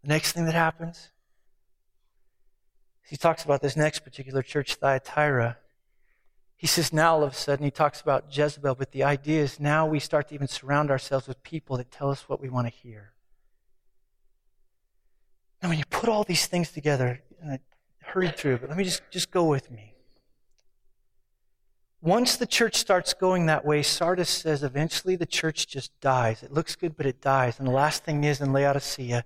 The 0.03 0.09
next 0.09 0.33
thing 0.33 0.47
that 0.47 0.55
happens, 0.55 1.11
he 3.09 3.17
talks 3.17 3.45
about 3.45 3.61
this 3.61 3.77
next 3.77 4.01
particular 4.01 4.43
church, 4.43 4.77
Thyatira. 4.77 5.59
He 6.57 6.67
says 6.67 6.93
now 6.93 7.15
all 7.15 7.23
of 7.25 7.33
a 7.33 7.35
sudden 7.35 7.65
he 7.65 7.71
talks 7.71 8.01
about 8.01 8.35
Jezebel, 8.35 8.77
but 8.77 8.93
the 8.93 9.05
idea 9.05 9.43
is 9.43 9.61
now 9.61 9.87
we 9.87 10.01
start 10.01 10.29
to 10.29 10.35
even 10.35 10.49
surround 10.49 10.91
ourselves 10.91 11.29
with 11.29 11.43
people 11.43 11.77
that 11.77 11.91
tell 11.91 12.11
us 12.11 12.29
what 12.29 12.41
we 12.41 12.49
want 12.49 12.67
to 12.67 12.73
hear. 12.73 13.13
Now, 15.63 15.71
when 15.71 15.79
you 15.79 15.85
put 15.91 16.09
all 16.09 16.25
these 16.25 16.47
things 16.47 16.71
together, 16.71 17.23
and 17.41 17.53
I 17.53 17.61
hurried 18.03 18.37
through, 18.37 18.59
but 18.59 18.69
let 18.69 18.79
me 18.79 18.85
just, 18.85 19.03
just 19.11 19.31
go 19.31 19.45
with 19.45 19.71
me. 19.71 19.96
Once 22.07 22.37
the 22.37 22.47
church 22.47 22.77
starts 22.77 23.13
going 23.13 23.47
that 23.47 23.65
way, 23.65 23.83
Sardis 23.83 24.31
says 24.31 24.63
eventually 24.63 25.17
the 25.17 25.27
church 25.27 25.67
just 25.67 25.91
dies. 26.01 26.41
It 26.41 26.53
looks 26.53 26.77
good, 26.77 26.97
but 26.97 27.05
it 27.05 27.21
dies. 27.21 27.59
And 27.59 27.67
the 27.67 27.73
last 27.73 28.05
thing 28.05 28.23
is 28.23 28.41
in 28.41 28.53
Laodicea 28.53 29.25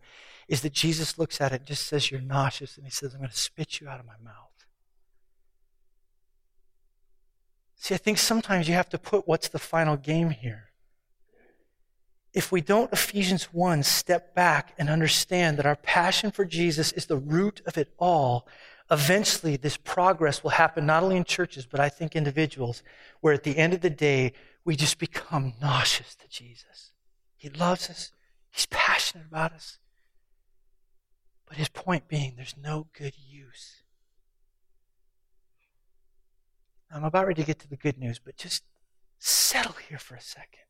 is 0.48 0.62
that 0.62 0.72
Jesus 0.72 1.18
looks 1.18 1.42
at 1.42 1.52
it 1.52 1.56
and 1.56 1.66
just 1.66 1.86
says, 1.86 2.10
You're 2.10 2.22
nauseous. 2.22 2.78
And 2.78 2.86
he 2.86 2.90
says, 2.90 3.12
I'm 3.12 3.20
going 3.20 3.28
to 3.28 3.36
spit 3.36 3.82
you 3.82 3.88
out 3.90 4.00
of 4.00 4.06
my 4.06 4.16
mouth. 4.24 4.64
See, 7.76 7.94
I 7.94 7.98
think 7.98 8.16
sometimes 8.16 8.66
you 8.66 8.72
have 8.72 8.88
to 8.88 8.98
put 8.98 9.28
what's 9.28 9.48
the 9.48 9.58
final 9.58 9.98
game 9.98 10.30
here. 10.30 10.70
If 12.32 12.50
we 12.50 12.62
don't, 12.62 12.90
Ephesians 12.94 13.52
1, 13.52 13.82
step 13.82 14.34
back 14.34 14.72
and 14.78 14.88
understand 14.88 15.58
that 15.58 15.66
our 15.66 15.76
passion 15.76 16.30
for 16.30 16.46
Jesus 16.46 16.92
is 16.92 17.04
the 17.04 17.18
root 17.18 17.60
of 17.66 17.76
it 17.76 17.92
all, 17.98 18.48
eventually 18.90 19.56
this 19.56 19.76
progress 19.76 20.42
will 20.42 20.50
happen 20.50 20.86
not 20.86 21.02
only 21.02 21.16
in 21.16 21.24
churches, 21.24 21.66
but 21.66 21.80
I 21.80 21.88
think 21.88 22.16
individuals, 22.16 22.82
where 23.20 23.34
at 23.34 23.44
the 23.44 23.56
end 23.56 23.72
of 23.72 23.80
the 23.80 23.90
day, 23.90 24.32
we 24.64 24.76
just 24.76 24.98
become 24.98 25.54
nauseous 25.60 26.14
to 26.16 26.28
Jesus. 26.28 26.92
He 27.36 27.48
loves 27.48 27.88
us, 27.88 28.12
He's 28.50 28.66
passionate 28.66 29.26
about 29.26 29.52
us. 29.52 29.78
But 31.46 31.56
his 31.56 31.68
point 31.68 32.08
being, 32.08 32.34
there's 32.36 32.56
no 32.60 32.86
good 32.96 33.14
use. 33.16 33.82
I'm 36.92 37.04
about 37.04 37.26
ready 37.26 37.42
to 37.42 37.46
get 37.46 37.60
to 37.60 37.68
the 37.68 37.76
good 37.76 37.98
news, 37.98 38.18
but 38.18 38.36
just 38.36 38.64
settle 39.18 39.74
here 39.88 39.98
for 39.98 40.16
a 40.16 40.20
second. 40.20 40.60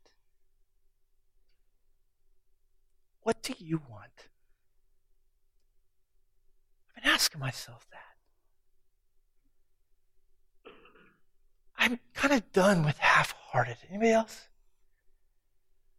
What 3.23 3.43
do 3.43 3.55
you 3.59 3.81
want? 3.91 4.29
I've 6.89 7.03
been 7.03 7.13
asking 7.13 7.41
myself 7.41 7.87
that. 7.91 8.10
I'm 11.91 11.99
kind 12.15 12.35
of 12.35 12.53
done 12.53 12.85
with 12.85 12.99
half 12.99 13.33
hearted. 13.33 13.77
Anybody 13.89 14.13
else? 14.13 14.49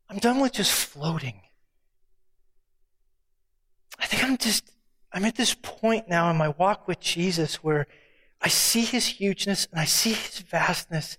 I'm 0.10 0.20
done 0.20 0.40
with 0.40 0.54
just 0.54 0.72
floating. 0.72 1.42
I 4.00 4.06
think 4.06 4.24
I'm 4.24 4.38
just, 4.38 4.72
I'm 5.12 5.26
at 5.26 5.36
this 5.36 5.54
point 5.54 6.08
now 6.08 6.30
in 6.32 6.38
my 6.38 6.50
walk 6.50 6.88
with 6.88 7.02
Jesus 7.02 7.56
where 7.56 7.88
I 8.42 8.48
see 8.48 8.82
his 8.82 9.06
hugeness 9.06 9.68
and 9.70 9.82
I 9.82 9.86
see 9.86 10.14
his 10.14 10.40
vastness. 10.40 11.18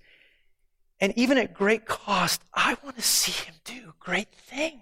And 0.99 1.13
even 1.15 1.37
at 1.37 1.53
great 1.53 1.85
cost, 1.85 2.41
I 2.53 2.75
want 2.83 2.95
to 2.95 3.03
see 3.03 3.31
him 3.31 3.55
do 3.63 3.93
great 3.99 4.31
things. 4.31 4.79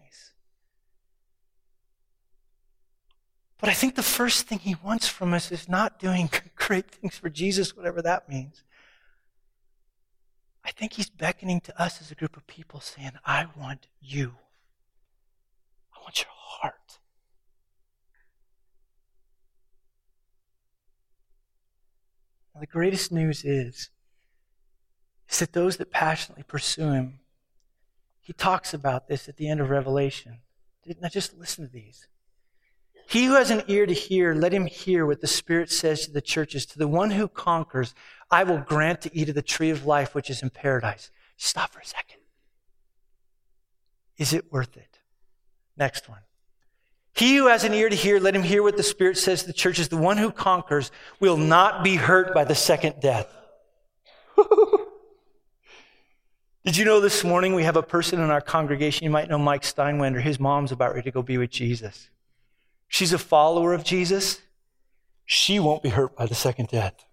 But 3.59 3.69
I 3.69 3.73
think 3.73 3.95
the 3.95 4.03
first 4.03 4.47
thing 4.47 4.59
he 4.59 4.75
wants 4.83 5.07
from 5.07 5.33
us 5.33 5.51
is 5.51 5.67
not 5.67 5.99
doing 5.99 6.29
great 6.55 6.89
things 6.89 7.17
for 7.17 7.29
Jesus, 7.29 7.75
whatever 7.75 8.01
that 8.01 8.29
means. 8.29 8.63
I 10.63 10.71
think 10.71 10.93
he's 10.93 11.09
beckoning 11.09 11.59
to 11.61 11.81
us 11.81 12.01
as 12.01 12.11
a 12.11 12.15
group 12.15 12.37
of 12.37 12.45
people 12.47 12.79
saying, 12.79 13.13
I 13.25 13.47
want 13.57 13.87
you. 13.99 14.35
I 15.95 16.01
want 16.01 16.19
your 16.19 16.31
heart. 16.31 16.99
Now, 22.53 22.61
the 22.61 22.67
greatest 22.67 23.11
news 23.11 23.43
is, 23.43 23.89
is 25.29 25.39
that 25.39 25.53
those 25.53 25.77
that 25.77 25.89
passionately 25.89 26.43
pursue 26.43 26.91
him, 26.91 27.19
he 28.19 28.33
talks 28.33 28.73
about 28.73 29.07
this 29.07 29.27
at 29.27 29.37
the 29.37 29.49
end 29.49 29.59
of 29.59 29.69
Revelation. 29.69 30.39
Now 31.01 31.09
just 31.09 31.37
listen 31.37 31.65
to 31.65 31.71
these. 31.71 32.07
He 33.11 33.25
who 33.25 33.33
has 33.33 33.51
an 33.51 33.63
ear 33.67 33.85
to 33.85 33.93
hear, 33.93 34.33
let 34.33 34.53
him 34.53 34.65
hear 34.65 35.05
what 35.05 35.19
the 35.19 35.27
Spirit 35.27 35.69
says 35.69 36.05
to 36.05 36.11
the 36.13 36.21
churches. 36.21 36.65
To 36.67 36.79
the 36.79 36.87
one 36.87 37.11
who 37.11 37.27
conquers, 37.27 37.93
I 38.31 38.45
will 38.45 38.59
grant 38.59 39.01
to 39.01 39.13
eat 39.13 39.27
of 39.27 39.35
the 39.35 39.41
tree 39.41 39.69
of 39.69 39.85
life 39.85 40.15
which 40.15 40.29
is 40.29 40.41
in 40.41 40.49
paradise. 40.49 41.11
Stop 41.35 41.71
for 41.71 41.81
a 41.81 41.85
second. 41.85 42.21
Is 44.17 44.31
it 44.31 44.49
worth 44.49 44.77
it? 44.77 44.99
Next 45.75 46.07
one. 46.07 46.21
He 47.13 47.35
who 47.35 47.47
has 47.47 47.65
an 47.65 47.73
ear 47.73 47.89
to 47.89 47.95
hear, 47.97 48.17
let 48.17 48.33
him 48.33 48.43
hear 48.43 48.63
what 48.63 48.77
the 48.77 48.83
Spirit 48.83 49.17
says 49.17 49.41
to 49.41 49.47
the 49.47 49.53
churches. 49.53 49.89
The 49.89 49.97
one 49.97 50.15
who 50.15 50.31
conquers 50.31 50.89
will 51.19 51.35
not 51.35 51.83
be 51.83 51.97
hurt 51.97 52.33
by 52.33 52.45
the 52.45 52.55
second 52.55 53.01
death. 53.01 53.27
Did 56.63 56.77
you 56.77 56.85
know 56.85 57.01
this 57.01 57.25
morning 57.25 57.55
we 57.55 57.63
have 57.63 57.75
a 57.75 57.83
person 57.83 58.21
in 58.21 58.29
our 58.29 58.39
congregation? 58.39 59.03
You 59.03 59.09
might 59.09 59.27
know 59.27 59.37
Mike 59.37 59.63
Steinwender. 59.63 60.21
His 60.21 60.39
mom's 60.39 60.71
about 60.71 60.93
ready 60.93 61.03
to 61.03 61.11
go 61.11 61.21
be 61.21 61.37
with 61.37 61.49
Jesus. 61.49 62.07
She's 62.91 63.13
a 63.13 63.17
follower 63.17 63.73
of 63.73 63.85
Jesus. 63.85 64.41
She 65.25 65.61
won't 65.61 65.81
be 65.81 65.87
hurt 65.87 66.13
by 66.13 66.25
the 66.25 66.35
second 66.35 66.67
death. 66.67 67.05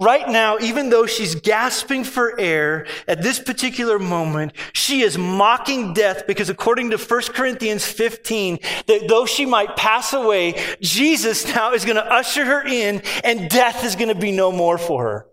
Right 0.00 0.28
now, 0.28 0.58
even 0.58 0.90
though 0.90 1.06
she's 1.06 1.36
gasping 1.36 2.02
for 2.02 2.38
air 2.40 2.88
at 3.06 3.22
this 3.22 3.38
particular 3.38 4.00
moment, 4.00 4.52
she 4.72 5.02
is 5.02 5.16
mocking 5.16 5.94
death 5.94 6.26
because 6.26 6.50
according 6.50 6.90
to 6.90 6.98
1 6.98 7.22
Corinthians 7.34 7.86
15, 7.86 8.58
that 8.88 9.06
though 9.08 9.26
she 9.26 9.46
might 9.46 9.76
pass 9.76 10.12
away, 10.12 10.60
Jesus 10.80 11.46
now 11.54 11.72
is 11.72 11.84
going 11.84 11.96
to 11.96 12.12
usher 12.12 12.44
her 12.44 12.66
in 12.66 13.00
and 13.22 13.48
death 13.48 13.84
is 13.84 13.94
going 13.94 14.08
to 14.08 14.20
be 14.20 14.32
no 14.32 14.50
more 14.50 14.76
for 14.76 15.04
her. 15.04 15.26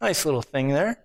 Nice 0.00 0.24
little 0.24 0.42
thing 0.42 0.68
there. 0.68 1.04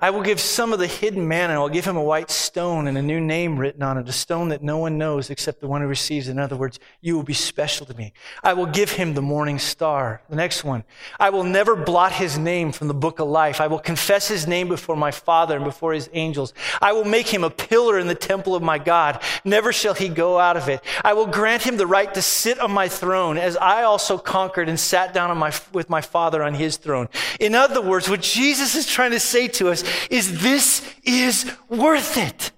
I 0.00 0.10
will 0.10 0.22
give 0.22 0.38
some 0.38 0.72
of 0.72 0.78
the 0.78 0.86
hidden 0.86 1.26
manna. 1.26 1.54
And 1.54 1.58
I'll 1.60 1.68
give 1.68 1.84
him 1.84 1.96
a 1.96 2.02
white 2.02 2.30
stone 2.30 2.86
and 2.86 2.96
a 2.96 3.02
new 3.02 3.20
name 3.20 3.58
written 3.58 3.82
on 3.82 3.98
it, 3.98 4.08
a 4.08 4.12
stone 4.12 4.50
that 4.50 4.62
no 4.62 4.78
one 4.78 4.96
knows 4.96 5.30
except 5.30 5.60
the 5.60 5.66
one 5.66 5.80
who 5.80 5.88
receives. 5.88 6.28
In 6.28 6.38
other 6.38 6.56
words, 6.56 6.78
you 7.00 7.16
will 7.16 7.24
be 7.24 7.34
special 7.34 7.84
to 7.86 7.94
me. 7.94 8.12
I 8.44 8.52
will 8.52 8.66
give 8.66 8.92
him 8.92 9.14
the 9.14 9.22
morning 9.22 9.58
star. 9.58 10.22
The 10.30 10.36
next 10.36 10.62
one. 10.62 10.84
I 11.18 11.30
will 11.30 11.42
never 11.42 11.74
blot 11.74 12.12
his 12.12 12.38
name 12.38 12.70
from 12.70 12.86
the 12.86 12.94
book 12.94 13.18
of 13.18 13.28
life. 13.28 13.60
I 13.60 13.66
will 13.66 13.80
confess 13.80 14.28
his 14.28 14.46
name 14.46 14.68
before 14.68 14.96
my 14.96 15.10
Father 15.10 15.56
and 15.56 15.64
before 15.64 15.92
his 15.92 16.08
angels. 16.12 16.54
I 16.80 16.92
will 16.92 17.04
make 17.04 17.26
him 17.26 17.42
a 17.42 17.50
pillar 17.50 17.98
in 17.98 18.06
the 18.06 18.14
temple 18.14 18.54
of 18.54 18.62
my 18.62 18.78
God. 18.78 19.20
Never 19.44 19.72
shall 19.72 19.94
he 19.94 20.08
go 20.08 20.38
out 20.38 20.56
of 20.56 20.68
it. 20.68 20.80
I 21.02 21.14
will 21.14 21.26
grant 21.26 21.64
him 21.64 21.76
the 21.76 21.86
right 21.86 22.12
to 22.14 22.22
sit 22.22 22.60
on 22.60 22.70
my 22.70 22.88
throne 22.88 23.36
as 23.36 23.56
I 23.56 23.82
also 23.82 24.16
conquered 24.16 24.68
and 24.68 24.78
sat 24.78 25.12
down 25.12 25.36
my, 25.38 25.52
with 25.72 25.90
my 25.90 26.02
Father 26.02 26.42
on 26.42 26.54
his 26.54 26.76
throne. 26.76 27.08
In 27.40 27.56
other 27.56 27.82
words, 27.82 28.08
what 28.08 28.20
Jesus 28.20 28.76
is 28.76 28.86
trying 28.86 29.10
to 29.10 29.20
say 29.20 29.48
to 29.48 29.70
us 29.70 29.82
is 30.10 30.40
this 30.40 30.82
is 31.04 31.50
worth 31.68 32.16
it. 32.16 32.52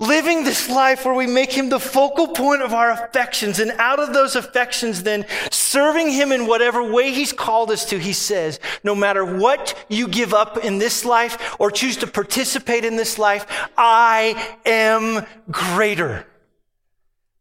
Living 0.00 0.44
this 0.44 0.70
life 0.70 1.04
where 1.04 1.14
we 1.14 1.26
make 1.26 1.50
him 1.50 1.70
the 1.70 1.80
focal 1.80 2.28
point 2.28 2.62
of 2.62 2.72
our 2.72 2.92
affections, 2.92 3.58
and 3.58 3.72
out 3.78 3.98
of 3.98 4.12
those 4.12 4.36
affections, 4.36 5.02
then 5.02 5.26
serving 5.50 6.08
him 6.08 6.30
in 6.30 6.46
whatever 6.46 6.92
way 6.92 7.10
he's 7.10 7.32
called 7.32 7.68
us 7.72 7.84
to, 7.86 7.98
he 7.98 8.12
says, 8.12 8.60
no 8.84 8.94
matter 8.94 9.24
what 9.24 9.74
you 9.88 10.06
give 10.06 10.32
up 10.32 10.56
in 10.58 10.78
this 10.78 11.04
life 11.04 11.56
or 11.58 11.72
choose 11.72 11.96
to 11.96 12.06
participate 12.06 12.84
in 12.84 12.94
this 12.94 13.18
life, 13.18 13.44
I 13.76 14.56
am 14.64 15.26
greater. 15.50 16.24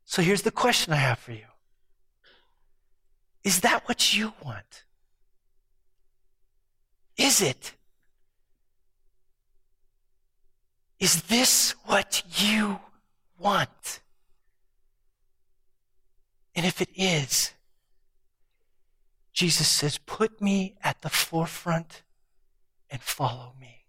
So 0.05 0.23
here's 0.23 0.41
the 0.41 0.51
question 0.51 0.93
I 0.93 0.97
have 0.97 1.19
for 1.19 1.33
you 1.33 1.45
Is 3.43 3.59
that 3.59 3.88
what 3.88 4.17
you 4.17 4.33
want? 4.43 4.83
Is 7.17 7.41
it? 7.41 7.73
Is 10.99 11.23
this 11.23 11.71
what 11.85 12.23
you 12.41 12.79
want? 13.37 13.99
And 16.55 16.65
if 16.65 16.81
it 16.81 16.89
is, 16.95 17.51
Jesus 19.31 19.67
says, 19.67 19.99
put 19.99 20.41
me 20.41 20.75
at 20.83 21.01
the 21.01 21.09
forefront 21.09 22.01
and 22.89 23.01
follow 23.01 23.53
me. 23.59 23.85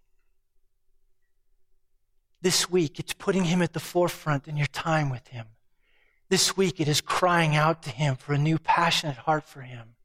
This 2.41 2.69
week, 2.69 2.99
it's 2.99 3.13
putting 3.13 3.45
him 3.45 3.61
at 3.61 3.73
the 3.73 3.79
forefront 3.79 4.47
in 4.47 4.55
your 4.55 4.67
time 4.67 5.09
with 5.09 5.29
him. 5.29 5.47
This 6.29 6.55
week, 6.55 6.79
it 6.79 6.87
is 6.87 7.01
crying 7.01 7.55
out 7.55 7.81
to 7.83 7.89
him 7.89 8.15
for 8.15 8.33
a 8.33 8.37
new 8.37 8.59
passionate 8.59 9.17
heart 9.17 9.43
for 9.43 9.61
him. 9.61 9.95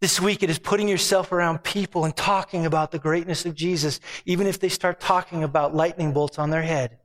This 0.00 0.20
week, 0.20 0.44
it 0.44 0.50
is 0.50 0.60
putting 0.60 0.88
yourself 0.88 1.32
around 1.32 1.64
people 1.64 2.04
and 2.04 2.14
talking 2.14 2.66
about 2.66 2.92
the 2.92 3.00
greatness 3.00 3.44
of 3.44 3.54
Jesus, 3.54 3.98
even 4.26 4.46
if 4.46 4.60
they 4.60 4.68
start 4.68 5.00
talking 5.00 5.42
about 5.42 5.74
lightning 5.74 6.12
bolts 6.12 6.38
on 6.38 6.50
their 6.50 6.62
head. 6.62 6.98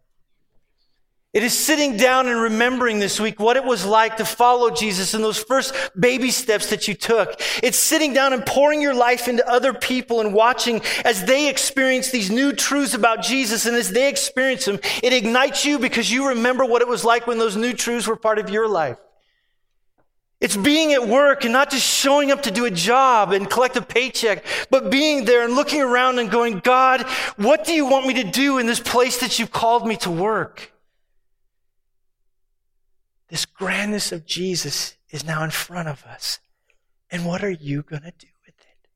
It 1.34 1.42
is 1.42 1.58
sitting 1.58 1.98
down 1.98 2.28
and 2.28 2.40
remembering 2.40 3.00
this 3.00 3.20
week 3.20 3.40
what 3.40 3.58
it 3.58 3.64
was 3.64 3.84
like 3.84 4.18
to 4.18 4.26
follow 4.26 4.70
Jesus 4.70 5.16
and 5.16 5.24
those 5.24 5.40
first 5.40 5.74
baby 6.00 6.30
steps 6.30 6.70
that 6.70 6.88
you 6.88 6.94
took. 6.94 7.42
It's 7.64 7.80
sitting 7.80 8.14
down 8.14 8.34
and 8.34 8.46
pouring 8.46 8.84
your 8.84 8.94
life 8.94 9.28
into 9.28 9.48
other 9.50 9.74
people 9.74 10.22
and 10.22 10.32
watching 10.32 10.84
as 11.04 11.26
they 11.26 11.50
experience 11.50 12.12
these 12.12 12.30
new 12.30 12.54
truths 12.54 12.94
about 12.94 13.24
Jesus. 13.24 13.66
And 13.66 13.76
as 13.76 13.90
they 13.90 14.08
experience 14.08 14.66
them, 14.66 14.80
it 15.02 15.12
ignites 15.12 15.66
you 15.66 15.80
because 15.80 16.12
you 16.12 16.28
remember 16.28 16.66
what 16.66 16.84
it 16.84 16.88
was 16.88 17.04
like 17.04 17.26
when 17.26 17.40
those 17.40 17.56
new 17.56 17.74
truths 17.74 18.06
were 18.06 18.16
part 18.16 18.38
of 18.38 18.52
your 18.52 18.68
life. 18.68 18.98
It's 20.44 20.58
being 20.58 20.92
at 20.92 21.08
work 21.08 21.46
and 21.46 21.54
not 21.54 21.72
just 21.72 21.88
showing 21.88 22.30
up 22.30 22.44
to 22.44 22.52
do 22.52 22.66
a 22.66 22.70
job 22.70 23.32
and 23.32 23.50
collect 23.50 23.78
a 23.78 23.82
paycheck, 23.82 24.44
but 24.70 24.92
being 24.92 25.24
there 25.24 25.46
and 25.46 25.56
looking 25.56 25.82
around 25.82 26.20
and 26.20 26.30
going, 26.30 26.60
God, 26.60 27.04
what 27.38 27.64
do 27.64 27.72
you 27.72 27.86
want 27.86 28.08
me 28.08 28.16
to 28.16 28.26
do 28.26 28.58
in 28.58 28.66
this 28.66 28.82
place 28.82 29.22
that 29.22 29.40
you've 29.40 29.54
called 29.54 29.88
me 29.88 29.96
to 29.98 30.12
work? 30.12 30.74
This 33.30 33.46
grandness 33.46 34.12
of 34.12 34.26
Jesus 34.26 34.98
is 35.12 35.24
now 35.24 35.46
in 35.46 35.50
front 35.50 35.88
of 35.88 36.04
us. 36.04 36.42
And 37.10 37.26
what 37.26 37.42
are 37.42 37.50
you 37.50 37.82
going 37.82 38.02
to 38.02 38.12
do 38.12 38.28
with 38.46 38.56
it? 38.60 38.90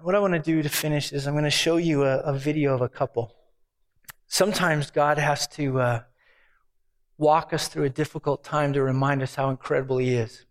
what 0.00 0.14
I 0.14 0.20
want 0.20 0.34
to 0.34 0.38
do 0.38 0.62
to 0.62 0.68
finish 0.68 1.12
is 1.12 1.26
I'm 1.26 1.34
going 1.34 1.42
to 1.42 1.50
show 1.50 1.76
you 1.76 2.04
a, 2.04 2.18
a 2.18 2.32
video 2.38 2.72
of 2.72 2.82
a 2.82 2.88
couple. 2.88 3.34
Sometimes 4.28 4.92
God 4.92 5.18
has 5.18 5.48
to. 5.48 5.80
Uh, 5.80 6.00
walk 7.18 7.52
us 7.52 7.68
through 7.68 7.84
a 7.84 7.90
difficult 7.90 8.42
time 8.44 8.72
to 8.72 8.82
remind 8.82 9.22
us 9.22 9.34
how 9.34 9.50
incredible 9.50 9.98
He 9.98 10.14
is. 10.14 10.46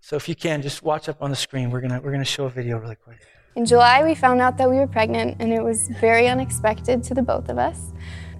So 0.00 0.16
if 0.16 0.28
you 0.28 0.34
can, 0.34 0.60
just 0.60 0.82
watch 0.82 1.08
up 1.08 1.22
on 1.22 1.30
the 1.30 1.36
screen. 1.36 1.70
We're 1.70 1.80
gonna 1.80 2.00
we're 2.00 2.12
gonna 2.12 2.24
show 2.24 2.46
a 2.46 2.50
video 2.50 2.78
really 2.78 2.96
quick. 2.96 3.20
In 3.56 3.64
July, 3.64 4.04
we 4.04 4.14
found 4.14 4.40
out 4.40 4.56
that 4.58 4.68
we 4.68 4.76
were 4.76 4.86
pregnant, 4.86 5.36
and 5.40 5.52
it 5.52 5.62
was 5.62 5.88
very 6.00 6.28
unexpected 6.28 7.02
to 7.04 7.14
the 7.14 7.22
both 7.22 7.48
of 7.48 7.58
us. 7.58 7.92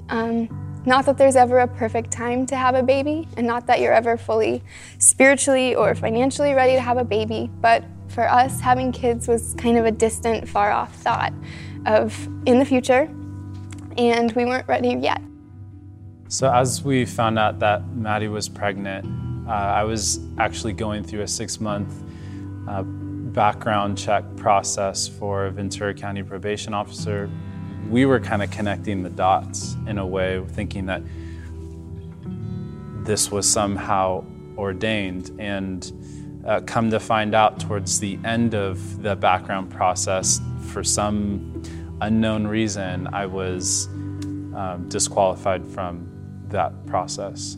Um, 0.09 0.49
not 0.87 1.05
that 1.07 1.19
there's 1.19 1.37
ever 1.37 1.59
a 1.59 1.69
perfect 1.69 2.11
time 2.11 2.47
to 2.47 2.57
have 2.57 2.75
a 2.75 2.83
baby, 2.83 3.29
and 3.37 3.47
not 3.47 3.67
that 3.67 3.81
you're 3.81 3.93
ever 3.93 4.17
fully 4.17 4.63
spiritually 4.99 5.75
or 5.75 5.95
financially 5.95 6.55
ready 6.55 6.73
to 6.73 6.81
have 6.81 6.97
a 6.97 7.05
baby, 7.05 7.51
but 7.61 7.85
for 8.09 8.29
us, 8.29 8.61
having 8.61 8.91
kids 8.91 9.29
was 9.29 9.55
kind 9.59 9.77
of 9.77 9.85
a 9.85 9.91
distant, 9.91 10.49
far 10.49 10.71
off 10.71 10.95
thought 10.97 11.33
of 11.87 12.27
in 12.47 12.59
the 12.59 12.65
future, 12.65 13.11
and 13.99 14.33
we 14.33 14.45
weren't 14.45 14.67
ready 14.67 14.95
yet. 14.95 15.21
So, 16.31 16.49
as 16.49 16.85
we 16.85 17.07
found 17.07 17.41
out 17.41 17.59
that 17.59 17.89
Maddie 17.93 18.29
was 18.29 18.49
pregnant, 18.49 19.05
uh, 19.49 19.51
I 19.51 19.83
was 19.83 20.21
actually 20.39 20.75
going 20.75 21.03
through 21.03 21.23
a 21.23 21.27
six 21.27 21.59
month 21.59 21.93
uh, 22.69 22.85
background 22.85 23.99
check 23.99 24.23
process 24.37 25.09
for 25.09 25.51
Ventura 25.51 25.93
County 25.93 26.23
probation 26.23 26.73
officer. 26.73 27.29
We 27.89 28.07
were 28.07 28.21
kind 28.21 28.45
of 28.45 28.51
connecting 28.53 29.03
the 29.03 29.11
dots 29.11 29.75
in 29.89 29.99
a 29.99 30.07
way, 30.07 30.41
thinking 30.51 30.87
that 30.87 31.03
this 33.05 33.33
was 33.33 33.49
somehow 33.49 34.25
ordained. 34.57 35.33
And 35.41 36.45
uh, 36.47 36.61
come 36.61 36.91
to 36.91 37.01
find 37.01 37.35
out 37.35 37.59
towards 37.59 37.99
the 37.99 38.21
end 38.25 38.55
of 38.55 39.03
the 39.03 39.17
background 39.17 39.73
process, 39.73 40.41
for 40.69 40.85
some 40.85 41.61
unknown 42.01 42.47
reason, 42.47 43.09
I 43.09 43.27
was 43.27 43.89
um, 44.55 44.87
disqualified 44.89 45.67
from 45.67 46.10
that 46.51 46.87
process. 46.87 47.57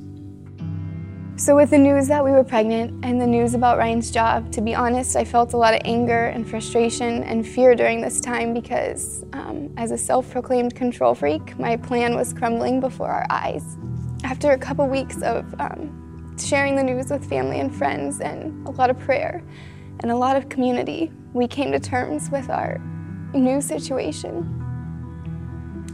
So, 1.36 1.56
with 1.56 1.70
the 1.70 1.78
news 1.78 2.08
that 2.08 2.22
we 2.22 2.30
were 2.30 2.44
pregnant 2.44 3.04
and 3.04 3.20
the 3.20 3.26
news 3.26 3.54
about 3.54 3.78
Ryan's 3.78 4.10
job, 4.10 4.52
to 4.52 4.60
be 4.60 4.74
honest, 4.74 5.16
I 5.16 5.24
felt 5.24 5.54
a 5.54 5.56
lot 5.56 5.74
of 5.74 5.80
anger 5.84 6.26
and 6.26 6.48
frustration 6.48 7.24
and 7.24 7.46
fear 7.46 7.74
during 7.74 8.02
this 8.02 8.20
time 8.20 8.52
because, 8.52 9.24
um, 9.32 9.72
as 9.78 9.90
a 9.90 9.98
self 9.98 10.30
proclaimed 10.30 10.74
control 10.74 11.14
freak, 11.14 11.58
my 11.58 11.76
plan 11.76 12.14
was 12.14 12.34
crumbling 12.34 12.80
before 12.80 13.08
our 13.08 13.26
eyes. 13.30 13.76
After 14.24 14.52
a 14.52 14.58
couple 14.58 14.86
weeks 14.88 15.22
of 15.22 15.52
um, 15.58 16.36
sharing 16.38 16.76
the 16.76 16.82
news 16.82 17.10
with 17.10 17.28
family 17.28 17.60
and 17.60 17.74
friends 17.74 18.20
and 18.20 18.68
a 18.68 18.70
lot 18.70 18.90
of 18.90 18.98
prayer 18.98 19.42
and 20.00 20.10
a 20.10 20.16
lot 20.16 20.36
of 20.36 20.48
community, 20.50 21.10
we 21.32 21.48
came 21.48 21.72
to 21.72 21.80
terms 21.80 22.30
with 22.30 22.50
our 22.50 22.78
new 23.34 23.60
situation. 23.60 24.61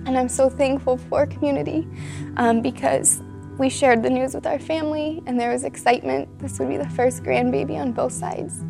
And 0.09 0.17
I'm 0.17 0.31
so 0.31 0.49
thankful 0.49 0.97
for 0.97 1.27
community 1.27 1.87
um, 2.39 2.63
because 2.63 3.23
we 3.59 3.69
shared 3.69 4.03
the 4.03 4.09
news 4.09 4.35
with 4.35 4.47
our 4.47 4.59
family, 4.59 5.23
and 5.27 5.39
there 5.39 5.53
was 5.53 5.65
excitement. 5.65 6.39
This 6.39 6.59
would 6.59 6.71
be 6.71 6.79
the 6.79 6.89
first 6.89 7.23
grandbaby 7.23 7.79
on 7.79 7.93
both 7.93 8.15
sides. 8.15 8.61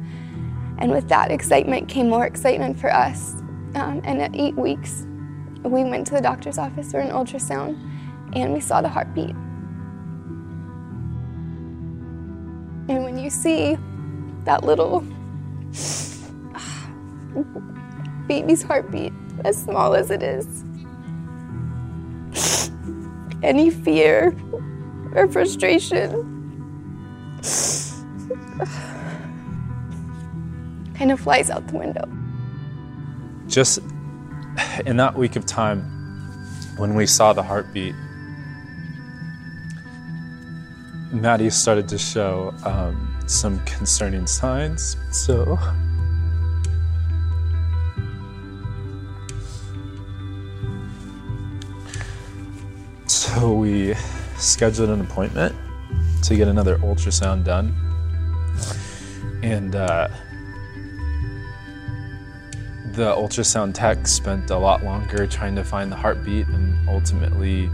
And 0.78 0.90
with 0.90 1.08
that 1.10 1.30
excitement 1.30 1.88
came 1.88 2.08
more 2.08 2.26
excitement 2.26 2.80
for 2.80 2.92
us. 2.92 3.34
Um, 3.76 4.00
and 4.02 4.20
at 4.20 4.34
eight 4.34 4.56
weeks, 4.56 5.06
we 5.62 5.84
went 5.84 6.08
to 6.08 6.14
the 6.14 6.20
doctor's 6.20 6.58
office 6.58 6.90
for 6.90 6.98
an 6.98 7.12
ultrasound, 7.12 7.78
and 8.34 8.52
we 8.52 8.58
saw 8.58 8.80
the 8.80 8.88
heartbeat. 8.88 9.36
And 12.88 13.04
when 13.04 13.16
you 13.16 13.30
see 13.30 13.78
that 14.42 14.64
little 14.64 15.02
baby's 18.26 18.64
heartbeat, 18.64 19.12
as 19.44 19.62
small 19.62 19.94
as 19.94 20.10
it 20.10 20.24
is, 20.24 20.64
any 23.42 23.70
fear 23.70 24.36
or 25.14 25.28
frustration 25.28 26.10
kind 30.94 31.12
of 31.12 31.20
flies 31.20 31.50
out 31.50 31.66
the 31.68 31.78
window. 31.78 32.04
Just 33.46 33.78
in 34.84 34.96
that 34.96 35.16
week 35.16 35.36
of 35.36 35.46
time, 35.46 35.82
when 36.76 36.94
we 36.94 37.06
saw 37.06 37.32
the 37.32 37.42
heartbeat, 37.42 37.94
Maddie 41.12 41.50
started 41.50 41.88
to 41.88 41.98
show 41.98 42.52
um, 42.64 43.16
some 43.26 43.60
concerning 43.60 44.26
signs. 44.26 44.96
So. 45.10 45.58
So 53.38 53.52
we 53.52 53.94
scheduled 54.36 54.90
an 54.90 55.00
appointment 55.00 55.54
to 56.24 56.34
get 56.34 56.48
another 56.48 56.76
ultrasound 56.78 57.44
done. 57.44 57.72
And 59.44 59.76
uh, 59.76 60.08
the 62.94 63.14
ultrasound 63.14 63.74
tech 63.74 64.08
spent 64.08 64.50
a 64.50 64.58
lot 64.58 64.82
longer 64.82 65.24
trying 65.28 65.54
to 65.54 65.62
find 65.62 65.92
the 65.92 65.94
heartbeat 65.94 66.48
and 66.48 66.88
ultimately 66.88 67.70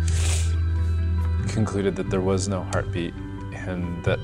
concluded 1.49 1.97
that 1.97 2.11
there 2.11 2.21
was 2.21 2.47
no 2.47 2.65
heartbeat 2.65 3.15
and 3.55 4.05
that 4.05 4.19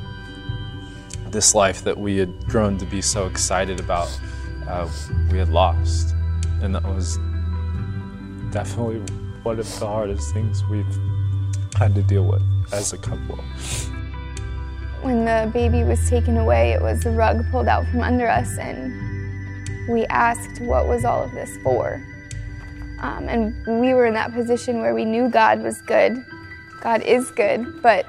this 1.31 1.55
life 1.55 1.83
that 1.85 1.97
we 1.97 2.19
had 2.19 2.47
grown 2.49 2.77
to 2.77 2.85
be 2.85 3.01
so 3.01 3.27
excited 3.27 3.81
about, 3.81 4.11
uh, 4.69 4.87
we 5.33 5.39
had 5.39 5.49
lost. 5.49 6.15
And 6.61 6.75
that 6.75 6.85
was 6.85 7.17
definitely 8.53 8.99
one 9.43 9.59
of 9.59 9.81
the 9.81 9.87
hardest 9.87 10.35
things 10.35 10.63
we've 10.65 11.10
had 11.81 11.95
to 11.95 12.03
deal 12.03 12.27
with 12.27 12.43
as 12.73 12.93
a 12.93 12.99
couple. 12.99 13.37
When 15.01 15.25
the 15.25 15.51
baby 15.51 15.83
was 15.83 16.11
taken 16.11 16.37
away, 16.37 16.73
it 16.73 16.83
was 16.83 17.03
the 17.05 17.11
rug 17.11 17.51
pulled 17.51 17.69
out 17.69 17.87
from 17.87 18.03
under 18.03 18.29
us, 18.29 18.59
and 18.59 19.89
we 19.89 20.05
asked 20.07 20.61
what 20.61 20.87
was 20.87 21.07
all 21.07 21.25
of 21.25 21.33
this 21.33 21.57
for. 21.63 22.05
Um, 23.01 23.31
and 23.31 23.81
we 23.81 23.95
were 23.95 24.05
in 24.05 24.13
that 24.13 24.35
position 24.35 24.83
where 24.83 24.95
we 24.95 25.07
knew 25.07 25.31
God 25.31 25.63
was 25.63 25.81
good. 25.81 26.23
God 26.83 27.01
is 27.01 27.31
good, 27.31 27.81
but 27.81 28.05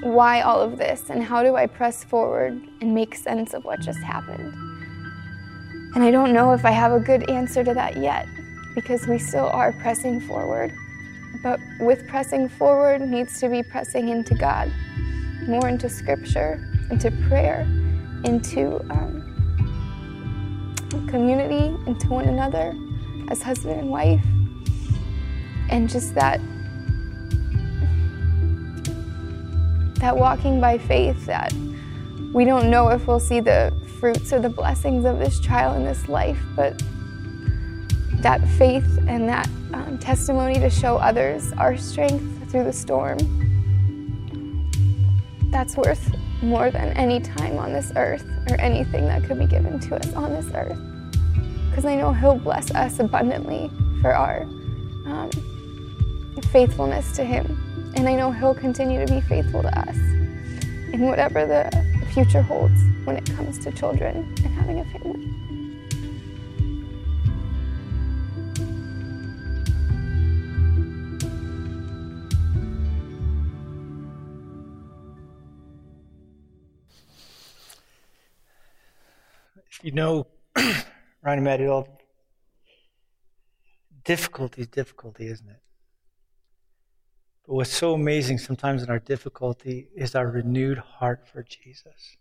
why 0.00 0.40
all 0.40 0.62
of 0.62 0.78
this? 0.78 1.10
And 1.10 1.22
how 1.22 1.42
do 1.42 1.56
I 1.56 1.66
press 1.66 2.04
forward 2.04 2.58
and 2.80 2.94
make 2.94 3.14
sense 3.14 3.52
of 3.52 3.66
what 3.66 3.80
just 3.80 3.98
happened? 3.98 4.54
And 5.94 6.02
I 6.02 6.10
don't 6.10 6.32
know 6.32 6.52
if 6.52 6.64
I 6.64 6.70
have 6.70 6.92
a 6.92 7.00
good 7.00 7.28
answer 7.28 7.62
to 7.64 7.74
that 7.74 7.98
yet 7.98 8.26
because 8.74 9.06
we 9.06 9.18
still 9.18 9.50
are 9.50 9.72
pressing 9.72 10.20
forward. 10.20 10.72
But 11.42 11.60
with 11.80 12.06
pressing 12.06 12.48
forward 12.48 13.00
needs 13.00 13.40
to 13.40 13.48
be 13.48 13.62
pressing 13.62 14.08
into 14.08 14.34
God, 14.34 14.72
more 15.46 15.68
into 15.68 15.88
scripture, 15.88 16.64
into 16.90 17.10
prayer, 17.28 17.60
into 18.24 18.80
um, 18.90 19.24
community, 21.08 21.76
into 21.86 22.08
one 22.08 22.26
another 22.26 22.76
as 23.30 23.42
husband 23.42 23.80
and 23.80 23.90
wife. 23.90 24.24
And 25.70 25.88
just 25.88 26.14
that 26.14 26.40
that 30.00 30.16
walking 30.16 30.60
by 30.60 30.78
faith 30.78 31.26
that 31.26 31.52
we 32.32 32.44
don't 32.44 32.70
know 32.70 32.88
if 32.88 33.06
we'll 33.06 33.18
see 33.18 33.40
the 33.40 33.72
fruits 33.98 34.32
or 34.32 34.38
the 34.38 34.48
blessings 34.48 35.04
of 35.04 35.18
this 35.18 35.40
trial 35.40 35.74
in 35.74 35.84
this 35.84 36.08
life, 36.08 36.38
but 36.54 36.80
that 38.20 38.46
faith 38.58 38.98
and 39.06 39.28
that 39.28 39.48
um, 39.72 39.98
testimony 39.98 40.54
to 40.54 40.70
show 40.70 40.96
others 40.96 41.52
our 41.52 41.76
strength 41.76 42.50
through 42.50 42.64
the 42.64 42.72
storm. 42.72 43.18
That's 45.50 45.76
worth 45.76 46.14
more 46.42 46.70
than 46.70 46.96
any 46.96 47.20
time 47.20 47.58
on 47.58 47.72
this 47.72 47.92
earth 47.96 48.24
or 48.50 48.60
anything 48.60 49.06
that 49.06 49.24
could 49.24 49.38
be 49.38 49.46
given 49.46 49.80
to 49.80 49.96
us 49.96 50.12
on 50.14 50.32
this 50.32 50.46
earth. 50.54 50.78
Because 51.68 51.84
I 51.84 51.96
know 51.96 52.12
He'll 52.12 52.38
bless 52.38 52.70
us 52.72 52.98
abundantly 52.98 53.70
for 54.00 54.14
our 54.14 54.42
um, 55.06 55.30
faithfulness 56.50 57.12
to 57.12 57.24
Him. 57.24 57.92
And 57.96 58.08
I 58.08 58.14
know 58.14 58.30
He'll 58.30 58.54
continue 58.54 59.04
to 59.04 59.12
be 59.12 59.20
faithful 59.20 59.62
to 59.62 59.78
us 59.78 59.96
in 59.96 61.06
whatever 61.06 61.46
the 61.46 61.70
future 62.12 62.42
holds 62.42 62.80
when 63.04 63.16
it 63.16 63.26
comes 63.36 63.58
to 63.60 63.72
children 63.72 64.34
and 64.42 64.54
having 64.54 64.80
a 64.80 64.84
family. 64.86 65.57
You 79.88 79.94
know, 79.94 80.26
Maddie, 81.24 81.66
all 81.66 81.88
difficulty 84.04 84.60
is 84.60 84.66
difficulty, 84.66 85.28
isn't 85.28 85.48
it? 85.48 85.62
But 87.46 87.54
what's 87.54 87.72
so 87.72 87.94
amazing 87.94 88.36
sometimes 88.36 88.82
in 88.82 88.90
our 88.90 88.98
difficulty 88.98 89.88
is 89.96 90.14
our 90.14 90.28
renewed 90.28 90.76
heart 90.76 91.26
for 91.26 91.42
Jesus. 91.42 92.18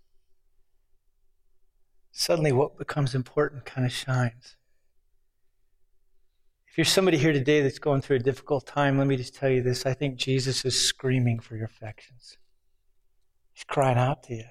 Suddenly, 2.09 2.53
what 2.53 2.77
becomes 2.77 3.13
important 3.13 3.65
kind 3.65 3.85
of 3.85 3.91
shines. 3.91 4.55
If 6.69 6.77
you're 6.77 6.85
somebody 6.85 7.17
here 7.17 7.33
today 7.33 7.61
that's 7.61 7.79
going 7.79 7.99
through 7.99 8.15
a 8.15 8.19
difficult 8.19 8.65
time, 8.65 8.97
let 8.97 9.07
me 9.07 9.17
just 9.17 9.35
tell 9.35 9.49
you 9.49 9.61
this. 9.61 9.85
I 9.85 9.93
think 9.93 10.15
Jesus 10.15 10.63
is 10.63 10.87
screaming 10.87 11.39
for 11.39 11.57
your 11.57 11.65
affections. 11.65 12.37
He's 13.51 13.65
crying 13.65 13.97
out 13.97 14.23
to 14.23 14.35
you. 14.35 14.45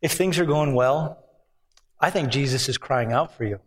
If 0.00 0.12
things 0.12 0.38
are 0.38 0.46
going 0.46 0.76
well, 0.76 1.18
I 2.02 2.10
think 2.10 2.30
Jesus 2.30 2.68
is 2.68 2.78
crying 2.78 3.12
out 3.12 3.32
for 3.32 3.44
you. 3.44 3.60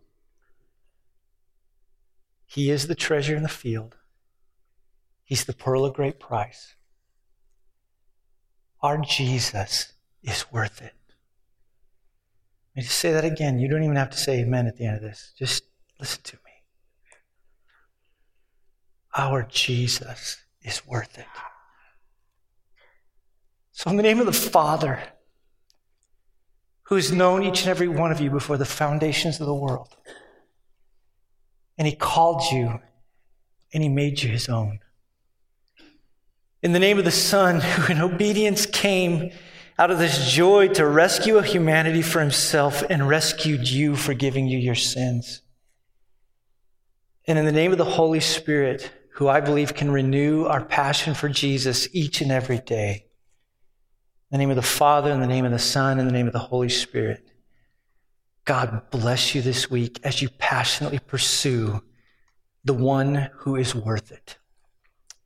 He 2.45 2.69
is 2.69 2.87
the 2.87 2.95
treasure 2.95 3.35
in 3.35 3.43
the 3.43 3.49
field. 3.49 3.95
He's 5.23 5.45
the 5.45 5.53
pearl 5.53 5.85
of 5.85 5.93
great 5.93 6.19
price. 6.19 6.75
Our 8.81 8.97
Jesus 8.97 9.93
is 10.21 10.51
worth 10.51 10.81
it. 10.81 10.93
Let 12.75 12.75
me 12.75 12.83
just 12.83 12.99
say 12.99 13.13
that 13.13 13.23
again. 13.23 13.57
You 13.57 13.69
don't 13.69 13.83
even 13.83 13.95
have 13.95 14.09
to 14.09 14.17
say 14.17 14.41
amen 14.41 14.67
at 14.67 14.75
the 14.75 14.85
end 14.85 14.97
of 14.97 15.01
this. 15.01 15.31
Just 15.39 15.63
listen 15.97 16.21
to 16.23 16.35
me. 16.35 16.51
Our 19.15 19.43
Jesus 19.43 20.43
is 20.61 20.85
worth 20.85 21.17
it. 21.17 21.25
So, 23.71 23.89
in 23.89 23.97
the 23.97 24.03
name 24.03 24.19
of 24.19 24.25
the 24.25 24.33
Father, 24.33 25.01
who's 26.85 27.11
known 27.11 27.43
each 27.43 27.61
and 27.61 27.69
every 27.69 27.87
one 27.87 28.11
of 28.11 28.19
you 28.19 28.29
before 28.29 28.57
the 28.57 28.65
foundations 28.65 29.39
of 29.39 29.47
the 29.47 29.53
world. 29.53 29.95
And 31.77 31.87
he 31.87 31.95
called 31.95 32.43
you 32.51 32.79
and 33.73 33.83
he 33.83 33.89
made 33.89 34.21
you 34.21 34.29
his 34.29 34.47
own. 34.47 34.79
In 36.61 36.71
the 36.71 36.79
name 36.79 36.97
of 36.97 37.05
the 37.05 37.11
Son, 37.11 37.59
who 37.61 37.91
in 37.91 38.01
obedience 38.01 38.65
came 38.65 39.31
out 39.77 39.91
of 39.91 39.99
this 39.99 40.31
joy 40.31 40.69
to 40.69 40.87
rescue 40.87 41.37
a 41.37 41.43
humanity 41.43 42.01
for 42.01 42.21
himself 42.21 42.81
and 42.89 43.07
rescued 43.07 43.67
you, 43.67 43.95
forgiving 43.95 44.47
you 44.47 44.57
your 44.57 44.75
sins. 44.75 45.41
And 47.27 47.37
in 47.37 47.45
the 47.45 47.51
name 47.51 47.71
of 47.71 47.77
the 47.77 47.83
Holy 47.83 48.19
Spirit, 48.19 48.91
who 49.15 49.27
I 49.27 49.41
believe 49.41 49.73
can 49.73 49.91
renew 49.91 50.45
our 50.45 50.63
passion 50.63 51.13
for 51.13 51.27
Jesus 51.27 51.87
each 51.93 52.21
and 52.21 52.31
every 52.31 52.59
day. 52.59 53.07
In 54.31 54.37
the 54.37 54.37
name 54.39 54.49
of 54.49 54.55
the 54.55 54.61
Father, 54.61 55.11
in 55.11 55.21
the 55.21 55.27
name 55.27 55.45
of 55.45 55.51
the 55.51 55.59
Son, 55.59 55.99
in 55.99 56.07
the 56.07 56.11
name 56.11 56.27
of 56.27 56.33
the 56.33 56.39
Holy 56.39 56.69
Spirit. 56.69 57.29
God 58.43 58.89
bless 58.91 59.35
you 59.35 59.41
this 59.41 59.69
week 59.69 59.99
as 60.03 60.21
you 60.21 60.29
passionately 60.29 60.99
pursue 60.99 61.81
the 62.63 62.73
one 62.73 63.29
who 63.37 63.55
is 63.55 63.75
worth 63.75 64.11
it. 64.11 64.37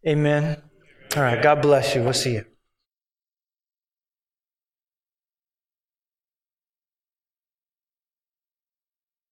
Amen. 0.08 0.62
All 1.16 1.24
right. 1.24 1.42
God 1.42 1.62
bless 1.62 1.96
you. 1.96 2.04
We'll 2.04 2.14
see 2.14 2.34
you. 2.34 2.46